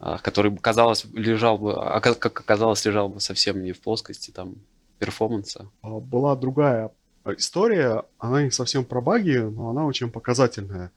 А, 0.00 0.18
который, 0.18 0.56
казалось, 0.56 1.04
лежал 1.12 1.56
бы, 1.56 1.72
а 1.72 2.00
как 2.00 2.26
оказалось, 2.26 2.84
лежал 2.84 3.08
бы 3.08 3.20
совсем 3.20 3.62
не 3.62 3.70
в 3.70 3.80
плоскости 3.80 4.32
там 4.32 4.56
перформанса? 4.98 5.70
А, 5.82 6.00
была 6.00 6.34
другая 6.34 6.90
история, 7.24 8.02
она 8.18 8.42
не 8.42 8.50
совсем 8.50 8.84
про 8.84 9.00
баги, 9.00 9.38
но 9.38 9.70
она 9.70 9.86
очень 9.86 10.10
показательная. 10.10 10.90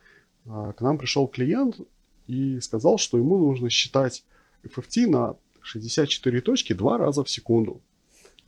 К 0.45 0.77
нам 0.79 0.97
пришел 0.97 1.27
клиент 1.27 1.79
и 2.25 2.59
сказал, 2.59 2.97
что 2.97 3.19
ему 3.19 3.37
нужно 3.37 3.69
считать 3.69 4.23
FFT 4.63 5.05
на 5.05 5.35
64 5.61 6.41
точки 6.41 6.73
два 6.73 6.97
раза 6.97 7.23
в 7.23 7.29
секунду. 7.29 7.81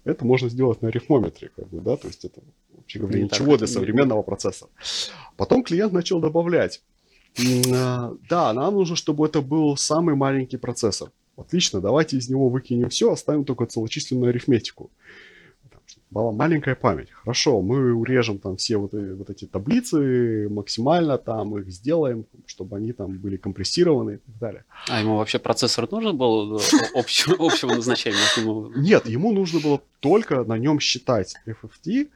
Это 0.04 0.26
можно 0.26 0.50
сделать 0.50 0.82
на 0.82 0.88
арифмометре, 0.88 1.52
как 1.56 1.68
бы, 1.68 1.80
да, 1.82 1.96
то 1.96 2.08
есть 2.08 2.26
это, 2.26 2.42
говоря, 2.96 3.22
ничего 3.22 3.58
для 3.58 3.68
современного 3.68 4.22
процессора. 4.22 4.72
Потом 5.36 5.64
клиент 5.64 5.94
начал 5.94 6.20
добавлять. 6.20 6.82
А, 7.74 8.16
да, 8.30 8.54
нам 8.54 8.74
нужно, 8.74 8.96
чтобы 8.96 9.26
это 9.28 9.42
был 9.42 9.78
самый 9.78 10.16
маленький 10.16 10.58
процессор. 10.58 11.12
Отлично, 11.38 11.82
давайте 11.82 12.18
из 12.18 12.30
него 12.30 12.50
выкинем 12.50 12.90
все, 12.90 13.12
оставим 13.12 13.46
только 13.46 13.68
целочисленную 13.68 14.30
арифметику. 14.30 14.90
была 16.10 16.32
маленькая 16.32 16.74
память. 16.74 17.12
Хорошо, 17.12 17.62
мы 17.62 17.94
урежем 17.94 18.40
там 18.40 18.58
все 18.58 18.78
вот, 18.78 18.94
вот 18.94 19.30
эти 19.30 19.46
таблицы 19.46 20.50
максимально, 20.50 21.20
там 21.20 21.56
их 21.60 21.70
сделаем, 21.70 22.26
чтобы 22.48 22.78
они 22.78 22.92
там 22.92 23.20
были 23.20 23.38
компрессированы 23.38 24.16
и 24.16 24.18
так 24.18 24.38
далее. 24.40 24.66
А 24.88 25.00
ему 25.00 25.18
вообще 25.18 25.38
процессор 25.38 25.88
нужен 25.92 26.18
был 26.18 26.60
общего, 26.96 27.36
общего 27.38 27.76
назначения? 27.76 28.18
Нет, 28.76 29.06
ему 29.08 29.32
нужно 29.32 29.60
было 29.60 29.82
только 30.00 30.44
на 30.44 30.58
нем 30.58 30.80
считать 30.80 31.36
FFT. 31.46 32.10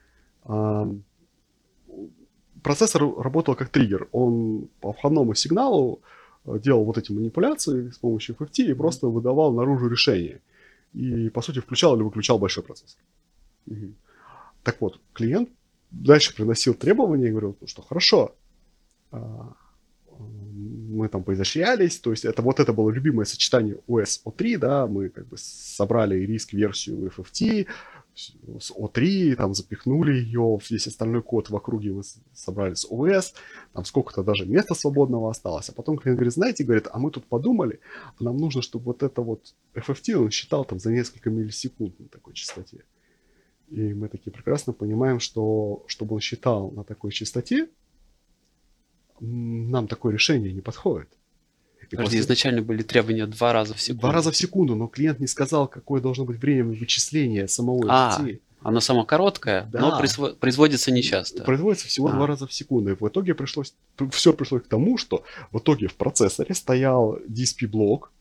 Процессор 2.63 3.01
работал 3.17 3.55
как 3.55 3.69
триггер. 3.69 4.07
Он 4.11 4.67
по 4.81 4.93
входному 4.93 5.33
сигналу 5.33 6.01
э, 6.45 6.59
делал 6.59 6.83
вот 6.83 6.97
эти 6.97 7.11
манипуляции 7.11 7.89
с 7.89 7.97
помощью 7.97 8.35
FFT 8.35 8.69
и 8.69 8.73
просто 8.75 9.07
выдавал 9.07 9.51
наружу 9.51 9.89
решение. 9.89 10.41
И, 10.93 11.29
по 11.29 11.41
сути, 11.41 11.59
включал 11.59 11.95
или 11.95 12.03
выключал 12.03 12.37
большой 12.37 12.63
процессор. 12.63 13.01
Угу. 13.65 13.93
Так 14.63 14.79
вот, 14.79 14.99
клиент 15.13 15.49
дальше 15.89 16.35
приносил 16.35 16.73
требования 16.73 17.27
и 17.27 17.31
говорил, 17.31 17.57
ну 17.59 17.67
что, 17.67 17.81
хорошо, 17.81 18.35
а, 19.11 19.53
мы 20.19 21.07
там 21.07 21.23
поизощрялись, 21.23 21.99
то 21.99 22.11
есть 22.11 22.25
это 22.25 22.41
вот 22.41 22.59
это 22.59 22.73
было 22.73 22.91
любимое 22.91 23.25
сочетание 23.25 23.77
OS 23.87 24.21
O3, 24.25 24.57
да, 24.57 24.87
мы 24.87 25.09
как 25.09 25.27
бы 25.27 25.37
собрали 25.37 26.15
риск-версию 26.15 27.11
FFT 27.15 27.67
с 28.13 28.71
O3, 28.71 29.35
там 29.35 29.53
запихнули 29.53 30.13
ее, 30.13 30.59
весь 30.69 30.87
остальной 30.87 31.21
код 31.21 31.49
в 31.49 31.55
округе 31.55 31.91
мы 31.91 32.03
собрали 32.33 32.73
с 32.73 32.89
OS, 32.89 33.33
там 33.73 33.85
сколько-то 33.85 34.23
даже 34.23 34.45
места 34.45 34.75
свободного 34.75 35.29
осталось, 35.29 35.69
а 35.69 35.73
потом 35.73 35.97
клиент 35.97 36.17
говорит, 36.17 36.33
знаете, 36.33 36.63
говорит, 36.63 36.87
а 36.91 36.99
мы 36.99 37.11
тут 37.11 37.25
подумали, 37.25 37.79
нам 38.19 38.37
нужно, 38.37 38.61
чтобы 38.61 38.85
вот 38.85 39.03
это 39.03 39.21
вот 39.21 39.55
FFT 39.73 40.15
он 40.15 40.31
считал 40.31 40.65
там 40.65 40.79
за 40.79 40.91
несколько 40.91 41.29
миллисекунд 41.29 41.99
на 41.99 42.07
такой 42.07 42.33
частоте. 42.33 42.83
И 43.69 43.93
мы 43.93 44.09
такие 44.09 44.31
прекрасно 44.31 44.73
понимаем, 44.73 45.19
что 45.19 45.83
чтобы 45.87 46.15
он 46.15 46.19
считал 46.19 46.71
на 46.71 46.83
такой 46.83 47.11
частоте, 47.11 47.69
нам 49.21 49.87
такое 49.87 50.13
решение 50.13 50.51
не 50.51 50.61
подходит. 50.61 51.09
И 51.91 51.95
Подожди, 51.95 52.17
после... 52.17 52.19
изначально 52.21 52.61
были 52.61 52.83
требования 52.83 53.27
два 53.27 53.51
раза 53.51 53.73
в 53.73 53.81
секунду. 53.81 54.01
Два 54.01 54.11
раза 54.13 54.31
в 54.31 54.37
секунду, 54.37 54.75
но 54.75 54.87
клиент 54.87 55.19
не 55.19 55.27
сказал, 55.27 55.67
какое 55.67 55.99
должно 56.01 56.23
быть 56.23 56.39
время 56.39 56.69
вычисления 56.69 57.47
самого 57.47 57.85
а, 57.89 58.17
сети. 58.17 58.41
Оно 58.61 58.79
само 58.79 59.03
короткое, 59.03 59.67
да. 59.71 59.79
но 59.79 59.97
производится 59.97 60.39
производится 60.39 60.91
нечасто. 60.91 61.43
Производится 61.43 61.87
всего 61.87 62.07
а. 62.07 62.11
два 62.13 62.27
раза 62.27 62.47
в 62.47 62.53
секунду. 62.53 62.91
И 62.91 62.95
в 62.95 63.05
итоге 63.07 63.33
пришлось, 63.35 63.73
все 64.11 64.31
пришло 64.31 64.59
к 64.59 64.67
тому, 64.67 64.97
что 64.97 65.23
в 65.51 65.59
итоге 65.59 65.87
в 65.87 65.95
процессоре 65.95 66.55
стоял 66.55 67.17
DSP-блок, 67.27 68.11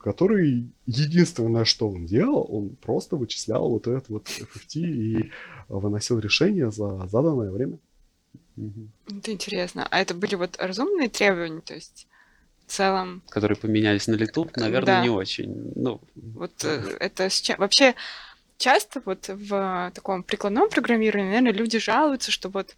который 0.00 0.68
единственное, 0.86 1.64
что 1.64 1.88
он 1.88 2.06
делал, 2.06 2.46
он 2.50 2.70
просто 2.70 3.16
вычислял 3.16 3.68
вот 3.68 3.86
этот 3.86 4.08
вот 4.08 4.26
FFT 4.26 4.80
и 4.80 5.30
выносил 5.68 6.18
решение 6.18 6.70
за 6.72 7.06
заданное 7.06 7.52
время. 7.52 7.78
Это 8.56 9.30
интересно. 9.30 9.86
А 9.90 10.00
это 10.00 10.14
были 10.14 10.34
вот 10.34 10.56
разумные 10.58 11.08
требования, 11.08 11.60
то 11.60 11.74
есть 11.74 12.08
в 12.68 12.72
целом... 12.72 13.22
Которые 13.30 13.56
поменялись 13.56 14.06
на 14.06 14.14
лету, 14.14 14.48
наверное, 14.56 14.96
да. 14.96 15.02
не 15.02 15.10
очень. 15.10 15.72
Ну... 15.74 16.00
Вот 16.14 16.64
э, 16.64 16.96
это 17.00 17.30
с 17.30 17.40
чем... 17.40 17.58
Вообще 17.58 17.94
часто 18.58 19.00
вот 19.04 19.28
в 19.28 19.90
таком 19.94 20.22
прикладном 20.22 20.68
программировании, 20.68 21.28
наверное, 21.28 21.52
люди 21.52 21.78
жалуются, 21.78 22.30
что 22.30 22.50
вот 22.50 22.76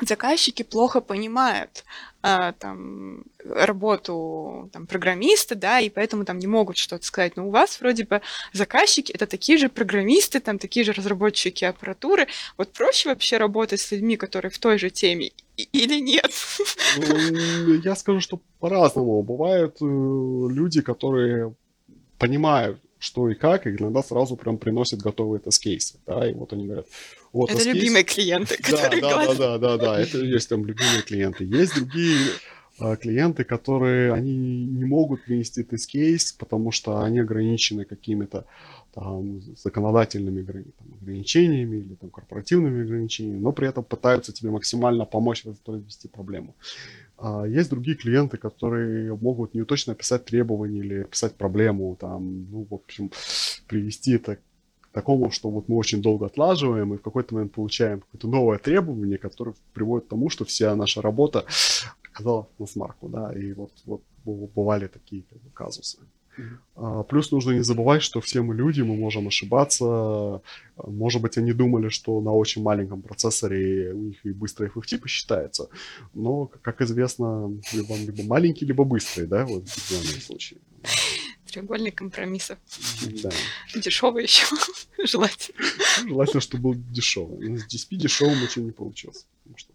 заказчики 0.00 0.62
плохо 0.62 1.00
понимают 1.00 1.84
а, 2.20 2.52
там, 2.52 3.24
работу 3.44 4.68
там, 4.72 4.86
программиста, 4.86 5.54
да, 5.54 5.78
и 5.80 5.88
поэтому 5.88 6.24
там 6.24 6.38
не 6.38 6.46
могут 6.46 6.76
что-то 6.76 7.06
сказать. 7.06 7.36
Но 7.36 7.46
у 7.46 7.50
вас 7.50 7.80
вроде 7.80 8.04
бы 8.04 8.20
заказчики 8.52 9.12
это 9.12 9.26
такие 9.26 9.56
же 9.56 9.68
программисты, 9.68 10.40
там 10.40 10.58
такие 10.58 10.84
же 10.84 10.92
разработчики 10.92 11.64
аппаратуры. 11.64 12.26
Вот 12.58 12.72
проще 12.72 13.08
вообще 13.08 13.38
работать 13.38 13.80
с 13.80 13.92
людьми, 13.92 14.16
которые 14.16 14.50
в 14.50 14.58
той 14.58 14.78
же 14.78 14.90
теме 14.90 15.30
или 15.56 16.00
нет? 16.00 16.30
Ну, 16.96 17.74
я 17.74 17.96
скажу, 17.96 18.20
что 18.20 18.40
по-разному. 18.60 19.22
Бывают 19.22 19.76
э, 19.80 19.84
люди, 19.84 20.80
которые 20.80 21.54
понимают, 22.18 22.78
что 22.98 23.28
и 23.28 23.34
как, 23.34 23.66
и 23.66 23.70
иногда 23.70 24.02
сразу 24.02 24.36
прям 24.36 24.56
приносят 24.56 25.00
готовые 25.00 25.40
тест-кейсы, 25.40 25.98
да, 26.06 26.28
и 26.28 26.32
вот 26.32 26.52
они 26.52 26.66
говорят, 26.66 26.86
вот 27.32 27.50
Это 27.50 27.62
любимые 27.68 28.04
клиенты, 28.04 28.56
которые 28.56 29.00
да, 29.00 29.26
да, 29.26 29.26
да, 29.26 29.34
да, 29.34 29.58
да, 29.58 29.76
да, 29.76 30.00
это 30.00 30.18
есть 30.18 30.48
там 30.48 30.64
любимые 30.64 31.02
клиенты. 31.02 31.44
Есть 31.44 31.74
другие 31.74 32.30
клиенты, 32.78 33.44
которые 33.44 34.12
они 34.12 34.66
не 34.66 34.84
могут 34.84 35.24
принести 35.24 35.62
тест-кейс, 35.62 36.32
потому 36.32 36.72
что 36.72 37.00
они 37.00 37.20
ограничены 37.20 37.84
какими-то 37.84 38.46
там, 38.92 39.40
законодательными 39.56 40.42
там, 40.42 40.94
ограничениями 41.00 41.76
или 41.76 41.94
там, 41.94 42.10
корпоративными 42.10 42.82
ограничениями, 42.82 43.38
но 43.38 43.52
при 43.52 43.68
этом 43.68 43.84
пытаются 43.84 44.32
тебе 44.32 44.50
максимально 44.50 45.04
помочь 45.04 45.44
развести 45.66 46.08
проблему. 46.08 46.54
А 47.18 47.44
есть 47.44 47.70
другие 47.70 47.96
клиенты, 47.96 48.38
которые 48.38 49.16
могут 49.16 49.54
не 49.54 49.64
точно 49.64 49.92
описать 49.92 50.24
требования 50.24 50.80
или 50.80 51.02
описать 51.02 51.34
проблему, 51.34 51.96
там, 52.00 52.50
ну, 52.50 52.66
в 52.68 52.74
общем, 52.74 53.10
привести 53.68 54.14
это 54.14 54.36
к 54.36 54.88
такому, 54.92 55.30
что 55.30 55.50
вот 55.50 55.68
мы 55.68 55.76
очень 55.76 56.02
долго 56.02 56.26
отлаживаем 56.26 56.94
и 56.94 56.98
в 56.98 57.02
какой-то 57.02 57.34
момент 57.34 57.52
получаем 57.52 58.00
какое-то 58.00 58.28
новое 58.28 58.58
требование, 58.58 59.18
которое 59.18 59.54
приводит 59.72 60.06
к 60.06 60.10
тому, 60.10 60.28
что 60.28 60.44
вся 60.44 60.74
наша 60.76 61.02
работа 61.02 61.44
оказалась 62.14 62.46
на 62.58 62.66
смарку, 62.66 63.08
да, 63.08 63.32
и 63.32 63.52
вот, 63.52 63.72
вот 63.84 64.02
бывали 64.24 64.86
такие 64.86 65.22
как 65.22 65.42
бы, 65.42 65.50
казусы. 65.50 65.98
А, 66.74 67.02
плюс 67.04 67.30
нужно 67.30 67.52
не 67.52 67.62
забывать, 67.62 68.02
что 68.02 68.20
все 68.20 68.42
мы 68.42 68.54
люди, 68.54 68.82
мы 68.82 68.96
можем 68.96 69.28
ошибаться. 69.28 70.42
Может 70.76 71.22
быть, 71.22 71.38
они 71.38 71.52
думали, 71.52 71.88
что 71.90 72.20
на 72.20 72.32
очень 72.32 72.62
маленьком 72.62 73.02
процессоре 73.02 73.92
у 73.92 74.00
них 74.00 74.26
и 74.26 74.30
быстрый 74.30 74.68
FFT 74.68 74.98
посчитается. 74.98 75.68
Но, 76.12 76.46
как 76.46 76.80
известно, 76.82 77.52
либо, 77.72 77.96
либо 77.96 78.22
маленький, 78.24 78.66
либо 78.66 78.84
быстрый, 78.84 79.26
да, 79.26 79.44
вот 79.46 79.68
в 79.68 79.90
данном 79.90 80.20
случае. 80.20 80.60
Треугольник 81.46 81.94
компромиссов. 81.94 82.58
Да. 83.22 83.30
Дешевый 83.76 84.24
еще, 84.24 84.46
желательно. 85.04 85.60
Желательно, 86.04 86.40
чтобы 86.40 86.62
был 86.62 86.74
дешевый. 86.74 87.48
Но 87.48 87.58
с 87.58 87.66
DSP 87.66 87.94
дешевым 87.96 88.42
очень 88.42 88.64
не 88.64 88.72
получилось. 88.72 89.26
Что... 89.54 89.72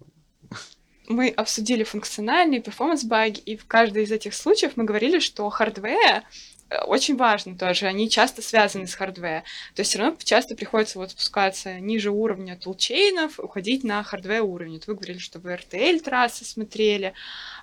Мы 1.10 1.30
обсудили 1.30 1.84
функциональные 1.84 2.62
performance-баги, 2.62 3.41
и 3.41 3.57
в 3.57 3.66
каждой 3.66 4.03
из 4.03 4.12
этих 4.12 4.34
случаев 4.34 4.78
мы 4.78 4.86
говорили, 4.86 5.20
что 5.20 5.49
hardware 5.50 6.24
Э, 6.70 6.84
очень 6.84 7.18
важно 7.18 7.57
тоже, 7.57 7.88
они 7.88 8.10
часто 8.10 8.41
связаны 8.41 8.88
с 8.88 8.93
хардвер. 8.93 9.41
То 9.76 9.82
есть 9.82 9.89
все 9.91 9.99
равно 9.99 10.18
часто 10.24 10.55
приходится 10.55 10.99
вот 10.99 11.12
спускаться 11.12 11.80
ниже 11.80 12.12
уровня 12.12 12.57
toolchain 12.58 13.19
ов, 13.19 13.39
уходить 13.39 13.84
на 13.84 14.03
hardware 14.04 14.43
уровень. 14.43 14.74
Вот 14.74 14.88
вы 14.88 14.95
говорили, 14.95 15.18
что 15.18 15.39
вы 15.39 15.53
RTL 15.53 15.99
трассы 15.99 16.45
смотрели. 16.45 17.14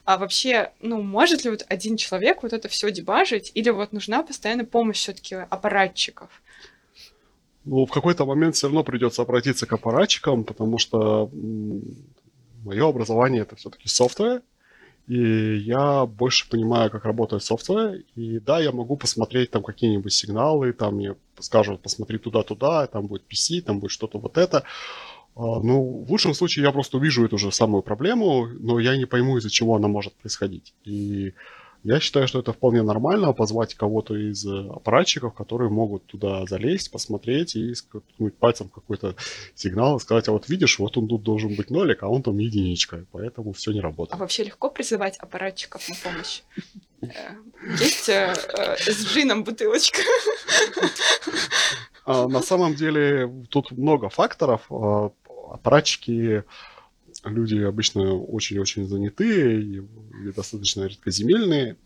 А 0.04 0.18
вообще, 0.18 0.72
ну, 0.80 1.02
может 1.02 1.44
ли 1.44 1.50
вот 1.50 1.64
один 1.68 1.96
человек 1.96 2.42
вот 2.42 2.52
это 2.52 2.68
все 2.68 2.90
дебажить, 2.90 3.52
или 3.54 3.70
вот 3.70 3.92
нужна 3.92 4.22
постоянно 4.22 4.64
помощь 4.64 4.98
все-таки 4.98 5.34
аппаратчиков? 5.34 6.30
Ну, 7.64 7.84
в 7.84 7.90
какой-то 7.90 8.24
момент 8.26 8.54
все 8.54 8.68
равно 8.68 8.84
придется 8.84 9.22
обратиться 9.22 9.66
к 9.66 9.72
аппаратчикам, 9.72 10.44
потому 10.44 10.78
что 10.78 11.30
мое 12.66 12.88
образование 12.88 13.42
это 13.42 13.56
все-таки 13.56 13.88
software, 13.88 14.42
и 15.06 15.56
я 15.58 16.04
больше 16.04 16.48
понимаю, 16.50 16.90
как 16.90 17.04
работает 17.04 17.44
software. 17.44 18.02
И 18.16 18.40
да, 18.40 18.58
я 18.58 18.72
могу 18.72 18.96
посмотреть 18.96 19.50
там 19.50 19.62
какие-нибудь 19.62 20.12
сигналы, 20.12 20.72
там 20.72 20.96
мне 20.96 21.14
скажут, 21.38 21.80
посмотри 21.80 22.18
туда-туда, 22.18 22.86
там 22.88 23.06
будет 23.06 23.22
PC, 23.30 23.62
там 23.62 23.78
будет 23.78 23.92
что-то 23.92 24.18
вот 24.18 24.36
это. 24.36 24.64
А, 25.36 25.60
ну, 25.60 26.04
в 26.04 26.10
лучшем 26.10 26.34
случае 26.34 26.64
я 26.64 26.72
просто 26.72 26.96
увижу 26.96 27.24
эту 27.24 27.38
же 27.38 27.52
самую 27.52 27.82
проблему, 27.82 28.48
но 28.58 28.80
я 28.80 28.96
не 28.96 29.04
пойму, 29.04 29.38
из-за 29.38 29.50
чего 29.50 29.76
она 29.76 29.86
может 29.86 30.12
происходить. 30.14 30.74
И 30.84 31.34
я 31.86 32.00
считаю, 32.00 32.26
что 32.26 32.40
это 32.40 32.52
вполне 32.52 32.82
нормально 32.82 33.32
позвать 33.32 33.74
кого-то 33.74 34.16
из 34.16 34.44
э, 34.44 34.68
аппаратчиков, 34.68 35.34
которые 35.34 35.70
могут 35.70 36.04
туда 36.06 36.44
залезть, 36.46 36.90
посмотреть 36.90 37.54
и 37.54 37.74
ткнуть 37.74 38.36
пальцем 38.36 38.68
какой-то 38.68 39.14
сигнал 39.54 39.96
и 39.96 40.00
сказать, 40.00 40.26
а 40.26 40.32
вот 40.32 40.48
видишь, 40.48 40.80
вот 40.80 40.96
он 40.96 41.06
тут 41.06 41.22
должен 41.22 41.54
быть 41.54 41.70
нолик, 41.70 42.02
а 42.02 42.08
он 42.08 42.22
там 42.24 42.38
единичка, 42.38 43.04
поэтому 43.12 43.52
все 43.52 43.70
не 43.70 43.80
работает. 43.80 44.14
А 44.14 44.18
вообще 44.18 44.42
легко 44.42 44.68
призывать 44.68 45.16
аппаратчиков 45.18 45.88
на 45.88 45.94
помощь? 46.02 46.42
Э, 47.02 47.06
есть 47.78 48.08
э, 48.08 48.34
с 48.34 49.06
джином 49.06 49.44
бутылочка? 49.44 50.00
А, 52.04 52.28
на 52.28 52.40
самом 52.40 52.74
деле 52.74 53.28
тут 53.50 53.70
много 53.72 54.08
факторов. 54.08 54.62
А, 54.70 55.10
аппаратчики 55.50 56.44
люди 57.26 57.56
обычно 57.56 58.14
очень-очень 58.14 58.86
занятые 58.86 59.60
и, 59.62 59.76
и 59.78 60.32
достаточно 60.32 60.84
редкоземельные, 60.84 61.76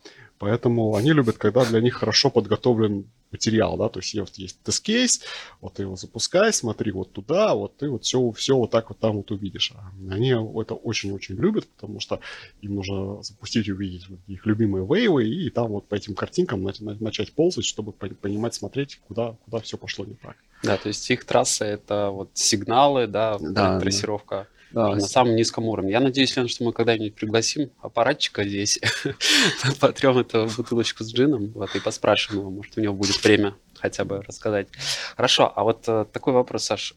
Поэтому 0.41 0.97
они 0.97 1.13
любят, 1.13 1.37
когда 1.37 1.67
для 1.67 1.83
них 1.83 1.97
хорошо 1.97 2.31
подготовлен 2.31 3.05
материал, 3.31 3.77
да, 3.77 3.91
то 3.91 3.99
есть 3.99 4.15
вот 4.19 4.35
есть 4.37 4.59
тест-кейс, 4.63 5.21
вот 5.61 5.75
ты 5.75 5.83
его 5.83 5.97
запускай, 5.97 6.51
смотри 6.51 6.93
вот 6.93 7.13
туда, 7.13 7.55
вот 7.55 7.77
ты 7.77 7.91
вот 7.91 8.05
все, 8.05 8.33
все 8.33 8.57
вот 8.57 8.71
так 8.71 8.89
вот 8.89 8.99
там 8.99 9.19
вот 9.19 9.31
увидишь. 9.33 9.73
А 9.77 9.93
они 10.11 10.31
это 10.31 10.75
очень-очень 10.75 11.35
любят, 11.35 11.69
потому 11.69 12.01
что 12.01 12.21
им 12.63 12.77
нужно 12.77 13.23
запустить, 13.23 13.69
увидеть 13.69 14.09
вот 14.09 14.19
их 14.29 14.47
любимые 14.47 14.87
вейвы 14.87 15.29
и 15.29 15.51
там 15.51 15.69
вот 15.69 15.87
по 15.89 15.95
этим 15.95 16.15
картинкам 16.15 16.63
начать 16.63 17.35
ползать, 17.35 17.67
чтобы 17.67 17.93
понимать, 17.93 18.55
смотреть, 18.55 18.99
куда, 19.07 19.37
куда 19.45 19.61
все 19.61 19.77
пошло 19.77 20.07
не 20.07 20.15
так. 20.15 20.37
Да, 20.63 20.79
то 20.79 20.89
есть 20.89 21.09
их 21.11 21.27
трасса 21.27 21.67
это 21.67 22.09
вот 22.09 22.31
сигналы, 22.33 23.07
да, 23.07 23.37
да 23.39 23.79
трассировка. 23.79 24.49
Да 24.51 24.60
да, 24.73 24.95
на 24.95 25.01
самом 25.01 25.37
низком 25.37 25.67
уровне. 25.67 25.93
Я 25.93 26.01
надеюсь, 26.01 26.37
Лен, 26.37 26.49
что 26.49 26.65
мы 26.65 26.73
когда-нибудь 26.73 27.15
пригласим 27.15 27.71
аппаратчика 27.81 28.45
здесь, 28.45 28.81
потрем 29.81 30.19
эту 30.19 30.49
бутылочку 30.57 31.05
с 31.05 31.13
джином, 31.13 31.53
вот, 31.55 31.75
и 31.75 31.81
поспрашиваем 31.81 32.43
его, 32.43 32.51
может, 32.51 32.77
у 32.77 32.81
него 32.81 32.95
будет 32.95 33.23
время 33.23 33.55
хотя 33.75 34.05
бы 34.05 34.23
рассказать. 34.23 34.69
Хорошо, 35.17 35.53
а 35.55 35.65
вот 35.65 35.85
э, 35.89 36.07
такой 36.13 36.33
вопрос, 36.33 36.65
Саш, 36.65 36.95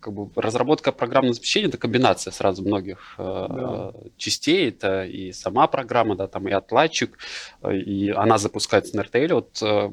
как 0.00 0.14
бы 0.14 0.30
разработка 0.40 0.92
программного 0.92 1.32
обеспечения 1.32 1.68
это 1.68 1.78
комбинация 1.78 2.30
сразу 2.30 2.62
многих 2.62 3.14
э, 3.18 3.46
да. 3.48 3.92
частей. 4.16 4.68
Это 4.68 5.04
и 5.04 5.32
сама 5.32 5.66
программа, 5.66 6.16
да, 6.16 6.26
там 6.26 6.48
и 6.48 6.52
отладчик, 6.52 7.18
э, 7.62 7.76
и 7.76 8.10
она 8.10 8.38
запускается 8.38 8.96
на 8.96 9.02
RTL. 9.02 9.34
Вот 9.34 9.62
э, 9.62 9.90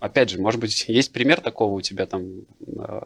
опять 0.00 0.30
же, 0.30 0.40
может 0.40 0.60
быть, 0.60 0.86
есть 0.88 1.12
пример 1.12 1.40
такого 1.40 1.74
у 1.74 1.80
тебя 1.80 2.06
там 2.06 2.46
э, 2.66 3.02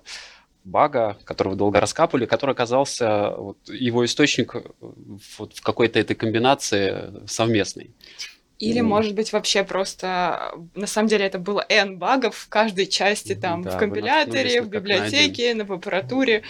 бага, 0.69 1.16
который 1.25 1.49
вы 1.49 1.57
долго 1.57 1.81
раскапывали, 1.81 2.27
который 2.27 2.53
оказался, 2.53 3.31
вот, 3.31 3.59
его 3.69 4.05
источник 4.05 4.55
э, 4.55 4.62
вот, 5.39 5.55
в 5.55 5.62
какой-то 5.62 5.99
этой 5.99 6.14
комбинации 6.14 7.27
совместной. 7.27 7.91
Или, 8.59 8.81
может 8.81 9.14
быть, 9.14 9.33
вообще 9.33 9.62
просто, 9.62 10.53
на 10.75 10.89
самом 10.89 11.09
деле, 11.09 11.25
это 11.25 11.39
было 11.39 11.64
N 11.69 11.97
багов 11.99 12.35
в 12.35 12.49
каждой 12.49 12.87
части, 12.87 13.37
там, 13.37 13.62
да, 13.62 13.71
в 13.71 13.79
компиляторе, 13.79 14.62
в 14.62 14.69
библиотеке, 14.69 15.55
на, 15.55 15.64
на 15.64 15.75
аппаратуре. 15.75 16.43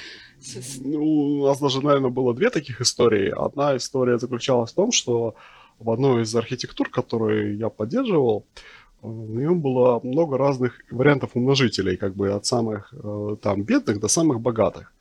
Ну, 0.80 1.02
у 1.40 1.46
нас 1.46 1.60
даже, 1.60 1.82
наверное, 1.82 2.10
было 2.10 2.34
две 2.34 2.48
таких 2.48 2.80
истории. 2.80 3.30
Одна 3.36 3.76
история 3.76 4.18
заключалась 4.18 4.72
в 4.72 4.74
том, 4.74 4.90
что 4.90 5.34
в 5.78 5.90
одной 5.90 6.22
из 6.22 6.34
архитектур, 6.34 6.88
которые 6.88 7.58
я 7.58 7.68
поддерживал, 7.68 8.46
в 9.02 9.36
нем 9.36 9.60
было 9.60 10.00
много 10.02 10.36
разных 10.38 10.80
вариантов 10.90 11.30
умножителей, 11.34 11.96
как 11.96 12.14
бы 12.14 12.32
от 12.32 12.46
самых 12.46 12.92
э, 12.92 13.36
там 13.40 13.62
бедных 13.62 14.00
до 14.00 14.08
самых 14.08 14.40
богатых. 14.40 14.92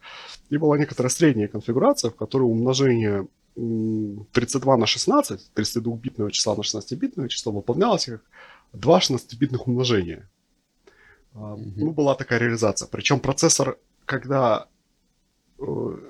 И 0.49 0.57
была 0.57 0.77
некоторая 0.77 1.09
средняя 1.09 1.47
конфигурация, 1.47 2.11
в 2.11 2.15
которой 2.15 2.43
умножение 2.43 3.27
32 3.55 4.77
на 4.77 4.85
16, 4.85 5.51
32-битного 5.55 6.31
числа 6.31 6.55
на 6.55 6.61
16-битное 6.61 7.27
число 7.27 7.51
выполнялось 7.51 8.05
как 8.05 8.21
два 8.71 8.99
16-битных 8.99 9.67
умножения. 9.67 10.29
Mm-hmm. 11.33 11.73
Ну, 11.77 11.91
была 11.91 12.15
такая 12.15 12.39
реализация. 12.39 12.87
Причем 12.87 13.19
процессор, 13.19 13.77
когда 14.05 14.67
э, 15.59 15.63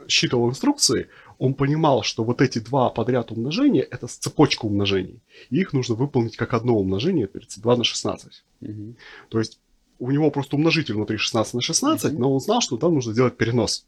считывал 0.10 0.50
инструкции, 0.50 1.08
он 1.40 1.54
понимал, 1.54 2.04
что 2.04 2.24
вот 2.24 2.42
эти 2.42 2.60
два 2.60 2.90
подряд 2.90 3.32
умножения– 3.32 3.84
это 3.92 4.08
цепочка 4.08 4.66
умножений. 4.66 5.20
И 5.50 5.60
их 5.60 5.74
нужно 5.74 5.96
выполнить 5.96 6.36
как 6.36 6.54
одно 6.54 6.78
умножение, 6.78 7.28
32 7.28 7.78
на 7.78 7.84
16. 7.84 8.44
Угу. 8.62 8.96
То 9.30 9.40
есть 9.40 9.60
у 10.00 10.12
него 10.12 10.32
просто 10.32 10.56
умножитель 10.56 10.96
внутри 10.96 11.18
16 11.18 11.54
на 11.54 11.62
16, 11.62 12.14
угу. 12.14 12.22
но 12.22 12.34
он 12.34 12.40
знал, 12.40 12.62
что 12.62 12.78
там 12.78 12.94
нужно 12.94 13.14
сделать 13.14 13.38
перенос. 13.38 13.86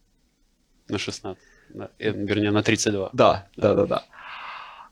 На 0.87 0.97
16. 0.97 1.41
Да. 1.69 1.89
Э, 1.99 2.11
вернее, 2.11 2.51
на 2.51 2.63
32. 2.63 3.09
Да, 3.13 3.47
да, 3.57 3.75
да, 3.75 3.85
да. 3.85 4.05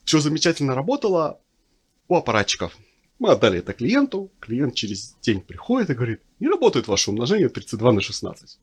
Все 0.04 0.20
замечательно 0.20 0.74
работало 0.74 1.40
у 2.08 2.16
аппаратчиков. 2.16 2.78
Мы 3.20 3.32
отдали 3.32 3.60
это 3.60 3.74
клиенту, 3.74 4.32
клиент 4.40 4.76
через 4.76 5.16
день 5.22 5.42
приходит 5.42 5.90
и 5.90 5.96
говорит, 5.96 6.22
не 6.40 6.48
работает 6.48 6.88
ваше 6.88 7.10
умножение 7.10 7.50
32 7.50 7.92
на 7.92 8.02
16. 8.02 8.60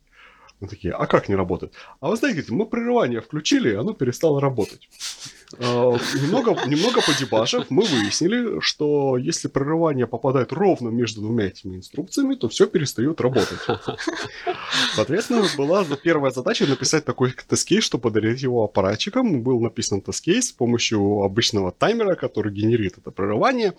Мы 0.60 0.68
такие, 0.68 0.94
а 0.94 1.06
как 1.06 1.28
не 1.28 1.34
работает? 1.34 1.72
А 2.00 2.08
вы 2.08 2.16
знаете, 2.16 2.44
мы 2.48 2.66
прерывание 2.66 3.20
включили, 3.20 3.72
и 3.72 3.74
оно 3.74 3.92
перестало 3.92 4.40
работать. 4.40 4.88
А, 5.58 5.98
немного, 6.14 6.56
немного 6.66 7.00
подебашив, 7.02 7.70
мы 7.70 7.84
выяснили, 7.84 8.60
что 8.60 9.16
если 9.16 9.48
прерывание 9.48 10.06
попадает 10.06 10.52
ровно 10.52 10.88
между 10.88 11.20
двумя 11.20 11.46
этими 11.46 11.76
инструкциями, 11.76 12.34
то 12.34 12.48
все 12.48 12.66
перестает 12.66 13.20
работать. 13.20 13.58
Соответственно, 14.94 15.44
была 15.56 15.84
первая 16.02 16.30
задача 16.30 16.66
написать 16.66 17.04
такой 17.04 17.34
тест-кейс, 17.48 17.84
чтобы 17.84 18.02
подарить 18.02 18.42
его 18.42 18.64
аппаратчикам. 18.64 19.42
Был 19.42 19.60
написан 19.60 20.00
тест-кейс 20.00 20.48
с 20.48 20.52
помощью 20.52 21.22
обычного 21.22 21.72
таймера, 21.72 22.14
который 22.14 22.52
генерит 22.52 22.98
это 22.98 23.10
прерывание. 23.10 23.74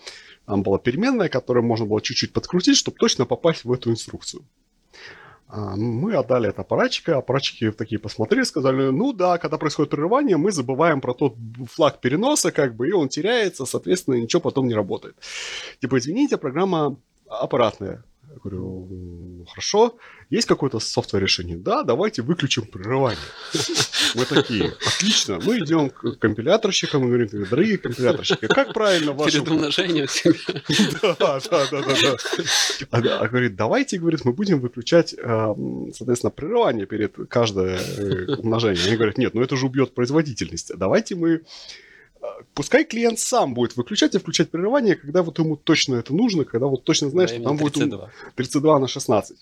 Там 0.45 0.61
была 0.61 0.77
переменная, 0.77 1.29
которую 1.29 1.65
можно 1.65 1.85
было 1.85 2.01
чуть-чуть 2.01 2.33
подкрутить, 2.33 2.77
чтобы 2.77 2.97
точно 2.97 3.25
попасть 3.25 3.63
в 3.63 3.71
эту 3.71 3.91
инструкцию. 3.91 4.43
А, 5.47 5.75
мы 5.75 6.15
отдали 6.15 6.49
это 6.49 6.61
аппаратчика, 6.61 7.17
аппаратчики 7.17 7.71
такие 7.71 7.99
посмотрели, 7.99 8.43
сказали, 8.43 8.89
ну 8.89 9.13
да, 9.13 9.37
когда 9.37 9.57
происходит 9.57 9.91
прерывание, 9.91 10.37
мы 10.37 10.51
забываем 10.51 11.01
про 11.01 11.13
тот 11.13 11.35
флаг 11.71 11.99
переноса, 11.99 12.51
как 12.51 12.75
бы, 12.75 12.89
и 12.89 12.91
он 12.91 13.09
теряется, 13.09 13.65
соответственно, 13.65 14.15
ничего 14.15 14.41
потом 14.41 14.67
не 14.67 14.73
работает. 14.73 15.15
Типа, 15.79 15.97
извините, 15.97 16.37
программа 16.37 16.97
аппаратная. 17.27 18.03
Я 18.35 18.39
говорю, 18.43 19.45
хорошо. 19.47 19.97
Есть 20.29 20.47
какое-то 20.47 20.79
софтвер 20.79 21.21
решение? 21.21 21.55
Да, 21.55 21.83
давайте 21.83 22.21
выключим 22.21 22.65
прерывание. 22.65 23.19
Мы 24.15 24.25
такие, 24.25 24.73
отлично. 24.85 25.39
Мы 25.43 25.59
идем 25.59 25.89
к 25.89 26.17
компиляторщикам 26.17 27.05
и 27.05 27.07
говорим, 27.07 27.29
дорогие 27.49 27.77
компиляторщики, 27.77 28.47
как 28.47 28.73
правильно 28.73 29.13
ваше... 29.13 29.39
Перед 29.39 29.49
умножением 29.49 30.07
Да, 31.19 31.39
да, 31.49 31.65
да, 31.71 31.81
да. 31.81 32.17
А, 32.91 32.97
а 32.97 33.27
говорит, 33.27 33.55
давайте, 33.55 33.99
говорит, 33.99 34.25
мы 34.25 34.33
будем 34.33 34.59
выключать, 34.59 35.13
э, 35.13 35.55
соответственно, 35.93 36.31
прерывание 36.31 36.85
перед 36.85 37.15
каждое 37.29 37.79
э, 37.79 38.35
умножение. 38.35 38.85
Они 38.85 38.95
говорят, 38.95 39.17
нет, 39.17 39.33
ну 39.33 39.41
это 39.41 39.55
же 39.55 39.65
убьет 39.65 39.93
производительность. 39.93 40.71
Давайте 40.75 41.15
мы 41.15 41.41
пускай 42.53 42.85
клиент 42.85 43.19
сам 43.19 43.53
будет 43.53 43.75
выключать 43.75 44.15
и 44.15 44.19
включать 44.19 44.49
прерывание, 44.49 44.95
когда 44.95 45.23
вот 45.23 45.39
ему 45.39 45.55
точно 45.55 45.95
это 45.95 46.13
нужно, 46.13 46.45
когда 46.45 46.67
вот 46.67 46.83
точно 46.83 47.09
знает, 47.09 47.29
да, 47.29 47.35
что 47.35 47.43
там 47.43 47.57
32. 47.57 47.97
будет 47.97 48.35
32 48.35 48.79
на 48.79 48.87
16. 48.87 49.37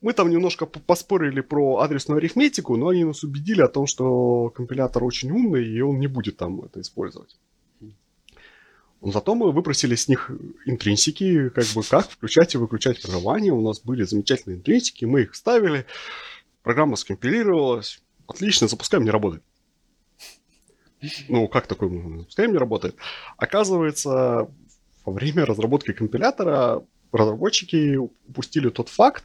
Мы 0.00 0.12
там 0.12 0.30
немножко 0.30 0.66
поспорили 0.66 1.40
про 1.40 1.78
адресную 1.78 2.18
арифметику, 2.18 2.76
но 2.76 2.88
они 2.88 3.04
нас 3.04 3.24
убедили 3.24 3.62
о 3.62 3.68
том, 3.68 3.86
что 3.86 4.50
компилятор 4.50 5.02
очень 5.02 5.30
умный, 5.30 5.66
и 5.66 5.80
он 5.80 5.98
не 5.98 6.06
будет 6.06 6.36
там 6.36 6.60
это 6.62 6.80
использовать. 6.80 7.36
Но 9.00 9.12
зато 9.12 9.34
мы 9.34 9.52
выпросили 9.52 9.94
с 9.94 10.08
них 10.08 10.30
интринсики, 10.66 11.50
как 11.50 11.64
бы 11.74 11.82
как 11.82 12.10
включать 12.10 12.54
и 12.54 12.58
выключать 12.58 13.00
прерывание. 13.00 13.52
У 13.52 13.60
нас 13.60 13.80
были 13.80 14.02
замечательные 14.02 14.58
интринсики, 14.58 15.04
мы 15.04 15.22
их 15.22 15.34
ставили, 15.34 15.86
программа 16.62 16.96
скомпилировалась, 16.96 18.00
отлично, 18.26 18.66
запускаем, 18.66 19.04
не 19.04 19.10
работает. 19.10 19.42
Ну, 21.28 21.48
как 21.48 21.66
такой 21.66 21.90
не 21.90 22.58
работает? 22.58 22.96
Оказывается, 23.36 24.48
во 25.04 25.12
время 25.12 25.44
разработки 25.46 25.92
компилятора 25.92 26.84
разработчики 27.12 27.96
упустили 27.96 28.68
тот 28.68 28.88
факт, 28.88 29.24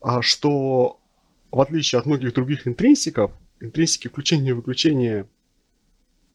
а, 0.00 0.22
что 0.22 0.98
в 1.50 1.60
отличие 1.60 1.98
от 1.98 2.06
многих 2.06 2.32
других 2.34 2.66
интринсиков, 2.66 3.30
интринсики 3.60 4.08
включения 4.08 4.50
и 4.50 4.54
выключения 4.54 5.28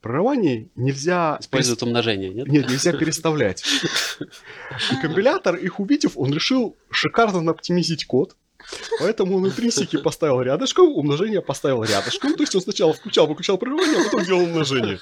прерываний 0.01 0.69
нельзя... 0.75 1.37
Используют 1.39 1.79
перес... 1.79 1.87
умножение, 1.87 2.29
нет? 2.29 2.47
Нет, 2.47 2.69
нельзя 2.69 2.93
переставлять. 2.93 3.63
И 4.19 5.01
компилятор, 5.01 5.55
их 5.55 5.79
увидев, 5.79 6.17
он 6.17 6.31
решил 6.31 6.77
шикарно 6.89 7.51
оптимизить 7.51 8.05
код, 8.05 8.37
Поэтому 8.99 9.37
он 9.37 9.47
интринсики 9.47 9.97
поставил 9.97 10.41
рядышком, 10.41 10.87
умножение 10.89 11.41
поставил 11.41 11.83
рядышком. 11.83 12.33
То 12.35 12.43
есть 12.43 12.55
он 12.55 12.61
сначала 12.61 12.93
включал, 12.93 13.27
выключал 13.27 13.57
прерывание, 13.57 14.01
а 14.01 14.03
потом 14.03 14.25
делал 14.25 14.43
умножение. 14.43 14.99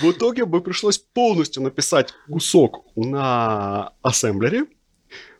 В 0.00 0.10
итоге 0.10 0.44
бы 0.44 0.60
пришлось 0.60 0.98
полностью 0.98 1.62
написать 1.62 2.14
кусок 2.28 2.84
на 2.96 3.92
ассемблере, 4.02 4.66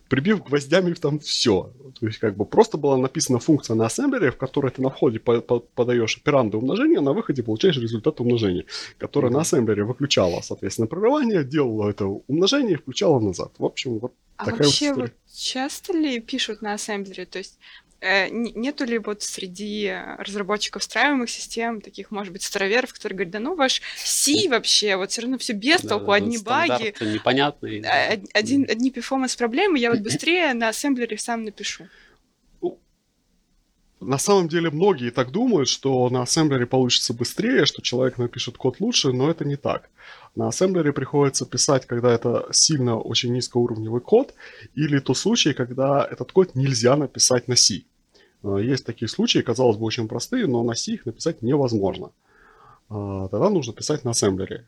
прибив 0.09 0.43
гвоздями 0.43 0.93
там 0.95 1.19
все. 1.19 1.73
То 2.01 2.07
есть 2.07 2.19
как 2.19 2.37
бы 2.37 2.45
просто 2.45 2.79
была 2.79 2.97
написана 2.97 3.39
функция 3.39 3.77
на 3.77 3.87
ассемблере, 3.87 4.31
в 4.31 4.37
которой 4.37 4.71
ты 4.71 4.83
на 4.83 4.91
входе 4.91 5.19
по 5.19 5.41
по 5.41 5.61
подаешь 5.61 6.17
операнды 6.17 6.57
умножения, 6.57 6.99
а 6.99 7.03
на 7.03 7.13
выходе 7.13 7.43
получаешь 7.43 7.77
результат 7.77 8.21
умножения, 8.21 8.65
которая 8.99 9.31
mm-hmm. 9.31 9.35
на 9.35 9.41
ассемблере 9.41 9.85
выключала, 9.85 10.41
соответственно, 10.41 10.87
прерывание, 10.87 11.45
делала 11.45 11.91
это 11.91 12.07
умножение 12.07 12.73
и 12.73 12.77
включала 12.77 13.21
назад. 13.21 13.53
В 13.59 13.65
общем, 13.65 13.99
вот 13.99 14.13
а 14.37 14.45
такая 14.45 14.63
вообще 14.63 14.93
вот, 14.93 15.01
вот 15.03 15.13
часто 15.35 15.93
ли 15.93 16.21
пишут 16.21 16.63
на 16.63 16.75
ассемблере? 16.75 17.27
То 17.27 17.39
есть 17.39 17.59
нету 18.01 18.85
ли 18.85 18.99
вот 18.99 19.23
среди 19.23 19.93
разработчиков 20.19 20.83
встраиваемых 20.83 21.29
систем 21.29 21.81
таких, 21.81 22.11
может 22.11 22.33
быть, 22.33 22.43
староверов, 22.43 22.93
которые 22.93 23.17
говорят, 23.17 23.33
да 23.33 23.41
ну 23.41 23.57
ваш 23.57 23.83
C 23.97 24.49
вообще, 24.49 24.97
вот 24.97 25.11
все 25.11 25.23
равно 25.23 25.39
все 25.39 25.53
без 25.53 25.81
толку, 25.81 26.07
да, 26.07 26.15
одни 26.15 26.39
баги. 26.39 26.95
Непонятные. 27.01 27.83
Один, 28.35 28.67
одни 28.69 28.91
перформанс 28.91 29.35
проблемы, 29.35 29.79
я 29.79 29.91
вот 29.91 30.01
быстрее 30.01 30.55
на 30.55 30.69
ассемблере 30.69 31.19
сам 31.19 31.45
напишу. 31.45 31.89
на 34.01 34.19
самом 34.19 34.49
деле 34.49 34.71
многие 34.71 35.11
так 35.11 35.33
думают, 35.33 35.69
что 35.69 36.09
на 36.09 36.23
ассемблере 36.23 36.67
получится 36.67 37.15
быстрее, 37.15 37.67
что 37.67 37.83
человек 37.83 38.19
напишет 38.19 38.57
код 38.57 38.81
лучше, 38.81 39.13
но 39.13 39.31
это 39.31 39.45
не 39.45 39.57
так. 39.57 39.91
На 40.37 40.49
ассемблере 40.49 40.93
приходится 40.93 41.47
писать, 41.47 41.87
когда 41.87 42.13
это 42.13 42.47
сильно 42.53 42.97
очень 42.97 43.33
низкоуровневый 43.33 44.01
код, 44.01 44.35
или 44.77 45.01
то 45.01 45.15
случай, 45.15 45.53
когда 45.53 46.07
этот 46.09 46.31
код 46.31 46.55
нельзя 46.55 46.97
написать 46.97 47.49
на 47.49 47.57
C. 47.57 47.83
А, 48.43 48.57
есть 48.57 48.85
такие 48.85 49.09
случаи, 49.09 49.41
казалось 49.41 49.77
бы, 49.77 49.85
очень 49.85 50.09
простые, 50.09 50.47
но 50.47 50.63
на 50.63 50.75
C 50.75 50.93
их 50.93 51.07
написать 51.07 51.43
невозможно. 51.43 52.11
А, 52.89 53.29
тогда 53.29 53.51
нужно 53.51 53.73
писать 53.73 54.05
на 54.05 54.11
ассемблере. 54.11 54.67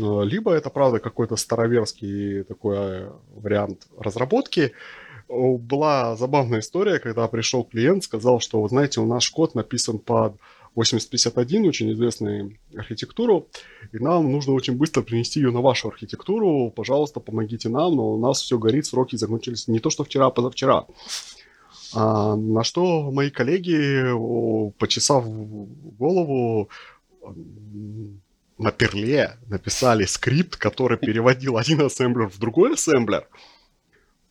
А, 0.00 0.22
либо 0.22 0.52
это, 0.52 0.70
правда, 0.70 0.98
какой-то 0.98 1.36
староверский 1.36 2.44
такой 2.44 3.08
вариант 3.34 3.86
разработки, 3.98 4.72
была 5.28 6.16
забавная 6.16 6.60
история, 6.60 6.98
когда 6.98 7.28
пришел 7.28 7.62
клиент, 7.62 8.02
сказал, 8.02 8.40
что, 8.40 8.62
вы 8.62 8.68
знаете, 8.70 9.02
у 9.02 9.06
нас 9.06 9.28
код 9.28 9.54
написан 9.54 9.98
под 9.98 10.38
8051, 10.74 11.66
очень 11.66 11.92
известную 11.92 12.56
архитектуру, 12.74 13.48
и 13.92 13.98
нам 13.98 14.30
нужно 14.30 14.54
очень 14.54 14.76
быстро 14.76 15.02
принести 15.02 15.40
ее 15.40 15.50
на 15.50 15.60
вашу 15.60 15.88
архитектуру. 15.88 16.72
Пожалуйста, 16.74 17.20
помогите 17.20 17.68
нам, 17.68 17.96
но 17.96 18.12
у 18.14 18.18
нас 18.18 18.40
все 18.40 18.58
горит, 18.58 18.86
сроки 18.86 19.16
закончились 19.16 19.68
не 19.68 19.80
то, 19.80 19.90
что 19.90 20.04
вчера, 20.04 20.26
а 20.26 20.30
позавчера. 20.30 20.86
А, 21.94 22.36
на 22.36 22.64
что 22.64 23.10
мои 23.10 23.30
коллеги, 23.30 24.04
почесав 24.78 25.24
голову, 25.98 26.68
на 28.58 28.72
перле 28.72 29.36
написали 29.46 30.04
скрипт, 30.04 30.56
который 30.56 30.98
переводил 30.98 31.56
один 31.56 31.80
ассемблер 31.80 32.28
в 32.28 32.38
другой 32.38 32.74
ассемблер– 32.74 33.26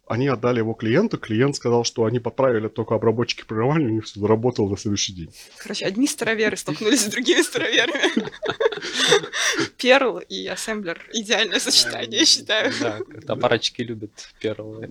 они 0.08 0.28
отдали 0.28 0.60
его 0.60 0.74
клиенту, 0.74 1.18
клиент 1.18 1.56
сказал, 1.56 1.84
что 1.84 2.06
они 2.06 2.20
подправили 2.20 2.68
только 2.68 2.96
обработчики 2.96 3.46
программирования, 3.46 3.88
у 3.88 3.96
них 3.96 4.06
все 4.06 4.20
заработало 4.20 4.70
на 4.70 4.78
следующий 4.78 5.14
день. 5.14 5.30
Короче, 5.58 5.86
одни 5.86 6.08
староверы 6.08 6.56
столкнулись 6.58 7.06
с 7.06 7.10
другими 7.10 7.42
староверами. 7.42 8.30
Перл 9.78 10.20
и 10.20 10.48
ассемблер– 10.48 11.02
идеальное 11.14 11.60
сочетание, 11.60 12.20
я 12.20 12.26
считаю. 12.26 12.72
Да, 12.80 13.00
аппаратчики 13.28 13.82
любят 13.82 14.12
перл. 14.40 14.84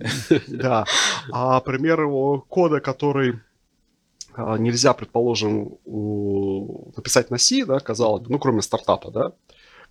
Да. 0.47 0.85
А 1.31 1.59
пример 1.61 2.01
его 2.01 2.41
кода, 2.41 2.79
который 2.79 3.39
а, 4.33 4.57
нельзя, 4.57 4.93
предположим, 4.93 5.77
написать 6.95 7.31
на 7.31 7.37
C, 7.37 7.65
да, 7.65 7.79
казалось 7.79 8.23
бы, 8.23 8.31
ну, 8.31 8.39
кроме 8.39 8.61
стартапа, 8.61 9.11
да, 9.11 9.33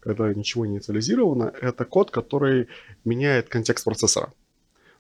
когда 0.00 0.32
ничего 0.32 0.66
не 0.66 0.76
инициализировано, 0.76 1.52
это 1.60 1.84
код, 1.84 2.10
который 2.10 2.68
меняет 3.04 3.48
контекст 3.48 3.84
процессора. 3.84 4.32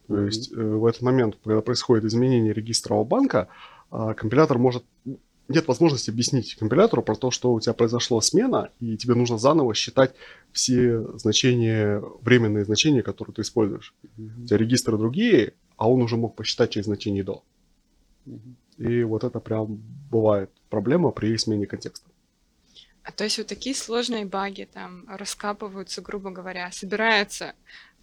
То 0.08 0.20
есть 0.22 0.52
э, 0.52 0.56
в 0.56 0.86
этот 0.86 1.02
момент, 1.02 1.36
когда 1.42 1.60
происходит 1.60 2.04
изменение 2.04 2.52
регистрового 2.52 3.04
банка, 3.04 3.48
э, 3.90 4.14
компилятор 4.16 4.58
может 4.58 4.84
нет 5.48 5.68
возможности 5.68 6.10
объяснить 6.10 6.56
компилятору 6.56 7.02
про 7.02 7.14
то, 7.14 7.30
что 7.30 7.52
у 7.52 7.60
тебя 7.60 7.72
произошла 7.72 8.20
смена, 8.20 8.70
и 8.80 8.96
тебе 8.96 9.14
нужно 9.14 9.38
заново 9.38 9.74
считать 9.74 10.14
все 10.52 11.02
значения, 11.18 12.02
временные 12.20 12.64
значения, 12.64 13.02
которые 13.02 13.34
ты 13.34 13.42
используешь. 13.42 13.94
Mm-hmm. 14.02 14.42
У 14.42 14.46
тебя 14.46 14.58
регистры 14.58 14.98
другие, 14.98 15.54
а 15.76 15.88
он 15.88 16.02
уже 16.02 16.16
мог 16.16 16.34
посчитать 16.34 16.70
через 16.70 16.86
значения 16.86 17.22
до. 17.22 17.44
Mm-hmm. 18.26 18.88
И 18.88 19.04
вот 19.04 19.24
это 19.24 19.38
прям 19.40 19.80
бывает 20.10 20.50
проблема 20.68 21.10
при 21.10 21.36
смене 21.38 21.66
контекста. 21.66 22.10
А 23.04 23.12
то 23.12 23.22
есть 23.22 23.38
вот 23.38 23.46
такие 23.46 23.74
сложные 23.74 24.26
баги 24.26 24.68
там 24.70 25.04
раскапываются, 25.08 26.02
грубо 26.02 26.30
говоря, 26.30 26.72
собираются 26.72 27.54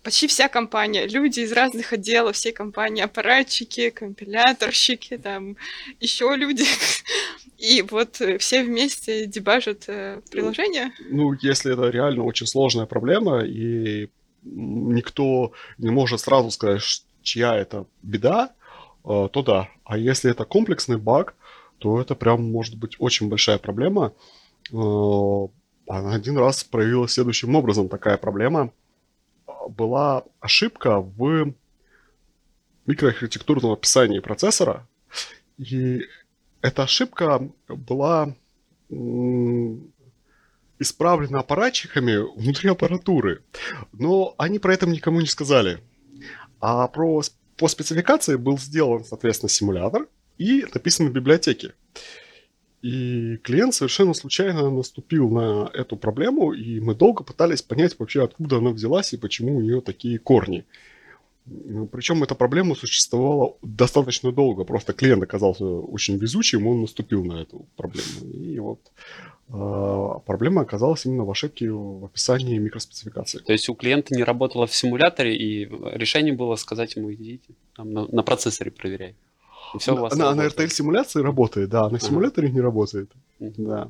почти 0.04 0.28
вся 0.28 0.50
компания, 0.50 1.08
люди 1.08 1.40
из 1.40 1.52
разных 1.52 1.94
отделов 1.94 2.36
всей 2.36 2.52
компании, 2.52 3.02
аппаратчики, 3.02 3.90
компиляторщики, 3.90 5.18
там 5.18 5.56
еще 6.00 6.36
люди. 6.36 6.66
И 7.58 7.82
вот 7.82 8.20
э, 8.20 8.38
все 8.38 8.64
вместе 8.64 9.26
дебажат 9.26 9.86
э, 9.88 10.22
приложение. 10.30 10.92
Ну, 11.10 11.34
если 11.42 11.74
это 11.74 11.90
реально 11.90 12.24
очень 12.24 12.46
сложная 12.46 12.86
проблема, 12.86 13.46
и 13.46 14.10
никто 14.44 15.54
не 15.78 15.90
может 15.90 16.20
сразу 16.20 16.52
сказать, 16.52 17.06
чья 17.22 17.56
это 17.56 17.86
беда, 18.02 18.52
э, 19.06 19.30
то 19.32 19.42
да. 19.42 19.70
А 19.86 19.98
если 19.98 20.30
это 20.30 20.44
комплексный 20.44 20.98
баг, 20.98 21.36
то 21.78 22.02
это 22.02 22.16
прям 22.16 22.52
может 22.52 22.76
быть 22.76 22.98
очень 23.00 23.30
большая 23.30 23.60
проблема. 23.60 24.12
Э, 24.74 25.48
один 25.88 26.38
раз 26.38 26.66
проявилась 26.66 27.14
следующим 27.14 27.56
образом 27.56 27.88
такая 27.88 28.18
проблема– 28.18 28.72
была 29.70 30.24
ошибка 30.40 31.00
в 31.00 31.54
микроархитектурном 32.86 33.72
описании 33.72 34.20
процессора. 34.20 34.88
И 35.58 36.02
эта 36.62 36.84
ошибка 36.84 37.50
была 37.68 38.36
исправлена 40.80 41.40
аппаратчиками 41.40 42.18
внутри 42.40 42.70
аппаратуры. 42.70 43.44
Но 43.92 44.36
они 44.38 44.60
про 44.60 44.74
это 44.74 44.86
никому 44.88 45.22
не 45.22 45.28
сказали. 45.28 45.80
А 46.60 46.88
про, 46.88 47.22
по 47.58 47.68
спецификации 47.68 48.36
был 48.36 48.58
сделан, 48.58 49.04
соответственно, 49.04 49.50
симулятор 49.50 50.08
и 50.38 50.66
написаны 50.74 51.10
библиотеки. 51.10 51.74
И 52.84 53.38
клиент 53.38 53.74
совершенно 53.74 54.14
случайно 54.14 54.70
наступил 54.70 55.30
на 55.30 55.72
эту 55.74 55.96
проблему, 55.96 56.52
и 56.52 56.82
мы 56.82 56.94
долго 56.94 57.24
пытались 57.24 57.62
понять 57.62 57.98
вообще, 57.98 58.26
откуда 58.26 58.58
она 58.58 58.72
взялась 58.72 59.14
и 59.14 59.18
почему 59.18 59.56
у 59.56 59.62
нее 59.62 59.80
такие 59.80 60.20
корни. 60.20 60.66
Причем 61.94 62.24
эта 62.24 62.36
проблема 62.36 62.76
существовала 62.76 63.56
достаточно 63.62 64.34
долго. 64.34 64.66
Просто 64.66 64.92
клиент 64.92 65.24
оказался 65.24 65.66
очень 65.66 66.18
везучим, 66.18 66.68
он 66.68 66.82
наступил 66.82 67.24
на 67.24 67.42
эту 67.42 67.66
проблему. 67.78 68.30
И 68.34 68.60
вот 68.60 68.80
э, 69.48 70.20
проблема 70.26 70.64
оказалась 70.64 71.06
именно 71.06 71.24
в 71.24 71.32
ошибке 71.32 71.72
в 71.72 72.04
описании 72.04 72.58
микроспецификации. 72.58 73.40
То 73.40 73.54
есть 73.54 73.70
у 73.70 73.76
клиента 73.76 74.14
не 74.14 74.26
работало 74.26 74.68
в 74.68 74.76
симуляторе, 74.76 75.38
и 75.38 75.70
решение 75.94 76.34
было 76.34 76.58
сказать 76.58 76.98
ему, 76.98 77.14
идите, 77.14 77.54
там, 77.78 77.94
на, 77.94 78.08
на 78.08 78.24
процессоре 78.24 78.72
проверяй. 78.72 79.16
И 79.74 79.78
все 79.78 79.94
на, 79.94 80.00
у 80.00 80.04
вас 80.04 80.16
на, 80.16 80.36
на 80.36 80.48
RTL 80.48 80.70
симуляции 80.70 81.22
работает, 81.22 81.70
да, 81.70 81.90
на 81.90 82.00
симуляторе 82.00 82.50
не 82.50 82.62
работает. 82.62 83.12
Да. 83.40 83.90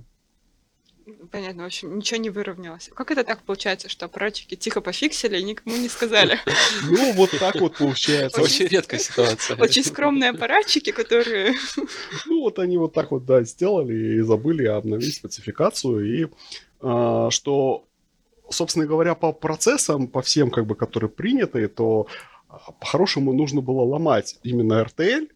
Понятно, 1.32 1.64
в 1.64 1.66
общем, 1.66 1.98
ничего 1.98 2.20
не 2.20 2.30
выровнялось. 2.30 2.90
Как 2.94 3.12
это 3.12 3.24
так 3.24 3.44
получается, 3.44 3.90
что 3.90 4.06
аппаратчики 4.06 4.56
тихо 4.56 4.80
пофиксили 4.80 5.38
и 5.38 5.44
никому 5.44 5.76
не 5.76 5.90
сказали? 5.90 6.40
Ну, 6.90 7.14
вот 7.14 7.32
так 7.40 7.56
вот 7.60 7.78
получается. 7.78 8.42
Очень 8.42 8.68
редкая 8.68 9.00
ситуация. 9.00 9.58
Очень 9.58 9.84
скромные 9.84 10.30
аппаратчики, 10.30 10.92
которые... 10.92 11.56
Ну, 12.26 12.42
вот 12.42 12.60
они 12.60 12.78
вот 12.78 12.94
так 12.94 13.12
вот, 13.12 13.26
да, 13.26 13.44
сделали 13.44 14.18
и 14.18 14.22
забыли 14.22 14.66
обновить 14.66 15.16
спецификацию. 15.16 16.06
И 16.06 16.28
а, 16.82 17.30
что, 17.32 17.86
собственно 18.50 18.86
говоря, 18.86 19.16
по 19.16 19.34
процессам, 19.34 20.08
по 20.08 20.22
всем, 20.22 20.52
как 20.52 20.66
бы, 20.66 20.76
которые 20.76 21.10
приняты, 21.10 21.68
то 21.68 22.08
а, 22.48 22.72
по-хорошему 22.80 23.34
нужно 23.34 23.62
было 23.62 23.82
ломать 23.82 24.38
именно 24.44 24.82
RTL, 24.84 25.30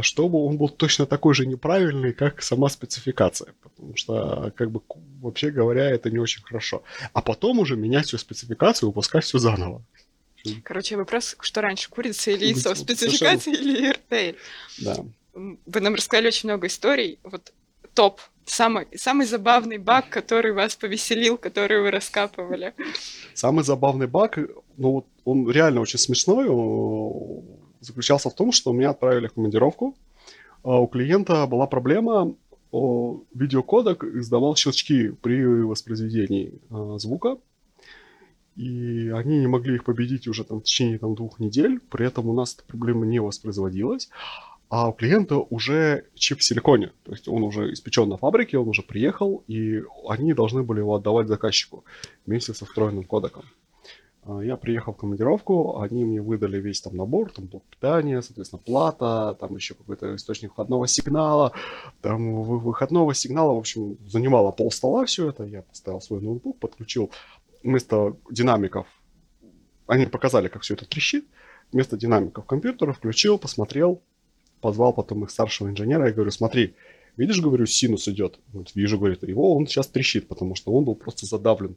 чтобы 0.00 0.44
он 0.44 0.56
был 0.56 0.68
точно 0.68 1.06
такой 1.06 1.34
же 1.34 1.46
неправильный, 1.46 2.12
как 2.12 2.42
сама 2.42 2.68
спецификация. 2.68 3.54
Потому 3.62 3.96
что, 3.96 4.52
как 4.56 4.70
бы, 4.70 4.80
вообще 5.20 5.50
говоря, 5.50 5.90
это 5.90 6.10
не 6.10 6.18
очень 6.18 6.42
хорошо. 6.42 6.82
А 7.12 7.20
потом 7.22 7.58
уже 7.58 7.76
менять 7.76 8.06
всю 8.06 8.18
спецификацию, 8.18 8.88
выпускать 8.88 9.24
все 9.24 9.38
заново. 9.38 9.82
Короче, 10.62 10.96
вопрос, 10.96 11.36
что 11.40 11.60
раньше, 11.60 11.90
курица 11.90 12.30
или 12.30 12.46
яйцо, 12.46 12.74
спецификация 12.74 13.54
или 13.54 13.92
RTL? 13.92 14.36
Да. 14.78 14.96
Вы 15.34 15.80
нам 15.80 15.94
рассказали 15.94 16.28
очень 16.28 16.48
много 16.48 16.66
историй. 16.66 17.18
Вот 17.24 17.52
топ, 17.94 18.20
самый, 18.44 18.86
самый 18.94 19.26
забавный 19.26 19.78
баг, 19.78 20.08
который 20.08 20.52
вас 20.52 20.76
повеселил, 20.76 21.36
который 21.36 21.80
вы 21.82 21.90
раскапывали. 21.90 22.74
Самый 23.34 23.64
забавный 23.64 24.06
баг, 24.06 24.38
ну 24.76 24.92
вот 24.92 25.06
он 25.24 25.50
реально 25.50 25.80
очень 25.80 25.98
смешной, 25.98 26.46
заключался 27.80 28.30
в 28.30 28.34
том, 28.34 28.52
что 28.52 28.72
меня 28.72 28.90
отправили 28.90 29.28
в 29.28 29.34
командировку. 29.34 29.96
А 30.62 30.80
у 30.80 30.86
клиента 30.86 31.46
была 31.46 31.66
проблема, 31.66 32.34
видеокодек 32.72 34.04
издавал 34.04 34.56
щелчки 34.56 35.10
при 35.10 35.44
воспроизведении 35.44 36.60
а, 36.70 36.98
звука, 36.98 37.38
и 38.56 39.10
они 39.14 39.38
не 39.38 39.46
могли 39.46 39.76
их 39.76 39.84
победить 39.84 40.26
уже 40.28 40.44
там, 40.44 40.60
в 40.60 40.64
течение 40.64 40.98
там, 40.98 41.14
двух 41.14 41.38
недель, 41.38 41.78
при 41.78 42.06
этом 42.06 42.28
у 42.28 42.34
нас 42.34 42.54
эта 42.54 42.64
проблема 42.64 43.06
не 43.06 43.20
воспроизводилась, 43.20 44.08
а 44.68 44.88
у 44.88 44.92
клиента 44.92 45.36
уже 45.36 46.06
чип 46.14 46.40
в 46.40 46.44
силиконе, 46.44 46.92
то 47.04 47.12
есть 47.12 47.28
он 47.28 47.42
уже 47.44 47.72
испечен 47.72 48.08
на 48.08 48.16
фабрике, 48.16 48.58
он 48.58 48.68
уже 48.68 48.82
приехал, 48.82 49.44
и 49.46 49.82
они 50.08 50.34
должны 50.34 50.62
были 50.62 50.80
его 50.80 50.94
отдавать 50.96 51.28
заказчику 51.28 51.84
вместе 52.26 52.54
со 52.54 52.64
встроенным 52.64 53.04
кодеком. 53.04 53.44
А, 54.26 54.40
я 54.40 54.56
приехал 54.56 54.92
в 54.92 54.96
командировку, 54.96 55.80
они 55.80 56.04
мне 56.04 56.20
выдали 56.20 56.60
весь 56.60 56.80
там 56.80 56.96
набор, 56.96 57.30
там 57.30 57.46
блок 57.46 57.64
питания, 57.70 58.20
соответственно, 58.22 58.60
плата, 58.64 59.36
там 59.38 59.54
еще 59.54 59.74
какой-то 59.74 60.16
источник 60.16 60.52
входного 60.52 60.88
сигнала, 60.88 61.52
там 62.02 62.42
выходного 62.42 63.14
сигнала, 63.14 63.54
в 63.54 63.58
общем, 63.58 63.96
занимало 64.06 64.50
пол 64.50 64.70
стола 64.72 65.04
все 65.04 65.30
это. 65.30 65.44
Я 65.44 65.62
поставил 65.62 66.00
свой 66.00 66.20
ноутбук, 66.20 66.58
подключил 66.58 67.10
вместо 67.62 68.16
динамиков, 68.30 68.86
они 69.86 70.06
показали, 70.06 70.48
как 70.48 70.62
все 70.62 70.74
это 70.74 70.86
трещит, 70.86 71.24
вместо 71.72 71.96
динамиков 71.96 72.46
компьютера 72.46 72.92
включил, 72.92 73.38
посмотрел, 73.38 74.02
позвал 74.60 74.92
потом 74.92 75.22
их 75.22 75.30
старшего 75.30 75.68
инженера 75.68 76.08
и 76.08 76.12
говорю, 76.12 76.32
смотри, 76.32 76.74
видишь, 77.16 77.40
говорю, 77.40 77.66
синус 77.66 78.08
идет. 78.08 78.40
Вот 78.52 78.74
вижу, 78.74 78.98
говорит, 78.98 79.22
его 79.22 79.54
он 79.54 79.68
сейчас 79.68 79.86
трещит, 79.86 80.26
потому 80.26 80.56
что 80.56 80.72
он 80.72 80.84
был 80.84 80.96
просто 80.96 81.26
задавлен. 81.26 81.76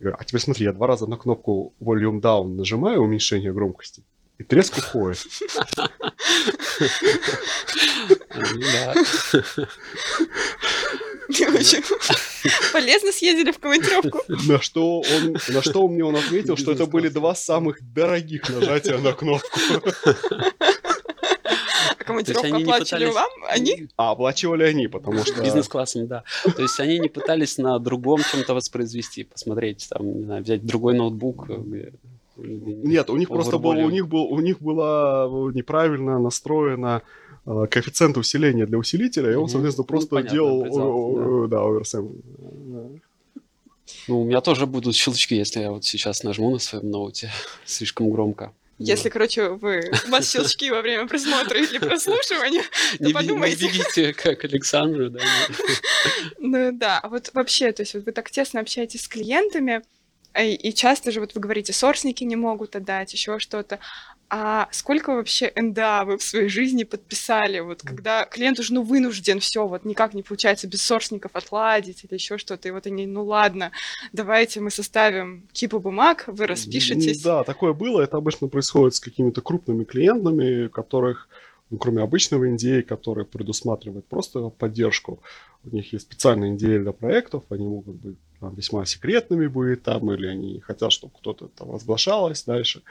Говорю, 0.00 0.16
а 0.18 0.24
теперь 0.24 0.40
смотри, 0.40 0.64
я 0.64 0.72
два 0.72 0.86
раза 0.86 1.06
на 1.06 1.16
кнопку 1.16 1.74
volume 1.80 2.20
down 2.20 2.54
нажимаю 2.54 3.02
уменьшение 3.02 3.52
громкости, 3.52 4.02
и 4.38 4.44
треск 4.44 4.78
уходит. 4.78 5.18
Полезно 12.72 13.12
съездили 13.12 13.52
в 13.52 13.58
командировку. 13.58 14.22
На 14.48 14.60
что 14.60 15.00
он, 15.00 15.36
на 15.48 15.62
что 15.62 15.86
мне 15.88 16.04
он 16.04 16.16
ответил, 16.16 16.56
что 16.56 16.72
это 16.72 16.86
были 16.86 17.08
два 17.08 17.34
самых 17.34 17.78
дорогих 17.92 18.48
нажатия 18.48 18.98
на 18.98 19.12
кнопку. 19.12 19.48
А 22.10 22.14
командировку 22.14 22.56
оплачивали 22.56 23.04
вам? 23.06 23.30
Они? 23.48 23.88
А 23.96 24.12
оплачивали 24.12 24.64
они, 24.64 24.88
потому 24.88 25.24
что... 25.24 25.42
Бизнес-классом, 25.42 26.06
да. 26.06 26.24
То 26.44 26.62
есть 26.62 26.78
они 26.80 26.98
не 26.98 27.08
пытались 27.08 27.58
на 27.58 27.78
другом 27.78 28.20
чем-то 28.30 28.54
воспроизвести, 28.54 29.24
посмотреть, 29.24 29.88
там, 29.90 30.18
не 30.18 30.24
знаю, 30.24 30.42
взять 30.42 30.64
другой 30.64 30.94
ноутбук, 30.94 31.48
нет, 32.42 33.10
у 33.10 33.16
них 33.16 33.28
просто 33.28 33.58
было, 33.58 33.74
у 33.74 33.90
них 33.90 34.08
был, 34.08 34.24
у 34.24 34.40
них 34.40 34.60
была 34.60 35.28
неправильно 35.52 36.18
настроена 36.18 37.02
э, 37.46 37.66
коэффициент 37.70 38.16
усиления 38.16 38.66
для 38.66 38.78
усилителя, 38.78 39.30
и 39.32 39.34
он, 39.34 39.48
соответственно, 39.48 39.84
ну, 39.84 39.88
просто 39.88 40.14
ну, 40.16 40.22
делал, 40.22 41.48
да, 41.48 41.62
оверсэм. 41.62 42.12
Ну, 44.08 44.22
у 44.22 44.24
меня 44.24 44.40
тоже 44.40 44.66
будут 44.66 44.94
щелчки, 44.94 45.36
если 45.36 45.60
я 45.60 45.70
вот 45.70 45.84
сейчас 45.84 46.22
нажму 46.22 46.50
на 46.50 46.58
своем 46.58 46.90
ноуте 46.90 47.30
слишком 47.64 48.10
громко. 48.10 48.52
Если, 48.82 49.10
короче, 49.10 49.48
вы, 49.50 49.92
у 50.06 50.10
вас 50.10 50.30
щелчки 50.30 50.70
во 50.70 50.80
время 50.80 51.06
просмотра 51.06 51.60
или 51.60 51.78
прослушивания, 51.78 52.62
то 52.98 53.10
подумайте. 53.10 53.66
Не 53.66 53.72
видите, 53.72 54.12
как 54.14 54.44
Александру, 54.44 55.10
да. 55.10 55.20
Ну 56.38 56.72
да, 56.72 56.98
а 56.98 57.08
вот 57.08 57.30
вообще, 57.34 57.72
то 57.72 57.82
есть 57.82 57.94
вы 57.94 58.10
так 58.12 58.30
тесно 58.30 58.60
общаетесь 58.60 59.02
с 59.02 59.08
клиентами, 59.08 59.82
и 60.38 60.72
часто 60.72 61.12
же 61.12 61.20
вот 61.20 61.34
вы 61.34 61.40
говорите, 61.40 61.72
сорсники 61.72 62.24
не 62.24 62.36
могут 62.36 62.74
отдать, 62.74 63.12
еще 63.12 63.38
что-то. 63.38 63.80
А 64.32 64.68
сколько 64.70 65.12
вообще 65.12 65.52
НДА 65.56 66.04
вы 66.04 66.16
в 66.16 66.22
своей 66.22 66.48
жизни 66.48 66.84
подписали, 66.84 67.58
вот 67.58 67.82
когда 67.82 68.24
клиент 68.24 68.60
уже 68.60 68.72
ну 68.72 68.82
вынужден 68.82 69.40
все, 69.40 69.66
вот 69.66 69.84
никак 69.84 70.14
не 70.14 70.22
получается 70.22 70.68
без 70.68 70.82
сорсников 70.82 71.32
отладить 71.34 72.04
или 72.04 72.14
еще 72.14 72.38
что-то, 72.38 72.68
и 72.68 72.70
вот 72.70 72.86
они, 72.86 73.06
ну 73.06 73.24
ладно, 73.24 73.72
давайте 74.12 74.60
мы 74.60 74.70
составим 74.70 75.48
кипу 75.52 75.80
бумаг, 75.80 76.24
вы 76.28 76.46
распишетесь. 76.46 77.22
Да, 77.22 77.42
такое 77.42 77.72
было, 77.72 78.02
это 78.02 78.18
обычно 78.18 78.46
происходит 78.46 78.94
с 78.94 79.00
какими-то 79.00 79.40
крупными 79.40 79.82
клиентами, 79.82 80.68
которых 80.68 81.28
ну, 81.70 81.78
кроме 81.78 82.02
обычного 82.02 82.48
NDA, 82.48 82.82
который 82.82 83.24
предусматривает 83.24 84.06
просто 84.06 84.48
поддержку, 84.50 85.20
у 85.64 85.74
них 85.74 85.92
есть 85.92 86.04
специальные 86.06 86.54
NDA 86.54 86.78
для 86.82 86.92
проектов, 86.92 87.42
они 87.48 87.66
могут 87.66 87.96
быть 87.96 88.16
там, 88.40 88.54
весьма 88.54 88.86
секретными 88.86 89.46
будет 89.46 89.82
там, 89.82 90.10
или 90.12 90.26
они 90.26 90.60
хотят, 90.60 90.92
чтобы 90.92 91.12
кто-то 91.18 91.46
это 91.46 91.64
возглашалось 91.64 92.44
дальше. 92.44 92.82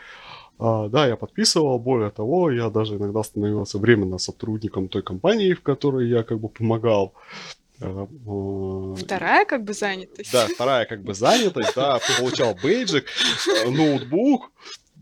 А, 0.59 0.89
да, 0.89 1.07
я 1.07 1.15
подписывал, 1.15 1.79
более 1.79 2.11
того, 2.11 2.51
я 2.51 2.69
даже 2.69 2.95
иногда 2.95 3.23
становился 3.23 3.77
временно 3.77 4.17
сотрудником 4.17 4.87
той 4.87 5.01
компании, 5.01 5.53
в 5.53 5.61
которой 5.61 6.07
я 6.09 6.23
как 6.23 6.39
бы 6.39 6.49
помогал. 6.49 7.13
А, 7.81 8.07
вторая 8.97 9.45
как 9.45 9.63
бы 9.63 9.73
занятость. 9.73 10.31
Да, 10.31 10.47
вторая 10.47 10.85
как 10.85 11.01
бы 11.01 11.13
занятость, 11.13 11.73
да, 11.75 11.99
получал 12.17 12.55
бейджик, 12.61 13.05
ноутбук, 13.65 14.51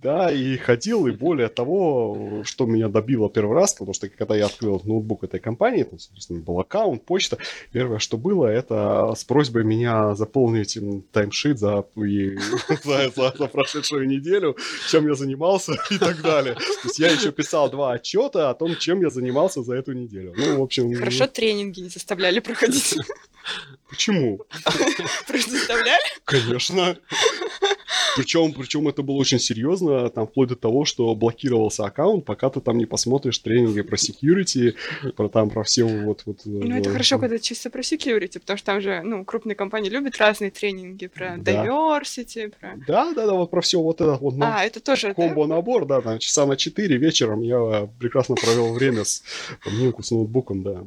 да, 0.01 0.31
и 0.31 0.57
ходил, 0.57 1.07
и 1.07 1.11
более 1.11 1.49
того, 1.49 2.43
что 2.43 2.65
меня 2.65 2.87
добило 2.87 3.29
первый 3.29 3.55
раз, 3.55 3.73
потому 3.73 3.93
что 3.93 4.07
когда 4.09 4.35
я 4.35 4.45
открыл 4.45 4.81
ноутбук 4.83 5.23
этой 5.23 5.39
компании, 5.39 5.83
там, 5.83 5.97
соответственно, 5.97 6.41
был 6.41 6.59
аккаунт, 6.59 7.03
почта, 7.03 7.37
первое, 7.71 7.97
что 7.99 8.17
было, 8.17 8.45
это 8.45 9.13
с 9.15 9.23
просьбой 9.23 9.63
меня 9.63 10.13
заполнить 10.13 10.77
таймшит 11.11 11.57
за, 11.57 11.85
и, 11.95 12.37
за, 12.83 13.09
за, 13.09 13.33
за 13.37 13.47
прошедшую 13.47 14.07
неделю, 14.07 14.55
чем 14.89 15.07
я 15.07 15.15
занимался 15.15 15.73
и 15.89 15.97
так 15.97 16.21
далее. 16.21 16.53
То 16.55 16.61
есть 16.87 16.99
я 16.99 17.09
еще 17.09 17.31
писал 17.31 17.71
два 17.71 17.93
отчета 17.93 18.51
о 18.51 18.53
том, 18.53 18.75
чем 18.75 19.01
я 19.01 19.09
занимался 19.09 19.63
за 19.63 19.75
эту 19.75 19.93
неделю. 19.93 20.33
Ну, 20.37 20.59
в 20.59 20.63
общем... 20.63 20.93
Хорошо 20.93 21.27
тренинги 21.27 21.81
не 21.81 21.89
заставляли 21.89 22.39
проходить. 22.39 22.97
Почему? 23.89 24.41
Предоставляли? 25.27 26.03
Конечно. 26.25 26.97
Причем, 28.17 28.51
причем 28.53 28.87
это 28.87 29.03
было 29.03 29.15
очень 29.15 29.39
серьезно, 29.39 30.09
там 30.09 30.27
вплоть 30.27 30.49
до 30.49 30.55
того, 30.55 30.85
что 30.85 31.13
блокировался 31.15 31.85
аккаунт, 31.85 32.25
пока 32.25 32.49
ты 32.49 32.59
там 32.61 32.77
не 32.77 32.85
посмотришь 32.85 33.37
тренинги 33.37 33.81
про 33.81 33.95
security, 33.95 34.75
про 35.15 35.29
там 35.29 35.49
про 35.49 35.63
все 35.63 35.83
вот... 35.83 36.23
вот 36.25 36.41
ну, 36.45 36.75
это 36.75 36.89
хорошо, 36.89 37.19
когда 37.19 37.37
чисто 37.39 37.69
про 37.69 37.81
security, 37.81 38.39
потому 38.39 38.57
что 38.57 38.65
там 38.65 38.81
же, 38.81 39.01
ну, 39.03 39.23
крупные 39.23 39.55
компании 39.55 39.89
любят 39.89 40.17
разные 40.17 40.51
тренинги 40.51 41.07
про 41.07 41.35
да. 41.37 41.65
diversity, 41.65 42.53
про... 42.59 42.73
Да, 42.87 43.13
да, 43.13 43.27
да, 43.27 43.33
вот 43.33 43.51
про 43.51 43.61
все 43.61 43.79
вот 43.79 44.01
это 44.01 44.15
вот. 44.15 44.35
Ну, 44.35 44.45
а, 44.45 44.63
это 44.63 44.79
тоже... 44.79 45.13
Комбо-набор, 45.13 45.85
да, 45.85 46.01
там 46.01 46.19
часа 46.19 46.45
на 46.45 46.57
4 46.57 46.97
вечером 46.97 47.41
я 47.41 47.87
прекрасно 47.99 48.35
провел 48.35 48.73
время 48.73 49.03
с 49.03 49.23
Минку 49.65 50.01
с 50.03 50.11
ноутбуком, 50.11 50.63
да. 50.63 50.83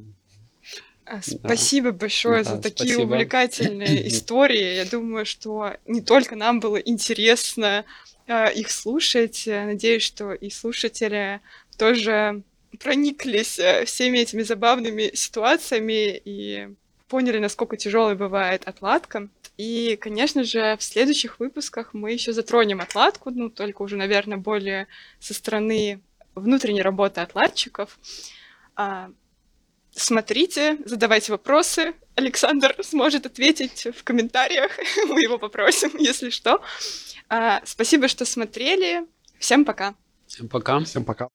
А, 1.11 1.21
спасибо 1.23 1.91
большое 1.91 2.45
да, 2.45 2.55
за 2.55 2.63
такие 2.63 2.95
спасибо. 2.95 3.15
увлекательные 3.15 4.07
истории. 4.07 4.77
Я 4.77 4.85
думаю, 4.85 5.27
что 5.27 5.75
не 5.87 6.03
только 6.03 6.37
нам 6.37 6.61
было 6.61 6.77
интересно 6.77 7.85
э, 8.29 8.53
их 8.55 8.71
слушать. 8.71 9.43
Надеюсь, 9.47 10.05
что 10.05 10.33
и 10.33 10.51
слушатели 10.51 11.41
тоже 11.77 12.43
прониклись 12.79 13.59
э, 13.59 13.87
всеми 13.87 14.19
этими 14.19 14.43
забавными 14.43 15.11
ситуациями 15.15 16.23
и 16.25 16.69
поняли, 17.09 17.39
насколько 17.39 17.77
тяжелой 17.77 18.15
бывает 18.15 18.69
отладка. 18.69 19.29
И, 19.57 19.99
конечно 20.01 20.45
же, 20.45 20.77
в 20.79 20.83
следующих 20.85 21.41
выпусках 21.41 21.93
мы 21.93 22.13
еще 22.13 22.33
затронем 22.33 22.81
отладку, 22.81 23.33
ну, 23.33 23.51
только 23.51 23.83
уже, 23.83 23.97
наверное, 23.97 24.39
более 24.39 24.87
со 25.19 25.35
стороны 25.35 26.03
внутренней 26.37 26.83
работы 26.83 27.21
отладчиков. 27.21 27.99
Смотрите, 29.93 30.79
задавайте 30.85 31.33
вопросы. 31.33 31.95
Александр 32.15 32.75
сможет 32.83 33.27
ответить 33.27 33.87
в 33.97 34.05
комментариях. 34.05 34.73
Мы 35.09 35.23
его 35.23 35.39
попросим, 35.39 35.91
если 35.99 36.31
что. 36.31 36.63
А, 37.29 37.61
спасибо, 37.65 38.09
что 38.09 38.25
смотрели. 38.25 39.07
Всем 39.39 39.65
пока. 39.65 39.95
Всем 40.27 40.49
пока. 40.49 40.81
Всем 40.81 41.05
пока. 41.05 41.29